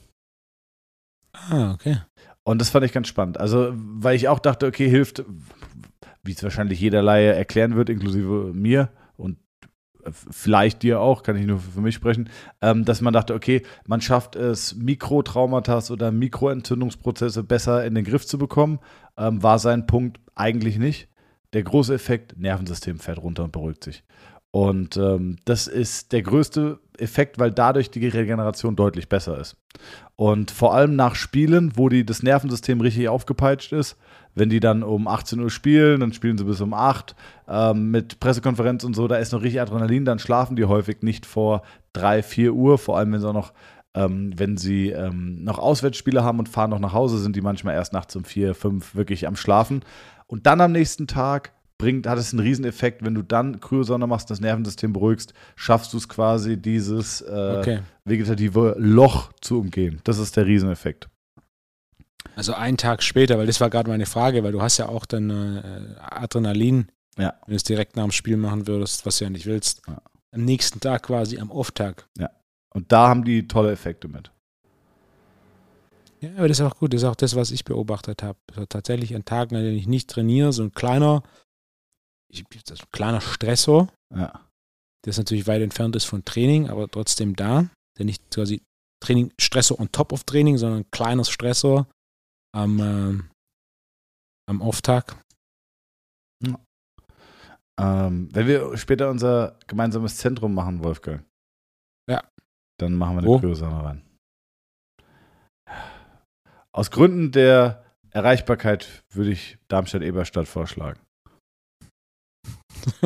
Ah, 1.32 1.72
okay. 1.72 1.98
Und 2.44 2.60
das 2.60 2.70
fand 2.70 2.84
ich 2.84 2.92
ganz 2.92 3.08
spannend. 3.08 3.38
Also, 3.38 3.72
weil 3.74 4.16
ich 4.16 4.28
auch 4.28 4.38
dachte, 4.38 4.66
okay, 4.66 4.88
hilft, 4.88 5.24
wie 6.22 6.32
es 6.32 6.42
wahrscheinlich 6.42 6.80
jeder 6.80 7.02
Laie 7.02 7.32
erklären 7.32 7.76
wird, 7.76 7.88
inklusive 7.88 8.52
mir 8.54 8.90
und 9.16 9.38
vielleicht 10.12 10.82
dir 10.82 11.00
auch, 11.00 11.22
kann 11.22 11.36
ich 11.36 11.46
nur 11.46 11.58
für 11.58 11.82
mich 11.82 11.94
sprechen, 11.94 12.30
ähm, 12.62 12.84
dass 12.84 13.02
man 13.02 13.12
dachte, 13.12 13.34
okay, 13.34 13.62
man 13.86 14.00
schafft 14.00 14.34
es, 14.34 14.74
Mikrotraumata 14.74 15.82
oder 15.90 16.10
Mikroentzündungsprozesse 16.10 17.44
besser 17.44 17.84
in 17.84 17.94
den 17.94 18.04
Griff 18.04 18.26
zu 18.26 18.38
bekommen, 18.38 18.78
ähm, 19.18 19.42
war 19.42 19.58
sein 19.58 19.86
Punkt 19.86 20.18
eigentlich 20.34 20.78
nicht. 20.78 21.09
Der 21.52 21.62
große 21.62 21.94
Effekt, 21.94 22.38
Nervensystem 22.38 22.98
fährt 22.98 23.18
runter 23.18 23.44
und 23.44 23.52
beruhigt 23.52 23.84
sich. 23.84 24.04
Und 24.52 24.96
ähm, 24.96 25.36
das 25.44 25.68
ist 25.68 26.12
der 26.12 26.22
größte 26.22 26.80
Effekt, 26.98 27.38
weil 27.38 27.52
dadurch 27.52 27.90
die 27.90 28.06
Regeneration 28.06 28.74
deutlich 28.74 29.08
besser 29.08 29.38
ist. 29.38 29.56
Und 30.16 30.50
vor 30.50 30.74
allem 30.74 30.96
nach 30.96 31.14
Spielen, 31.14 31.72
wo 31.76 31.88
die, 31.88 32.04
das 32.04 32.22
Nervensystem 32.22 32.80
richtig 32.80 33.08
aufgepeitscht 33.08 33.72
ist, 33.72 33.96
wenn 34.34 34.50
die 34.50 34.60
dann 34.60 34.82
um 34.82 35.08
18 35.08 35.40
Uhr 35.40 35.50
spielen, 35.50 36.00
dann 36.00 36.12
spielen 36.12 36.36
sie 36.36 36.44
bis 36.44 36.60
um 36.60 36.74
8 36.74 37.14
ähm, 37.48 37.90
mit 37.90 38.20
Pressekonferenz 38.20 38.84
und 38.84 38.94
so, 38.94 39.08
da 39.08 39.16
ist 39.16 39.32
noch 39.32 39.42
richtig 39.42 39.60
Adrenalin, 39.60 40.04
dann 40.04 40.18
schlafen 40.18 40.56
die 40.56 40.64
häufig 40.64 41.02
nicht 41.02 41.26
vor 41.26 41.62
3, 41.94 42.22
4 42.22 42.52
Uhr, 42.52 42.78
vor 42.78 42.98
allem 42.98 43.12
wenn 43.12 43.20
sie 43.20 43.28
auch 43.28 43.34
noch, 43.34 43.52
ähm, 43.94 44.32
wenn 44.36 44.56
sie 44.56 44.90
ähm, 44.90 45.42
noch 45.42 45.58
Auswärtsspiele 45.58 46.22
haben 46.22 46.38
und 46.38 46.48
fahren 46.48 46.70
noch 46.70 46.78
nach 46.78 46.92
Hause, 46.92 47.18
sind 47.18 47.34
die 47.34 47.40
manchmal 47.40 47.74
erst 47.74 47.92
nachts 47.92 48.14
um 48.14 48.24
4, 48.24 48.54
5 48.54 48.94
wirklich 48.94 49.26
am 49.26 49.36
Schlafen. 49.36 49.82
Und 50.30 50.46
dann 50.46 50.60
am 50.60 50.70
nächsten 50.70 51.08
Tag 51.08 51.52
bringt, 51.76 52.06
hat 52.06 52.16
es 52.16 52.32
einen 52.32 52.40
Rieseneffekt, 52.40 53.04
wenn 53.04 53.16
du 53.16 53.22
dann 53.22 53.58
Kryosonne 53.58 54.06
machst, 54.06 54.30
das 54.30 54.40
Nervensystem 54.40 54.92
beruhigst, 54.92 55.34
schaffst 55.56 55.92
du 55.92 55.96
es 55.96 56.08
quasi, 56.08 56.56
dieses 56.56 57.20
äh, 57.22 57.56
okay. 57.58 57.80
vegetative 58.04 58.76
Loch 58.78 59.32
zu 59.40 59.58
umgehen. 59.58 60.00
Das 60.04 60.18
ist 60.18 60.36
der 60.36 60.46
Rieseneffekt. 60.46 61.08
Also 62.36 62.54
einen 62.54 62.76
Tag 62.76 63.02
später, 63.02 63.38
weil 63.38 63.46
das 63.46 63.60
war 63.60 63.70
gerade 63.70 63.90
meine 63.90 64.06
Frage, 64.06 64.44
weil 64.44 64.52
du 64.52 64.62
hast 64.62 64.78
ja 64.78 64.88
auch 64.88 65.04
dann 65.04 65.30
äh, 65.30 65.96
Adrenalin, 65.98 66.92
ja. 67.18 67.34
wenn 67.46 67.52
du 67.52 67.56
es 67.56 67.64
direkt 67.64 67.96
nach 67.96 68.04
dem 68.04 68.12
Spiel 68.12 68.36
machen 68.36 68.68
würdest, 68.68 69.04
was 69.06 69.18
du 69.18 69.24
ja 69.24 69.30
nicht 69.30 69.46
willst. 69.46 69.82
Ja. 69.88 70.00
Am 70.30 70.44
nächsten 70.44 70.78
Tag 70.78 71.02
quasi, 71.02 71.40
am 71.40 71.50
Off-Tag. 71.50 72.06
Ja. 72.16 72.30
Und 72.72 72.92
da 72.92 73.08
haben 73.08 73.24
die 73.24 73.48
tolle 73.48 73.72
Effekte 73.72 74.06
mit. 74.06 74.30
Ja, 76.20 76.30
aber 76.36 76.48
das 76.48 76.60
ist 76.60 76.66
auch 76.66 76.76
gut. 76.76 76.92
Das 76.92 77.02
ist 77.02 77.08
auch 77.08 77.16
das, 77.16 77.34
was 77.34 77.50
ich 77.50 77.64
beobachtet 77.64 78.22
habe. 78.22 78.38
Also 78.50 78.66
tatsächlich 78.66 79.14
an 79.14 79.24
Tagen, 79.24 79.56
an 79.56 79.62
denen 79.62 79.76
ich 79.76 79.86
nicht 79.86 80.10
trainiere, 80.10 80.52
so 80.52 80.62
ein 80.62 80.72
kleiner, 80.72 81.22
ich, 82.30 82.44
das 82.66 82.80
ist 82.80 82.84
ein 82.84 82.92
kleiner 82.92 83.20
Stressor, 83.20 83.88
ja. 84.14 84.46
der 85.04 85.14
natürlich 85.16 85.46
weit 85.46 85.62
entfernt 85.62 85.96
ist 85.96 86.04
von 86.04 86.24
Training, 86.24 86.68
aber 86.68 86.88
trotzdem 86.88 87.36
da, 87.36 87.70
der 87.98 88.04
nicht 88.04 88.30
quasi 88.30 88.62
Training, 89.02 89.32
Stressor 89.40 89.80
on 89.80 89.90
top 89.92 90.12
of 90.12 90.24
Training, 90.24 90.58
sondern 90.58 90.80
ein 90.80 90.90
kleiner 90.90 91.24
Stressor 91.24 91.88
am, 92.54 92.80
äh, 92.80 93.22
am 94.46 94.60
Off-Tag. 94.60 95.24
Ja. 96.44 96.58
Ähm, 97.80 98.28
wenn 98.32 98.46
wir 98.46 98.76
später 98.76 99.08
unser 99.08 99.58
gemeinsames 99.66 100.18
Zentrum 100.18 100.52
machen, 100.52 100.84
Wolfgang. 100.84 101.24
Ja. 102.10 102.22
Dann 102.78 102.94
machen 102.94 103.16
wir 103.16 103.22
eine 103.22 103.40
Kryosahne 103.40 103.84
rein. 103.84 104.09
Aus 106.72 106.90
Gründen 106.90 107.32
der 107.32 107.84
Erreichbarkeit 108.10 109.02
würde 109.10 109.30
ich 109.30 109.58
Darmstadt-Eberstadt 109.68 110.46
vorschlagen. 110.48 111.00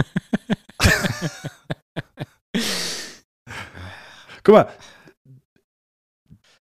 Guck 4.42 4.54
mal. 4.54 4.68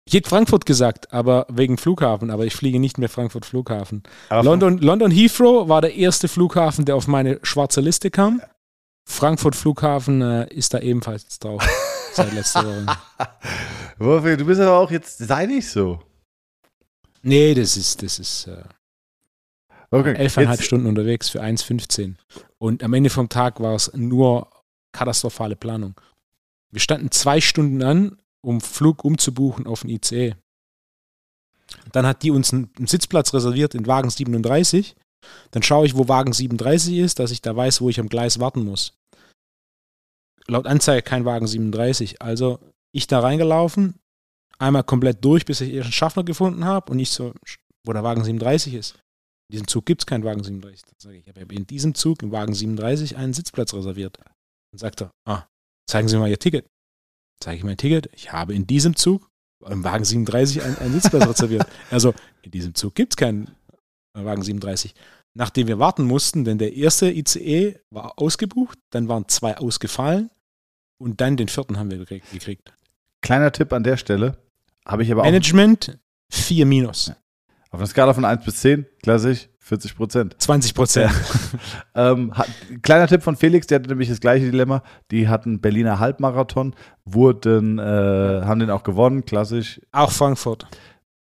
Ich 0.05 0.13
hätte 0.13 0.29
Frankfurt 0.29 0.65
gesagt, 0.65 1.13
aber 1.13 1.47
wegen 1.49 1.77
Flughafen, 1.77 2.29
aber 2.31 2.45
ich 2.45 2.53
fliege 2.55 2.79
nicht 2.79 2.97
mehr 2.97 3.09
Frankfurt 3.09 3.45
Flughafen. 3.45 4.03
London, 4.29 4.77
London 4.77 5.09
Heathrow 5.09 5.69
war 5.69 5.81
der 5.81 5.95
erste 5.95 6.27
Flughafen, 6.27 6.85
der 6.85 6.95
auf 6.95 7.07
meine 7.07 7.39
schwarze 7.43 7.81
Liste 7.81 8.11
kam. 8.11 8.41
Frankfurt 9.09 9.55
Flughafen 9.55 10.21
äh, 10.21 10.53
ist 10.53 10.73
da 10.73 10.79
ebenfalls 10.79 11.39
drauf. 11.39 11.63
seit 12.13 12.33
letzter 12.33 12.65
Woche. 12.65 12.97
Wolfgang, 13.97 14.37
du 14.37 14.45
bist 14.45 14.61
aber 14.61 14.77
auch 14.77 14.91
jetzt, 14.91 15.17
sei 15.17 15.45
nicht 15.45 15.67
so. 15.69 15.99
Nee, 17.21 17.53
das 17.53 17.77
ist, 17.77 18.01
das 18.01 18.19
ist 18.19 18.47
äh, 18.47 18.63
okay, 19.91 20.15
elfeinhalb 20.15 20.61
Stunden 20.61 20.87
unterwegs 20.87 21.29
für 21.29 21.41
1,15. 21.41 22.15
Und 22.57 22.83
am 22.83 22.93
Ende 22.93 23.09
vom 23.09 23.29
Tag 23.29 23.59
war 23.59 23.75
es 23.75 23.91
nur 23.93 24.49
katastrophale 24.91 25.55
Planung. 25.55 25.99
Wir 26.71 26.81
standen 26.81 27.11
zwei 27.11 27.41
Stunden 27.41 27.83
an, 27.83 28.17
um 28.41 28.61
Flug 28.61 29.03
umzubuchen 29.03 29.67
auf 29.67 29.81
den 29.81 29.89
ICE. 29.89 30.35
Dann 31.91 32.05
hat 32.05 32.23
die 32.23 32.31
uns 32.31 32.53
einen, 32.53 32.69
einen 32.77 32.87
Sitzplatz 32.87 33.33
reserviert 33.33 33.75
in 33.75 33.87
Wagen 33.87 34.09
37. 34.09 34.95
Dann 35.51 35.63
schaue 35.63 35.85
ich, 35.85 35.95
wo 35.95 36.07
Wagen 36.07 36.33
37 36.33 36.97
ist, 36.97 37.19
dass 37.19 37.31
ich 37.31 37.41
da 37.41 37.55
weiß, 37.55 37.81
wo 37.81 37.89
ich 37.89 37.99
am 37.99 38.09
Gleis 38.09 38.39
warten 38.39 38.63
muss. 38.63 38.93
Laut 40.47 40.65
Anzeige 40.65 41.03
kein 41.03 41.25
Wagen 41.25 41.47
37. 41.47 42.21
Also 42.21 42.59
ich 42.91 43.07
da 43.07 43.19
reingelaufen, 43.19 44.00
einmal 44.61 44.83
komplett 44.83 45.23
durch, 45.23 45.45
bis 45.45 45.61
ich 45.61 45.81
einen 45.81 45.91
Schaffner 45.91 46.23
gefunden 46.23 46.65
habe 46.65 46.91
und 46.91 46.97
nicht 46.97 47.11
so, 47.11 47.33
wo 47.85 47.93
der 47.93 48.03
Wagen 48.03 48.23
37 48.23 48.73
ist. 48.73 48.93
In 49.49 49.53
diesem 49.53 49.67
Zug 49.67 49.85
gibt 49.85 50.01
es 50.01 50.05
keinen 50.05 50.23
Wagen 50.23 50.43
37. 50.43 50.85
Dann 50.85 50.95
sage 50.97 51.17
ich, 51.17 51.27
ich 51.27 51.41
habe 51.41 51.55
in 51.55 51.67
diesem 51.67 51.93
Zug 51.93 52.23
im 52.23 52.31
Wagen 52.31 52.53
37 52.53 53.17
einen 53.17 53.33
Sitzplatz 53.33 53.73
reserviert. 53.73 54.17
Dann 54.17 54.79
sagt 54.79 55.01
er, 55.01 55.11
ah, 55.27 55.43
zeigen 55.89 56.07
Sie 56.07 56.17
mal 56.17 56.29
Ihr 56.29 56.39
Ticket. 56.39 56.67
Zeige 57.41 57.57
ich 57.57 57.63
mein 57.63 57.77
Ticket. 57.77 58.09
Ich 58.13 58.31
habe 58.31 58.53
in 58.53 58.67
diesem 58.67 58.95
Zug 58.95 59.27
im 59.67 59.83
Wagen 59.83 60.05
37 60.05 60.63
einen, 60.63 60.77
einen 60.77 60.93
Sitzplatz 60.93 61.27
reserviert. 61.27 61.67
Also 61.91 62.13
in 62.43 62.51
diesem 62.51 62.73
Zug 62.75 62.95
gibt 62.95 63.13
es 63.13 63.17
keinen 63.17 63.51
Wagen 64.13 64.43
37. 64.43 64.93
Nachdem 65.33 65.67
wir 65.67 65.79
warten 65.79 66.03
mussten, 66.03 66.43
denn 66.43 66.57
der 66.57 66.73
erste 66.73 67.11
ICE 67.11 67.79
war 67.89 68.19
ausgebucht, 68.19 68.77
dann 68.91 69.07
waren 69.07 69.27
zwei 69.27 69.57
ausgefallen 69.57 70.29
und 70.99 71.21
dann 71.21 71.37
den 71.37 71.47
vierten 71.47 71.77
haben 71.77 71.89
wir 71.89 71.97
gekriegt. 71.97 72.73
Kleiner 73.21 73.51
Tipp 73.51 73.71
an 73.71 73.83
der 73.83 73.97
Stelle, 73.97 74.37
habe 74.85 75.03
ich 75.03 75.11
aber 75.11 75.23
Management 75.23 75.99
4 76.29 76.65
minus. 76.65 77.11
Auf 77.69 77.79
einer 77.79 77.87
Skala 77.87 78.13
von 78.13 78.25
1 78.25 78.43
bis 78.43 78.57
10, 78.61 78.85
klassisch 79.01 79.47
40 79.59 79.95
Prozent. 79.95 80.35
20 80.39 80.73
Prozent. 80.73 81.11
ähm, 81.95 82.33
kleiner 82.81 83.07
Tipp 83.07 83.23
von 83.23 83.37
Felix, 83.37 83.67
der 83.67 83.79
hatte 83.79 83.89
nämlich 83.89 84.09
das 84.09 84.19
gleiche 84.19 84.45
Dilemma. 84.45 84.83
Die 85.11 85.29
hatten 85.29 85.61
Berliner 85.61 85.99
Halbmarathon, 85.99 86.75
wurden, 87.05 87.79
äh, 87.79 87.81
haben 87.81 88.59
den 88.59 88.69
auch 88.69 88.83
gewonnen, 88.83 89.23
klassisch. 89.23 89.79
Auch 89.91 90.11
Frankfurt. 90.11 90.67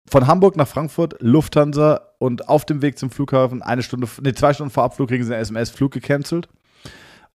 Von 0.09 0.27
Hamburg 0.27 0.57
nach 0.57 0.67
Frankfurt, 0.67 1.15
Lufthansa 1.21 2.01
und 2.17 2.49
auf 2.49 2.65
dem 2.65 2.81
Weg 2.81 2.97
zum 2.97 3.11
Flughafen, 3.11 3.61
eine 3.61 3.83
Stunde, 3.83 4.07
nee, 4.21 4.33
zwei 4.33 4.53
Stunden 4.53 4.71
vor 4.71 4.83
Abflug 4.83 5.07
kriegen 5.07 5.23
sie 5.23 5.33
einen 5.33 5.43
SMS-Flug 5.43 5.91
gecancelt. 5.91 6.49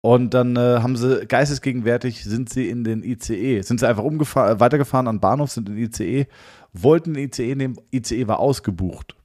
Und 0.05 0.35
dann 0.35 0.55
äh, 0.55 0.81
haben 0.83 0.95
sie 0.95 1.25
geistesgegenwärtig 1.25 2.25
sind 2.25 2.51
sie 2.51 2.69
in 2.69 2.83
den 2.83 3.01
ICE, 3.01 3.63
sind 3.63 3.79
sie 3.79 3.87
einfach 3.87 4.03
umgefahren, 4.03 4.59
weitergefahren 4.59 5.07
an 5.07 5.19
Bahnhof, 5.19 5.49
sind 5.49 5.67
in 5.67 5.77
den 5.77 5.85
ICE 5.85 6.27
wollten 6.73 7.15
den 7.15 7.23
ICE 7.23 7.55
nehmen, 7.55 7.79
ICE 7.91 8.27
war 8.27 8.37
ausgebucht. 8.37 9.15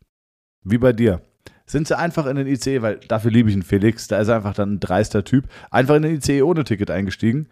Wie 0.65 0.79
bei 0.79 0.95
dir. 0.95 1.21
Sind 1.67 1.87
sie 1.87 1.99
einfach 1.99 2.25
in 2.25 2.37
den 2.37 2.47
ICE, 2.47 2.81
weil 2.81 2.97
dafür 2.97 3.31
liebe 3.31 3.51
ich 3.51 3.57
einen 3.57 3.63
Felix, 3.63 4.09
da 4.09 4.21
ist 4.21 4.29
er 4.29 4.37
einfach 4.37 4.55
dann 4.55 4.77
ein 4.77 4.81
dreister 4.81 5.23
Typ, 5.23 5.51
einfach 5.71 5.97
in 5.97 6.03
den 6.03 6.15
ICE 6.15 6.41
ohne 6.41 6.65
Ticket 6.65 6.91
eingestiegen, 6.91 7.51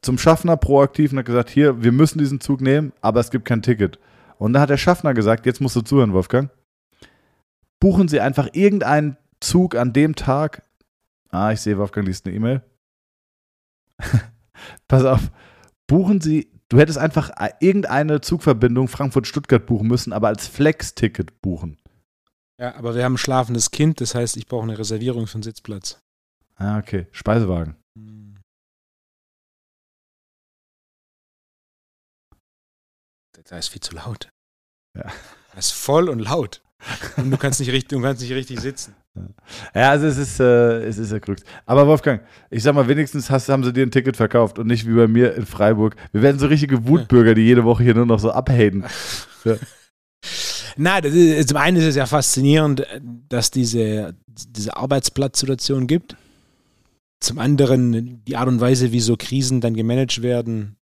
zum 0.00 0.16
Schaffner 0.16 0.56
proaktiv 0.56 1.10
und 1.10 1.18
hat 1.18 1.26
gesagt, 1.26 1.50
hier, 1.50 1.82
wir 1.82 1.90
müssen 1.90 2.20
diesen 2.20 2.40
Zug 2.40 2.60
nehmen, 2.60 2.92
aber 3.00 3.18
es 3.18 3.32
gibt 3.32 3.46
kein 3.46 3.62
Ticket. 3.62 3.98
Und 4.38 4.52
dann 4.52 4.62
hat 4.62 4.70
der 4.70 4.76
Schaffner 4.76 5.12
gesagt, 5.12 5.44
jetzt 5.44 5.60
musst 5.60 5.74
du 5.74 5.80
zuhören, 5.80 6.12
Wolfgang. 6.12 6.50
Buchen 7.80 8.06
Sie 8.06 8.20
einfach 8.20 8.50
irgendeinen 8.52 9.16
Zug 9.40 9.74
an 9.74 9.92
dem 9.92 10.14
Tag. 10.14 10.62
Ah, 11.30 11.52
ich 11.52 11.60
sehe, 11.60 11.78
Wolfgang 11.78 12.06
liest 12.06 12.26
eine 12.26 12.36
E-Mail. 12.36 12.62
Pass 14.88 15.04
auf. 15.04 15.30
Buchen 15.86 16.20
Sie 16.20 16.50
Du 16.70 16.78
hättest 16.78 16.98
einfach 16.98 17.30
äh, 17.36 17.50
irgendeine 17.58 18.20
Zugverbindung 18.20 18.86
Frankfurt-Stuttgart 18.86 19.66
buchen 19.66 19.88
müssen, 19.88 20.12
aber 20.12 20.28
als 20.28 20.46
Flex-Ticket 20.46 21.42
buchen. 21.42 21.80
Ja, 22.60 22.76
aber 22.76 22.94
wir 22.94 23.02
haben 23.02 23.14
ein 23.14 23.18
schlafendes 23.18 23.72
Kind, 23.72 24.00
das 24.00 24.14
heißt, 24.14 24.36
ich 24.36 24.46
brauche 24.46 24.62
eine 24.62 24.78
Reservierung 24.78 25.26
für 25.26 25.34
einen 25.34 25.42
Sitzplatz. 25.42 26.00
Ah, 26.54 26.78
okay. 26.78 27.08
Speisewagen. 27.10 27.74
Hm. 27.98 28.38
Da 33.44 33.58
ist 33.58 33.68
viel 33.68 33.80
zu 33.80 33.96
laut. 33.96 34.30
Ja. 34.96 35.10
Das 35.56 35.66
ist 35.66 35.72
voll 35.72 36.08
und 36.08 36.20
laut. 36.20 36.62
Und 37.16 37.32
du 37.32 37.36
kannst 37.36 37.58
nicht 37.58 37.72
richtig, 37.72 37.88
du 37.88 38.00
kannst 38.00 38.22
nicht 38.22 38.32
richtig 38.32 38.60
sitzen. 38.60 38.94
Ja, 39.74 39.90
also 39.90 40.06
es 40.06 40.18
ist, 40.18 40.40
äh, 40.40 40.82
es 40.84 40.98
ist 40.98 41.12
erkrückt. 41.12 41.44
Aber 41.66 41.86
Wolfgang, 41.86 42.22
ich 42.50 42.62
sag 42.62 42.74
mal, 42.74 42.88
wenigstens 42.88 43.30
hast, 43.30 43.48
haben 43.48 43.64
sie 43.64 43.72
dir 43.72 43.84
ein 43.84 43.90
Ticket 43.90 44.16
verkauft 44.16 44.58
und 44.58 44.66
nicht 44.66 44.86
wie 44.86 44.94
bei 44.94 45.06
mir 45.06 45.34
in 45.34 45.46
Freiburg. 45.46 45.96
Wir 46.12 46.22
werden 46.22 46.38
so 46.38 46.46
richtige 46.46 46.86
Wutbürger, 46.86 47.34
die 47.34 47.42
jede 47.42 47.64
Woche 47.64 47.82
hier 47.82 47.94
nur 47.94 48.06
noch 48.06 48.18
so 48.20 48.30
abhaten. 48.30 48.84
Ja. 49.44 49.56
Nein, 50.76 51.04
ist, 51.04 51.48
zum 51.48 51.56
einen 51.56 51.78
ist 51.78 51.86
es 51.86 51.96
ja 51.96 52.04
faszinierend, 52.04 52.86
dass 53.30 53.50
diese, 53.50 54.14
diese 54.26 54.76
Arbeitsplatzsituation 54.76 55.86
gibt. 55.86 56.14
zum 57.20 57.38
anderen 57.38 58.22
die 58.24 58.36
Art 58.36 58.48
und 58.48 58.60
Weise, 58.60 58.92
wie 58.92 59.00
so 59.00 59.16
Krisen 59.16 59.60
dann 59.60 59.74
gemanagt 59.74 60.22
werden. 60.22 60.76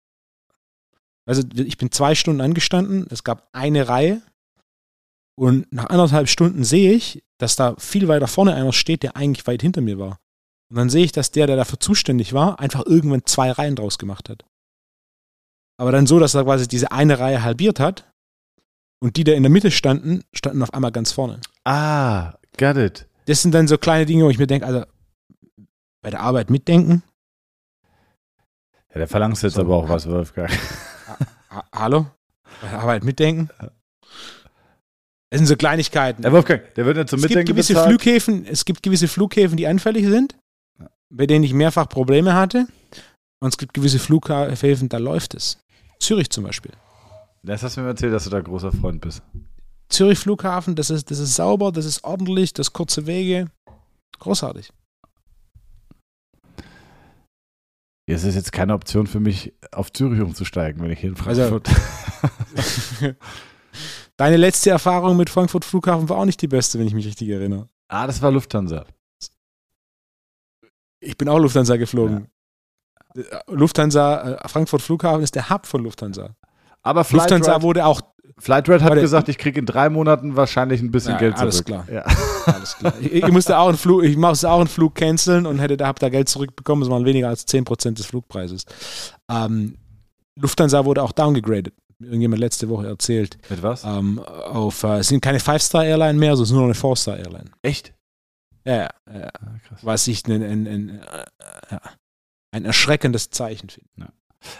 Also 1.26 1.42
ich 1.54 1.78
bin 1.78 1.90
zwei 1.90 2.14
Stunden 2.14 2.40
angestanden, 2.40 3.06
es 3.10 3.24
gab 3.24 3.48
eine 3.52 3.88
Reihe 3.88 4.20
und 5.36 5.70
nach 5.72 5.86
anderthalb 5.86 6.28
Stunden 6.28 6.64
sehe 6.64 6.92
ich, 6.92 7.22
dass 7.38 7.56
da 7.56 7.74
viel 7.78 8.08
weiter 8.08 8.28
vorne 8.28 8.54
einer 8.54 8.72
steht, 8.72 9.02
der 9.02 9.16
eigentlich 9.16 9.46
weit 9.46 9.62
hinter 9.62 9.80
mir 9.80 9.98
war. 9.98 10.18
Und 10.70 10.76
dann 10.76 10.90
sehe 10.90 11.04
ich, 11.04 11.12
dass 11.12 11.30
der, 11.30 11.46
der 11.46 11.56
dafür 11.56 11.80
zuständig 11.80 12.32
war, 12.32 12.60
einfach 12.60 12.84
irgendwann 12.86 13.24
zwei 13.26 13.50
Reihen 13.50 13.76
draus 13.76 13.98
gemacht 13.98 14.28
hat. 14.28 14.44
Aber 15.76 15.92
dann 15.92 16.06
so, 16.06 16.20
dass 16.20 16.34
er 16.34 16.44
quasi 16.44 16.68
diese 16.68 16.92
eine 16.92 17.18
Reihe 17.18 17.42
halbiert 17.42 17.80
hat 17.80 18.10
und 19.00 19.16
die, 19.16 19.24
die 19.24 19.32
in 19.32 19.42
der 19.42 19.50
Mitte 19.50 19.70
standen, 19.70 20.22
standen 20.32 20.62
auf 20.62 20.72
einmal 20.72 20.92
ganz 20.92 21.12
vorne. 21.12 21.40
Ah, 21.64 22.34
got 22.56 22.76
it. 22.76 23.08
Das 23.26 23.42
sind 23.42 23.52
dann 23.52 23.66
so 23.66 23.78
kleine 23.78 24.06
Dinge, 24.06 24.24
wo 24.24 24.30
ich 24.30 24.38
mir 24.38 24.46
denke, 24.46 24.66
also 24.66 24.84
bei 26.02 26.10
der 26.10 26.20
Arbeit 26.20 26.50
mitdenken. 26.50 27.02
Ja, 28.94 29.00
da 29.00 29.06
verlangst 29.06 29.42
jetzt 29.42 29.54
so, 29.54 29.62
aber 29.62 29.74
auch 29.74 29.88
was, 29.88 30.08
Wolfgang. 30.08 30.50
Ha 31.50 31.64
Hallo? 31.72 32.06
Bei 32.60 32.68
der 32.68 32.80
Arbeit 32.80 33.04
mitdenken? 33.04 33.48
Das 35.34 35.40
sind 35.40 35.48
so 35.48 35.56
Kleinigkeiten. 35.56 36.22
Der 36.22 36.30
Wolfgang, 36.30 36.62
der 36.76 36.86
wird 36.86 36.96
ja 36.96 37.06
zum 37.06 37.16
es 37.18 37.22
Mitdenken 37.24 37.46
gibt 37.46 37.56
gewisse 37.56 37.72
bezahlt. 37.72 37.88
Flughäfen, 38.00 38.46
Es 38.46 38.64
gibt 38.64 38.84
gewisse 38.84 39.08
Flughäfen, 39.08 39.56
die 39.56 39.66
anfällig 39.66 40.06
sind, 40.06 40.36
bei 41.10 41.26
denen 41.26 41.42
ich 41.44 41.52
mehrfach 41.52 41.88
Probleme 41.88 42.34
hatte. 42.34 42.68
Und 43.40 43.48
es 43.48 43.58
gibt 43.58 43.74
gewisse 43.74 43.98
Flughäfen, 43.98 44.88
da 44.88 44.98
läuft 44.98 45.34
es. 45.34 45.58
Zürich 45.98 46.30
zum 46.30 46.44
Beispiel. 46.44 46.70
Das 47.42 47.64
hast 47.64 47.76
du 47.76 47.80
mir 47.80 47.88
erzählt, 47.88 48.12
dass 48.12 48.22
du 48.22 48.30
da 48.30 48.40
großer 48.40 48.70
Freund 48.70 49.00
bist. 49.00 49.22
Zürich 49.88 50.20
Flughafen, 50.20 50.76
das 50.76 50.90
ist, 50.90 51.10
das 51.10 51.18
ist 51.18 51.34
sauber, 51.34 51.72
das 51.72 51.84
ist 51.84 52.04
ordentlich, 52.04 52.52
das 52.52 52.72
kurze 52.72 53.08
Wege. 53.08 53.48
Großartig. 54.20 54.70
Es 58.06 58.22
ist 58.22 58.36
jetzt 58.36 58.52
keine 58.52 58.74
Option 58.74 59.08
für 59.08 59.18
mich, 59.18 59.52
auf 59.72 59.92
Zürich 59.92 60.20
umzusteigen, 60.20 60.80
wenn 60.80 60.92
ich 60.92 61.00
hier 61.00 61.10
in 61.10 61.16
Also- 61.26 61.58
Frankfurt. 61.60 61.68
Deine 64.16 64.36
letzte 64.36 64.70
Erfahrung 64.70 65.16
mit 65.16 65.28
Frankfurt 65.30 65.64
Flughafen 65.64 66.08
war 66.08 66.18
auch 66.18 66.24
nicht 66.24 66.40
die 66.40 66.48
beste, 66.48 66.78
wenn 66.78 66.86
ich 66.86 66.94
mich 66.94 67.06
richtig 67.06 67.28
erinnere. 67.28 67.68
ah, 67.88 68.06
das 68.06 68.22
war 68.22 68.30
Lufthansa. 68.30 68.84
Ich 71.00 71.18
bin 71.18 71.28
auch 71.28 71.38
Lufthansa 71.38 71.76
geflogen. 71.76 72.28
Lufthansa, 73.46 74.34
äh, 74.34 74.48
Frankfurt 74.48 74.82
Flughafen 74.82 75.22
ist 75.22 75.34
der 75.34 75.50
Hub 75.50 75.66
von 75.66 75.82
Lufthansa. 75.82 76.34
Aber 76.82 77.00
Lufthansa 77.00 77.36
Flightride, 77.36 77.62
wurde 77.62 77.86
auch 77.86 78.00
Flightride 78.38 78.82
hat 78.84 78.94
gesagt, 78.94 79.28
ich 79.28 79.38
kriege 79.38 79.60
in 79.60 79.66
drei 79.66 79.88
Monaten 79.88 80.34
wahrscheinlich 80.36 80.80
ein 80.80 80.90
bisschen 80.90 81.12
Ja, 81.12 81.18
Geld 81.18 81.34
zurück. 81.36 81.42
alles 81.42 81.64
klar. 81.64 81.86
Ja. 81.90 82.04
Alles 82.46 82.76
klar. 82.76 82.92
Ich, 83.00 83.10
ich 83.10 83.28
musste 83.28 83.56
auch 83.58 83.68
einen 83.68 83.78
Flug, 83.78 84.02
ich 84.04 84.18
musste 84.18 84.50
auch 84.50 84.58
einen 84.58 84.68
Flug 84.68 84.94
canceln 84.94 85.46
und 85.46 85.60
hätte 85.60 85.78
da, 85.78 85.86
hab 85.86 85.98
da 85.98 86.10
Geld 86.10 86.28
zurückbekommen. 86.28 86.82
Das 86.82 86.90
waren 86.90 87.06
weniger 87.06 87.28
als 87.30 87.48
10% 87.48 87.94
des 87.94 88.04
Flugpreises. 88.04 88.66
Ähm, 89.30 89.78
Lufthansa 90.38 90.84
wurde 90.84 91.02
auch 91.02 91.12
downgegradet. 91.12 91.72
Irgendjemand 92.00 92.40
letzte 92.40 92.68
Woche 92.68 92.86
erzählt. 92.86 93.38
Mit 93.48 93.62
was? 93.62 93.84
Ähm, 93.84 94.18
auf, 94.18 94.82
äh, 94.82 94.98
es 94.98 95.08
sind 95.08 95.20
keine 95.20 95.40
Five-Star-Airline 95.40 96.18
mehr, 96.18 96.36
sondern 96.36 96.42
es 96.42 96.48
ist 96.48 96.52
nur 96.52 96.60
noch 96.62 96.66
eine 96.68 96.74
Four-Star-Airline. 96.74 97.50
Echt? 97.62 97.94
Ja, 98.64 98.74
ja, 98.74 98.90
ja. 99.12 99.28
Ah, 99.40 99.58
krass. 99.66 99.78
Was 99.82 100.08
ich 100.08 100.26
ein, 100.26 100.42
ein, 100.42 100.66
ein, 100.66 100.88
äh, 101.00 101.24
ja, 101.70 101.80
ein 102.52 102.64
erschreckendes 102.64 103.30
Zeichen 103.30 103.68
finde. 103.68 104.12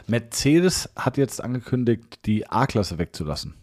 Mercedes 0.06 0.88
hat 0.96 1.16
jetzt 1.16 1.42
angekündigt, 1.42 2.20
die 2.26 2.46
A-Klasse 2.48 2.98
wegzulassen. 2.98 3.54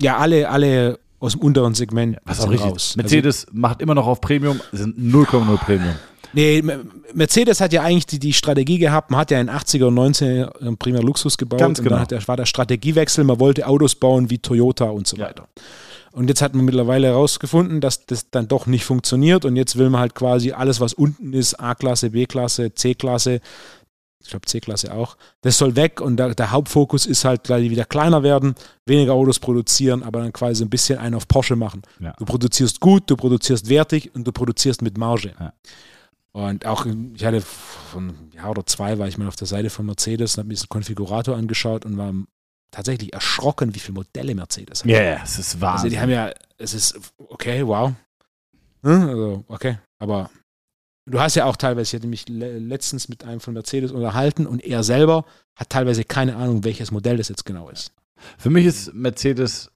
Ja, 0.00 0.18
alle, 0.18 0.48
alle 0.48 0.98
aus 1.18 1.32
dem 1.32 1.42
unteren 1.42 1.74
Segment 1.74 2.18
Was 2.24 2.38
sind 2.38 2.46
auch 2.46 2.52
richtig. 2.52 2.70
raus. 2.70 2.96
Mercedes 2.96 3.46
macht 3.52 3.82
immer 3.82 3.94
noch 3.94 4.06
auf 4.06 4.20
Premium, 4.20 4.60
sind 4.72 4.98
0,0 4.98 5.56
Premium. 5.58 5.94
Nee, 6.32 6.62
Mercedes 7.12 7.60
hat 7.60 7.72
ja 7.72 7.82
eigentlich 7.82 8.06
die, 8.06 8.18
die 8.18 8.32
Strategie 8.32 8.78
gehabt, 8.78 9.10
man 9.10 9.20
hat 9.20 9.30
ja 9.30 9.40
in 9.40 9.48
den 9.48 9.56
80er 9.56 9.84
und 9.86 9.98
90er 9.98 10.60
einen 10.60 10.76
prima 10.76 11.00
Luxus 11.00 11.36
gebaut. 11.38 11.58
Ganz 11.60 11.78
und 11.78 11.84
genau. 11.84 11.96
dann 11.96 12.02
hat 12.02 12.10
der, 12.10 12.26
war 12.28 12.36
der 12.36 12.46
Strategiewechsel, 12.46 13.24
man 13.24 13.40
wollte 13.40 13.66
Autos 13.66 13.94
bauen 13.94 14.30
wie 14.30 14.38
Toyota 14.38 14.86
und 14.86 15.06
so 15.06 15.16
Ja. 15.16 15.26
weiter. 15.26 15.48
Und 16.12 16.28
jetzt 16.28 16.42
hat 16.42 16.54
man 16.54 16.64
mittlerweile 16.64 17.06
herausgefunden, 17.08 17.80
dass 17.80 18.04
das 18.06 18.30
dann 18.30 18.48
doch 18.48 18.66
nicht 18.66 18.84
funktioniert 18.84 19.44
und 19.44 19.54
jetzt 19.54 19.78
will 19.78 19.90
man 19.90 20.00
halt 20.00 20.14
quasi 20.14 20.50
alles, 20.52 20.80
was 20.80 20.92
unten 20.92 21.32
ist, 21.32 21.54
A-Klasse, 21.60 22.10
B-Klasse, 22.10 22.74
C-Klasse, 22.74 23.40
ich 24.22 24.28
glaube 24.28 24.44
C-Klasse 24.46 24.92
auch, 24.92 25.16
das 25.42 25.56
soll 25.56 25.76
weg 25.76 26.00
und 26.00 26.16
der, 26.16 26.34
der 26.34 26.50
Hauptfokus 26.50 27.06
ist 27.06 27.24
halt 27.24 27.44
gleich 27.44 27.70
wieder 27.70 27.84
kleiner 27.84 28.22
werden, 28.24 28.54
weniger 28.86 29.12
Autos 29.14 29.38
produzieren, 29.38 30.02
aber 30.02 30.20
dann 30.20 30.32
quasi 30.32 30.64
ein 30.64 30.68
bisschen 30.70 30.98
einen 30.98 31.14
auf 31.14 31.28
Porsche 31.28 31.54
machen. 31.56 31.82
Ja. 32.00 32.12
Du 32.18 32.24
produzierst 32.24 32.80
gut, 32.80 33.04
du 33.06 33.16
produzierst 33.16 33.68
wertig 33.68 34.10
und 34.14 34.26
du 34.26 34.32
produzierst 34.32 34.82
mit 34.82 34.98
Marge. 34.98 35.32
Ja. 35.38 35.52
Und 36.32 36.64
auch, 36.64 36.86
ich 37.14 37.24
hatte 37.24 37.40
von 37.40 38.10
einem 38.10 38.30
Jahr 38.32 38.50
oder 38.50 38.64
zwei 38.64 38.98
war 38.98 39.08
ich 39.08 39.18
mal 39.18 39.26
auf 39.28 39.36
der 39.36 39.48
Seite 39.48 39.68
von 39.70 39.86
Mercedes 39.86 40.34
und 40.34 40.42
habe 40.42 40.48
mir 40.48 40.54
diesen 40.54 40.68
Konfigurator 40.68 41.36
angeschaut 41.36 41.84
und 41.84 41.96
war 41.96 42.12
tatsächlich 42.70 43.12
erschrocken, 43.12 43.74
wie 43.74 43.80
viele 43.80 43.94
Modelle 43.94 44.34
Mercedes 44.34 44.80
hat. 44.84 44.90
Ja, 44.90 45.02
ja, 45.02 45.20
es 45.24 45.38
ist 45.38 45.54
Also 45.54 45.60
Wahnsinn. 45.60 45.90
die 45.90 45.98
haben 46.00 46.10
ja, 46.10 46.32
es 46.56 46.72
ist, 46.74 46.98
okay, 47.18 47.66
wow. 47.66 47.92
Hm, 48.82 49.08
Also, 49.08 49.44
okay, 49.48 49.78
aber 49.98 50.30
du 51.06 51.20
hast 51.20 51.34
ja 51.34 51.46
auch 51.46 51.56
teilweise, 51.56 51.88
ich 51.96 52.00
hatte 52.00 52.06
mich 52.08 52.28
le 52.28 52.58
letztens 52.60 53.08
mit 53.08 53.24
einem 53.24 53.40
von 53.40 53.54
Mercedes 53.54 53.90
unterhalten 53.90 54.46
und 54.46 54.62
er 54.64 54.84
selber 54.84 55.24
hat 55.56 55.70
teilweise 55.70 56.04
keine 56.04 56.36
Ahnung, 56.36 56.62
welches 56.62 56.92
Modell 56.92 57.16
das 57.16 57.28
jetzt 57.28 57.44
genau 57.44 57.68
ist. 57.70 57.92
Für 58.38 58.50
mich 58.50 58.66
ist 58.66 58.94
Mercedes 58.94 59.70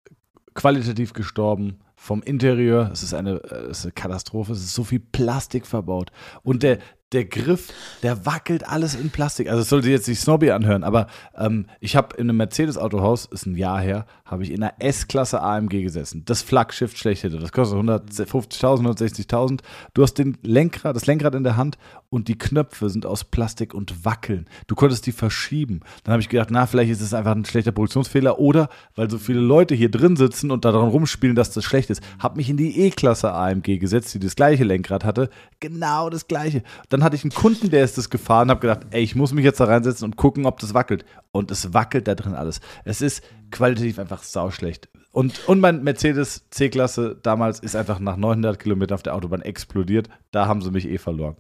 qualitativ 0.55 1.15
gestorben. 1.15 1.81
Vom 2.05 2.23
Interieur, 2.23 2.91
es 2.93 3.03
ist 3.03 3.15
eine, 3.15 3.37
äh, 3.45 3.71
es 3.71 3.79
ist 3.79 3.85
eine 3.87 3.93
Katastrophe, 3.93 4.53
es 4.53 4.59
ist 4.59 4.75
so 4.75 4.85
viel 4.85 5.01
Plastik 5.01 5.67
verbaut. 5.67 6.13
Und 6.43 6.63
der, 6.63 6.77
der 7.13 7.25
Griff, 7.25 7.73
der 8.03 8.27
wackelt 8.27 8.69
alles 8.69 8.95
in 8.95 9.09
Plastik. 9.09 9.49
Also 9.49 9.63
es 9.63 9.71
sollte 9.71 9.89
jetzt 9.89 10.07
nicht 10.07 10.21
snobby 10.21 10.51
anhören, 10.51 10.85
aber 10.85 11.07
ähm, 11.35 11.65
ich 11.81 11.97
habe 11.97 12.15
in 12.17 12.29
einem 12.29 12.37
Mercedes-Autohaus, 12.37 13.25
ist 13.25 13.47
ein 13.47 13.55
Jahr 13.55 13.81
her, 13.81 14.05
habe 14.27 14.43
ich 14.43 14.53
in 14.53 14.63
einer 14.63 14.73
S-Klasse 14.79 15.43
AMG 15.43 15.83
gesessen. 15.83 16.23
Das 16.25 16.41
Flaggschiff 16.41 16.97
schlechthin. 16.97 17.39
Das 17.39 17.53
kostet 17.53 17.79
150.000, 17.79 18.59
160.000. 18.59 19.61
Du 19.93 20.03
hast 20.03 20.15
den 20.15 20.39
Lenkrad, 20.43 20.97
das 20.97 21.05
Lenkrad 21.05 21.35
in 21.35 21.45
der 21.45 21.59
Hand 21.59 21.77
und 22.09 22.29
die 22.29 22.39
Knöpfe 22.39 22.89
sind 22.89 23.05
aus 23.05 23.25
Plastik 23.25 23.75
und 23.75 24.07
wackeln. 24.07 24.47
Du 24.67 24.77
konntest 24.77 25.05
die 25.07 25.13
verschieben. 25.13 25.81
Dann 26.05 26.13
habe 26.13 26.23
ich 26.23 26.31
gedacht, 26.31 26.49
na, 26.51 26.67
vielleicht 26.67 26.91
ist 26.91 27.03
es 27.03 27.13
einfach 27.13 27.33
ein 27.33 27.45
schlechter 27.45 27.73
Produktionsfehler 27.73 28.39
oder 28.39 28.71
weil 28.95 29.11
so 29.11 29.19
viele 29.19 29.41
Leute 29.41 29.75
hier 29.75 29.91
drin 29.91 30.17
sitzen 30.17 30.51
und 30.51 30.65
daran 30.65 30.89
rumspielen, 30.89 31.37
dass 31.37 31.51
das 31.51 31.65
schlecht 31.65 31.91
ist. 31.91 32.03
Habe 32.19 32.39
mich 32.39 32.49
in 32.49 32.57
die 32.57 32.81
E-Klasse 32.81 33.31
AMG 33.31 33.79
gesetzt, 33.79 34.15
die 34.15 34.21
das 34.21 34.37
gleiche 34.37 34.65
Lenkrad 34.65 35.05
hatte. 35.05 35.29
Genau 35.61 36.09
das 36.09 36.29
gleiche. 36.29 36.63
Dann 36.89 37.05
hatte 37.05 37.17
ich 37.17 37.25
einen 37.25 37.35
Kunden, 37.35 37.69
der 37.69 37.85
ist 37.85 37.99
das 37.99 38.09
gefahren, 38.09 38.49
habe 38.49 38.61
gedacht, 38.61 38.87
ey, 38.91 39.03
ich 39.03 39.17
muss 39.17 39.35
mich 39.35 39.45
jetzt 39.45 39.61
da 39.61 39.65
reinsetzen 39.67 40.07
und 40.07 40.17
gucken, 40.17 40.47
ob 40.47 40.61
das 40.61 40.73
wackelt. 40.73 41.05
Und 41.31 41.51
es 41.51 41.75
wackelt 41.75 42.09
da 42.09 42.15
drin 42.15 42.35
alles. 42.35 42.61
Es 42.85 43.03
ist 43.03 43.23
qualitativ 43.55 43.99
einfach 43.99 44.23
sauschlecht. 44.23 44.89
Und, 45.13 45.49
und 45.49 45.61
mein 45.61 45.83
Mercedes 45.85 46.45
C-Klasse 46.51 47.17
damals 47.23 47.61
ist 47.61 47.77
einfach 47.77 48.01
nach 48.01 48.17
900 48.17 48.59
Kilometern 48.59 48.95
auf 48.97 49.03
der 49.03 49.15
Autobahn 49.15 49.43
explodiert. 49.43 50.09
Da 50.33 50.47
haben 50.47 50.61
sie 50.61 50.71
mich 50.71 50.87
eh 50.87 50.99
verloren. 50.99 51.37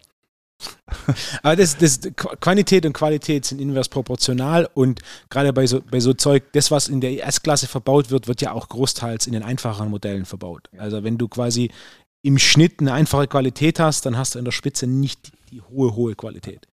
Aber 1.42 1.56
das, 1.56 1.76
das, 1.76 2.00
Qu- 2.02 2.36
Quantität 2.36 2.86
und 2.86 2.92
Qualität 2.92 3.44
sind 3.44 3.60
invers 3.60 3.88
proportional 3.88 4.68
und 4.74 5.00
gerade 5.28 5.52
bei 5.52 5.66
so, 5.66 5.80
bei 5.82 5.98
so 6.00 6.12
Zeug, 6.14 6.44
das, 6.52 6.70
was 6.70 6.88
in 6.88 7.00
der 7.00 7.26
S-Klasse 7.26 7.66
verbaut 7.66 8.10
wird, 8.10 8.28
wird 8.28 8.40
ja 8.40 8.52
auch 8.52 8.68
großteils 8.68 9.26
in 9.26 9.32
den 9.32 9.42
einfacheren 9.42 9.90
Modellen 9.90 10.24
verbaut. 10.24 10.68
Also 10.78 11.02
wenn 11.02 11.18
du 11.18 11.26
quasi 11.28 11.70
im 12.22 12.38
Schnitt 12.38 12.80
eine 12.80 12.92
einfache 12.92 13.26
Qualität 13.26 13.80
hast, 13.80 14.06
dann 14.06 14.16
hast 14.16 14.34
du 14.34 14.38
in 14.38 14.44
der 14.44 14.52
Spitze 14.52 14.86
nicht 14.86 15.32
die 15.50 15.60
hohe, 15.60 15.94
hohe 15.94 16.14
Qualität. 16.14 16.68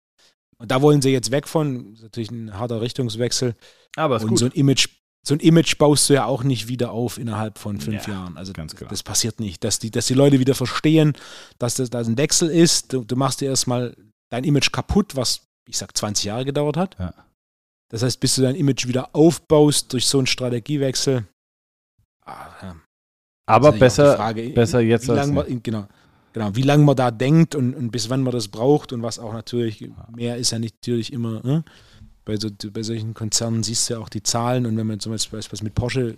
Und 0.57 0.71
da 0.71 0.81
wollen 0.81 1.01
sie 1.03 1.11
jetzt 1.11 1.29
weg 1.31 1.47
von, 1.47 1.91
das 1.91 1.99
ist 1.99 2.03
natürlich 2.03 2.31
ein 2.31 2.57
harter 2.57 2.81
Richtungswechsel. 2.81 3.55
Aber 3.95 4.19
und 4.21 4.37
so 4.37 4.45
ein 4.45 4.51
Image, 4.53 4.87
so 5.27 5.33
ein 5.33 5.41
Image 5.41 5.77
baust 5.77 6.09
du 6.09 6.13
ja 6.13 6.25
auch 6.25 6.43
nicht 6.43 6.69
wieder 6.69 6.91
auf 6.91 7.17
innerhalb 7.17 7.57
von 7.57 7.81
fünf 7.81 8.07
Ja, 8.07 8.13
Jahren. 8.13 8.37
Also 8.37 8.53
ganz 8.53 8.73
das 8.73 9.03
passiert 9.03 9.41
nicht, 9.41 9.61
dass 9.61 9.77
die, 9.77 9.91
dass 9.91 10.07
die 10.07 10.13
Leute 10.13 10.39
wieder 10.39 10.55
verstehen, 10.55 11.17
dass 11.59 11.75
das 11.75 11.89
da 11.89 11.99
ein 11.99 12.17
Wechsel 12.17 12.49
ist. 12.49 12.93
Du, 12.93 13.03
du 13.03 13.17
machst 13.17 13.41
dir 13.41 13.49
erstmal 13.49 13.93
dein 14.29 14.45
Image 14.45 14.71
kaputt, 14.71 15.17
was 15.17 15.41
ich 15.67 15.77
sag 15.77 15.97
20 15.97 16.23
Jahre 16.23 16.45
gedauert 16.45 16.77
hat. 16.77 16.95
Ja. 16.97 17.13
Das 17.89 18.03
heißt, 18.03 18.21
bis 18.21 18.35
du 18.35 18.41
dein 18.41 18.55
Image 18.55 18.87
wieder 18.87 19.09
aufbaust 19.13 19.91
durch 19.91 20.07
so 20.07 20.17
einen 20.17 20.27
Strategiewechsel. 20.27 21.27
Ah, 22.25 22.47
ja. 22.61 22.75
Aber 23.47 23.73
besser, 23.73 24.15
Frage, 24.15 24.49
besser 24.51 24.79
jetzt 24.79 25.09
wie 25.09 25.11
als 25.11 25.29
man, 25.29 25.61
genau, 25.61 25.87
genau, 26.31 26.55
wie 26.55 26.61
lange 26.61 26.85
man 26.85 26.95
da 26.95 27.11
denkt 27.11 27.53
und, 27.53 27.73
und 27.73 27.91
bis 27.91 28.09
wann 28.09 28.23
man 28.23 28.31
das 28.31 28.47
braucht 28.47 28.93
und 28.93 29.03
was 29.03 29.19
auch 29.19 29.33
natürlich, 29.33 29.89
mehr 30.15 30.37
ist 30.37 30.51
ja 30.51 30.59
nicht 30.59 30.75
natürlich 30.75 31.11
immer, 31.11 31.41
ne? 31.43 31.65
Bei, 32.27 32.35
so, 32.35 32.49
bei 32.71 32.83
solchen 32.83 33.13
Konzernen 33.13 33.63
siehst 33.63 33.89
du 33.89 33.93
ja 33.93 33.99
auch 34.01 34.09
die 34.09 34.21
Zahlen 34.21 34.65
und 34.65 34.75
wenn 34.75 34.85
man 34.85 34.99
zum 34.99 35.13
Beispiel 35.13 35.39
was 35.39 35.63
mit 35.63 35.73
Porsche, 35.75 36.17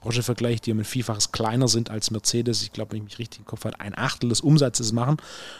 Porsche 0.00 0.24
vergleicht, 0.24 0.66
die 0.66 0.72
um 0.72 0.80
ein 0.80 0.84
Vielfaches 0.84 1.30
kleiner 1.30 1.68
sind 1.68 1.90
als 1.90 2.10
Mercedes, 2.10 2.62
ich 2.62 2.72
glaube, 2.72 2.92
wenn 2.92 2.98
ich 2.98 3.04
mich 3.04 3.18
richtig 3.20 3.38
im 3.38 3.46
Kopf 3.46 3.64
habe, 3.64 3.78
ein 3.78 3.96
Achtel 3.96 4.28
des 4.28 4.40
Umsatzes 4.40 4.92
machen, 4.92 5.16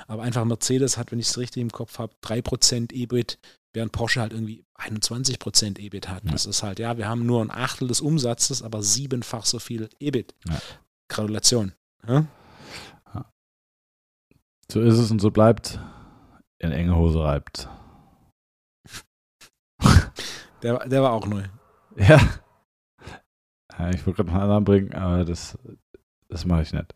aber 0.08 0.24
einfach 0.24 0.44
Mercedes 0.44 0.98
hat, 0.98 1.12
wenn 1.12 1.20
ich 1.20 1.28
es 1.28 1.38
richtig 1.38 1.62
im 1.62 1.70
Kopf 1.70 2.00
habe, 2.00 2.12
3% 2.24 2.92
EBIT, 2.92 3.38
während 3.72 3.92
Porsche 3.92 4.20
halt 4.20 4.32
irgendwie 4.32 4.64
21% 4.76 5.78
EBIT 5.78 6.08
hat. 6.08 6.24
Ja. 6.24 6.32
Das 6.32 6.44
ist 6.44 6.64
halt, 6.64 6.80
ja, 6.80 6.98
wir 6.98 7.08
haben 7.08 7.24
nur 7.24 7.40
ein 7.40 7.52
Achtel 7.52 7.86
des 7.86 8.00
Umsatzes, 8.00 8.62
aber 8.62 8.82
siebenfach 8.82 9.46
so 9.46 9.60
viel 9.60 9.88
EBIT. 10.00 10.34
Ja. 10.48 10.60
Gratulation. 11.08 11.72
Ja? 12.06 12.26
So 14.70 14.80
ist 14.80 14.98
es 14.98 15.10
und 15.12 15.20
so 15.20 15.30
bleibt. 15.30 15.78
in 16.58 16.72
enge 16.72 16.96
Hose 16.96 17.20
reibt. 17.20 17.68
Der, 20.64 20.88
der 20.88 21.02
war 21.02 21.12
auch 21.12 21.26
neu. 21.26 21.42
Ja. 21.96 23.90
ich 23.90 24.04
wollte 24.04 24.24
gerade 24.24 24.30
noch 24.30 24.34
einen 24.34 24.42
anderen 24.42 24.64
bringen, 24.64 24.94
aber 24.94 25.24
das, 25.24 25.56
das 26.28 26.44
mache 26.44 26.62
ich 26.62 26.72
nicht. 26.72 26.92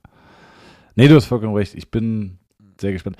Nee, 0.96 1.06
du 1.06 1.14
hast 1.14 1.26
vollkommen 1.26 1.54
recht. 1.54 1.74
Ich 1.74 1.92
bin 1.92 2.40
sehr 2.80 2.92
gespannt. 2.92 3.16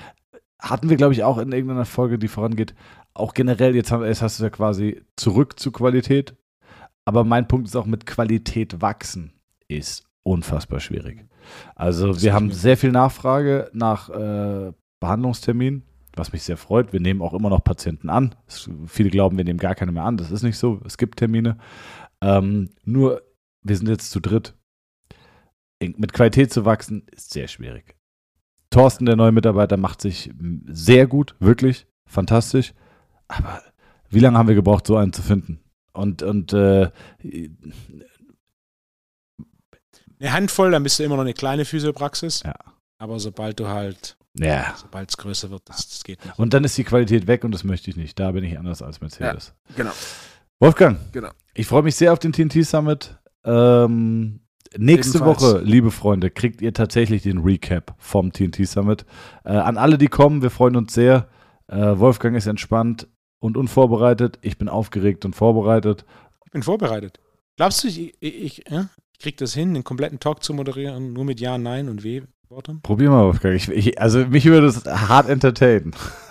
Hatten 0.61 0.91
wir, 0.91 0.97
glaube 0.97 1.13
ich, 1.13 1.23
auch 1.23 1.39
in 1.39 1.53
irgendeiner 1.53 1.85
Folge, 1.85 2.19
die 2.19 2.27
vorangeht, 2.27 2.75
auch 3.15 3.33
generell, 3.35 3.77
jetzt, 3.77 3.93
haben, 3.93 4.05
jetzt 4.05 4.23
hast 4.23 4.41
du 4.41 4.45
ja 4.45 4.51
quasi 4.51 5.03
zurück 5.15 5.61
zu 5.61 5.71
Qualität. 5.71 6.35
Aber 7.05 7.23
mein 7.23 7.47
Punkt 7.47 7.69
ist 7.69 7.77
auch 7.77 7.87
mit 7.87 8.07
Qualität 8.07 8.81
wachsen 8.81 9.33
ist 9.69 10.05
unfassbar 10.23 10.81
schwierig. 10.81 11.27
Also 11.75 12.09
das 12.09 12.23
wir 12.23 12.35
haben 12.35 12.51
sehr 12.51 12.77
viel 12.77 12.91
Nachfrage 12.91 13.71
nach 13.73 14.11
äh, 14.11 14.73
Behandlungsterminen, 15.01 15.85
was 16.19 16.33
mich 16.33 16.43
sehr 16.43 16.57
freut. 16.57 16.93
Wir 16.93 17.01
nehmen 17.01 17.23
auch 17.23 17.35
immer 17.35 17.51
noch 17.51 17.65
Patienten 17.65 18.11
an. 18.11 18.35
Es, 18.47 18.69
viele 18.87 19.11
glauben, 19.11 19.37
wir 19.37 19.45
nehmen 19.45 19.59
gar 19.59 19.75
keine 19.75 19.93
mehr 19.93 20.05
an. 20.05 20.17
Das 20.17 20.31
ist 20.31 20.43
nicht 20.43 20.59
so. 20.59 20.81
Es 20.85 20.99
gibt 20.99 21.19
Termine. 21.19 21.59
Ähm, 22.21 22.71
nur, 22.85 23.23
wir 23.63 23.77
sind 23.77 23.89
jetzt 23.89 24.11
zu 24.11 24.21
dritt. 24.21 24.55
Mit 25.81 26.13
Qualität 26.13 26.53
zu 26.53 26.65
wachsen, 26.65 27.07
ist 27.13 27.33
sehr 27.33 27.47
schwierig. 27.47 27.97
Thorsten, 28.71 29.07
der 29.07 29.17
neue 29.17 29.33
Mitarbeiter, 29.33 29.77
macht 29.77 30.01
sich 30.01 30.31
sehr 30.67 31.07
gut, 31.07 31.37
wirklich 31.39 31.87
fantastisch. 32.05 32.75
Aber 33.29 33.63
wie 34.11 34.19
lange 34.19 34.37
haben 34.37 34.49
wir 34.49 34.55
gebraucht, 34.55 34.87
so 34.87 34.97
einen 34.97 35.13
zu 35.13 35.23
finden? 35.23 35.61
Und, 35.93 36.23
und 36.23 36.53
äh, 36.53 36.91
eine 40.21 40.33
Handvoll, 40.33 40.73
dann 40.73 40.83
bist 40.83 40.99
du 40.99 41.05
immer 41.05 41.17
noch 41.17 41.23
eine 41.23 41.35
kleine 41.35 41.65
Physiopraxis. 41.65 42.43
Ja. 42.43 42.55
Aber 42.99 43.21
sobald 43.21 43.61
du 43.61 43.69
halt, 43.69 44.18
ja. 44.39 44.75
sobald 44.77 45.11
es 45.11 45.17
größer 45.17 45.51
wird, 45.51 45.63
das, 45.67 45.89
das, 45.89 46.05
geht 46.05 46.25
nicht. 46.25 46.39
Und 46.39 46.55
dann 46.55 46.65
ist 46.65 46.77
die 46.79 46.85
Qualität 46.85 47.27
weg 47.27 47.45
und 47.45 47.53
das 47.53 47.65
möchte 47.65 47.91
ich 47.91 47.97
nicht. 47.97 48.19
Da 48.19 48.33
bin 48.33 48.45
ich 48.45 48.59
anders 48.59 48.83
als 48.83 49.01
Mercedes. 49.01 49.55
Ja, 49.71 49.75
genau. 49.77 49.91
Wolfgang, 50.61 50.99
genau. 51.13 51.31
ich 51.55 51.67
freue 51.67 51.83
mich 51.83 51.97
sehr 51.97 52.13
auf 52.13 52.19
den 52.19 52.33
TNT 52.33 52.67
Summit. 52.67 53.17
Ähm, 53.45 54.41
nächste 54.77 55.19
Ebenfalls. 55.19 55.43
Woche, 55.43 55.61
liebe 55.61 55.91
Freunde, 55.91 56.31
kriegt 56.31 56.61
ihr 56.61 56.73
tatsächlich 56.73 57.23
den 57.23 57.39
Recap 57.39 57.95
vom 57.99 58.33
TNT 58.33 58.67
Summit. 58.67 59.05
Äh, 59.45 59.53
an 59.53 59.77
alle, 59.77 59.99
die 59.99 60.09
kommen, 60.09 60.43
wir 60.43 60.51
freuen 60.51 60.77
uns 60.77 60.95
sehr. 60.95 61.29
Äh, 61.69 61.99
Wolfgang 61.99 62.37
ist 62.37 62.47
entspannt 62.47 63.07
und 63.39 63.57
unvorbereitet. 63.57 64.39
Ich 64.43 64.59
bin 64.59 64.69
aufgeregt 64.69 65.25
und 65.25 65.37
vorbereitet. 65.37 66.05
Ich 66.45 66.51
bin 66.51 66.63
vorbereitet. 66.63 67.21
Glaubst 67.57 67.85
du, 67.85 67.89
ich, 67.89 68.15
ich, 68.21 68.35
ich, 68.43 68.65
ja? 68.69 68.89
Ich 69.13 69.19
krieg 69.19 69.37
das 69.37 69.53
hin, 69.53 69.75
den 69.75 69.83
kompletten 69.83 70.21
Talk 70.21 70.45
zu 70.45 70.55
moderieren, 70.55 71.13
nur 71.13 71.25
mit 71.25 71.41
Ja, 71.41 71.59
Nein 71.59 71.89
und 71.89 72.05
W-Worten? 72.49 72.81
Probier 72.83 73.11
mal, 73.11 73.25
Wolfgang. 73.25 73.55
Ich, 73.55 73.69
ich, 73.69 74.01
also 74.01 74.27
mich 74.27 74.45
würde 74.45 74.67
das 74.67 74.85
hart 74.85 75.29
entertainen. 75.29 75.95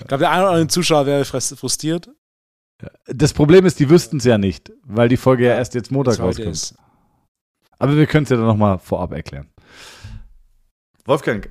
ich 0.00 0.06
glaube, 0.06 0.20
der 0.20 0.30
eine 0.30 0.42
oder 0.42 0.52
andere 0.52 0.68
Zuschauer 0.68 1.06
wäre 1.06 1.24
frustriert. 1.24 2.10
Das 3.06 3.32
Problem 3.32 3.64
ist, 3.64 3.80
die 3.80 3.88
wüssten 3.88 4.18
es 4.18 4.24
ja 4.24 4.38
nicht, 4.38 4.72
weil 4.84 5.08
die 5.08 5.16
Folge 5.16 5.44
ja, 5.44 5.50
ja 5.50 5.56
erst 5.56 5.74
jetzt 5.74 5.90
Montag 5.90 6.18
rauskommt. 6.18 6.48
Ist. 6.48 6.74
Aber 7.78 7.96
wir 7.96 8.06
können 8.06 8.24
es 8.24 8.30
ja 8.30 8.36
dann 8.36 8.46
nochmal 8.46 8.78
vorab 8.78 9.12
erklären. 9.12 9.48
Wolfgang, 11.04 11.48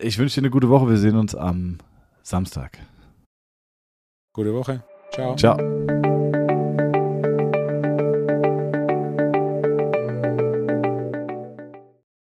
ich 0.00 0.18
wünsche 0.18 0.40
dir 0.40 0.42
eine 0.42 0.50
gute 0.50 0.68
Woche. 0.68 0.88
Wir 0.88 0.96
sehen 0.96 1.16
uns 1.16 1.34
am 1.34 1.78
Samstag. 2.22 2.78
Gute 4.32 4.54
Woche. 4.54 4.82
Ciao. 5.12 5.36
Ciao. 5.36 6.11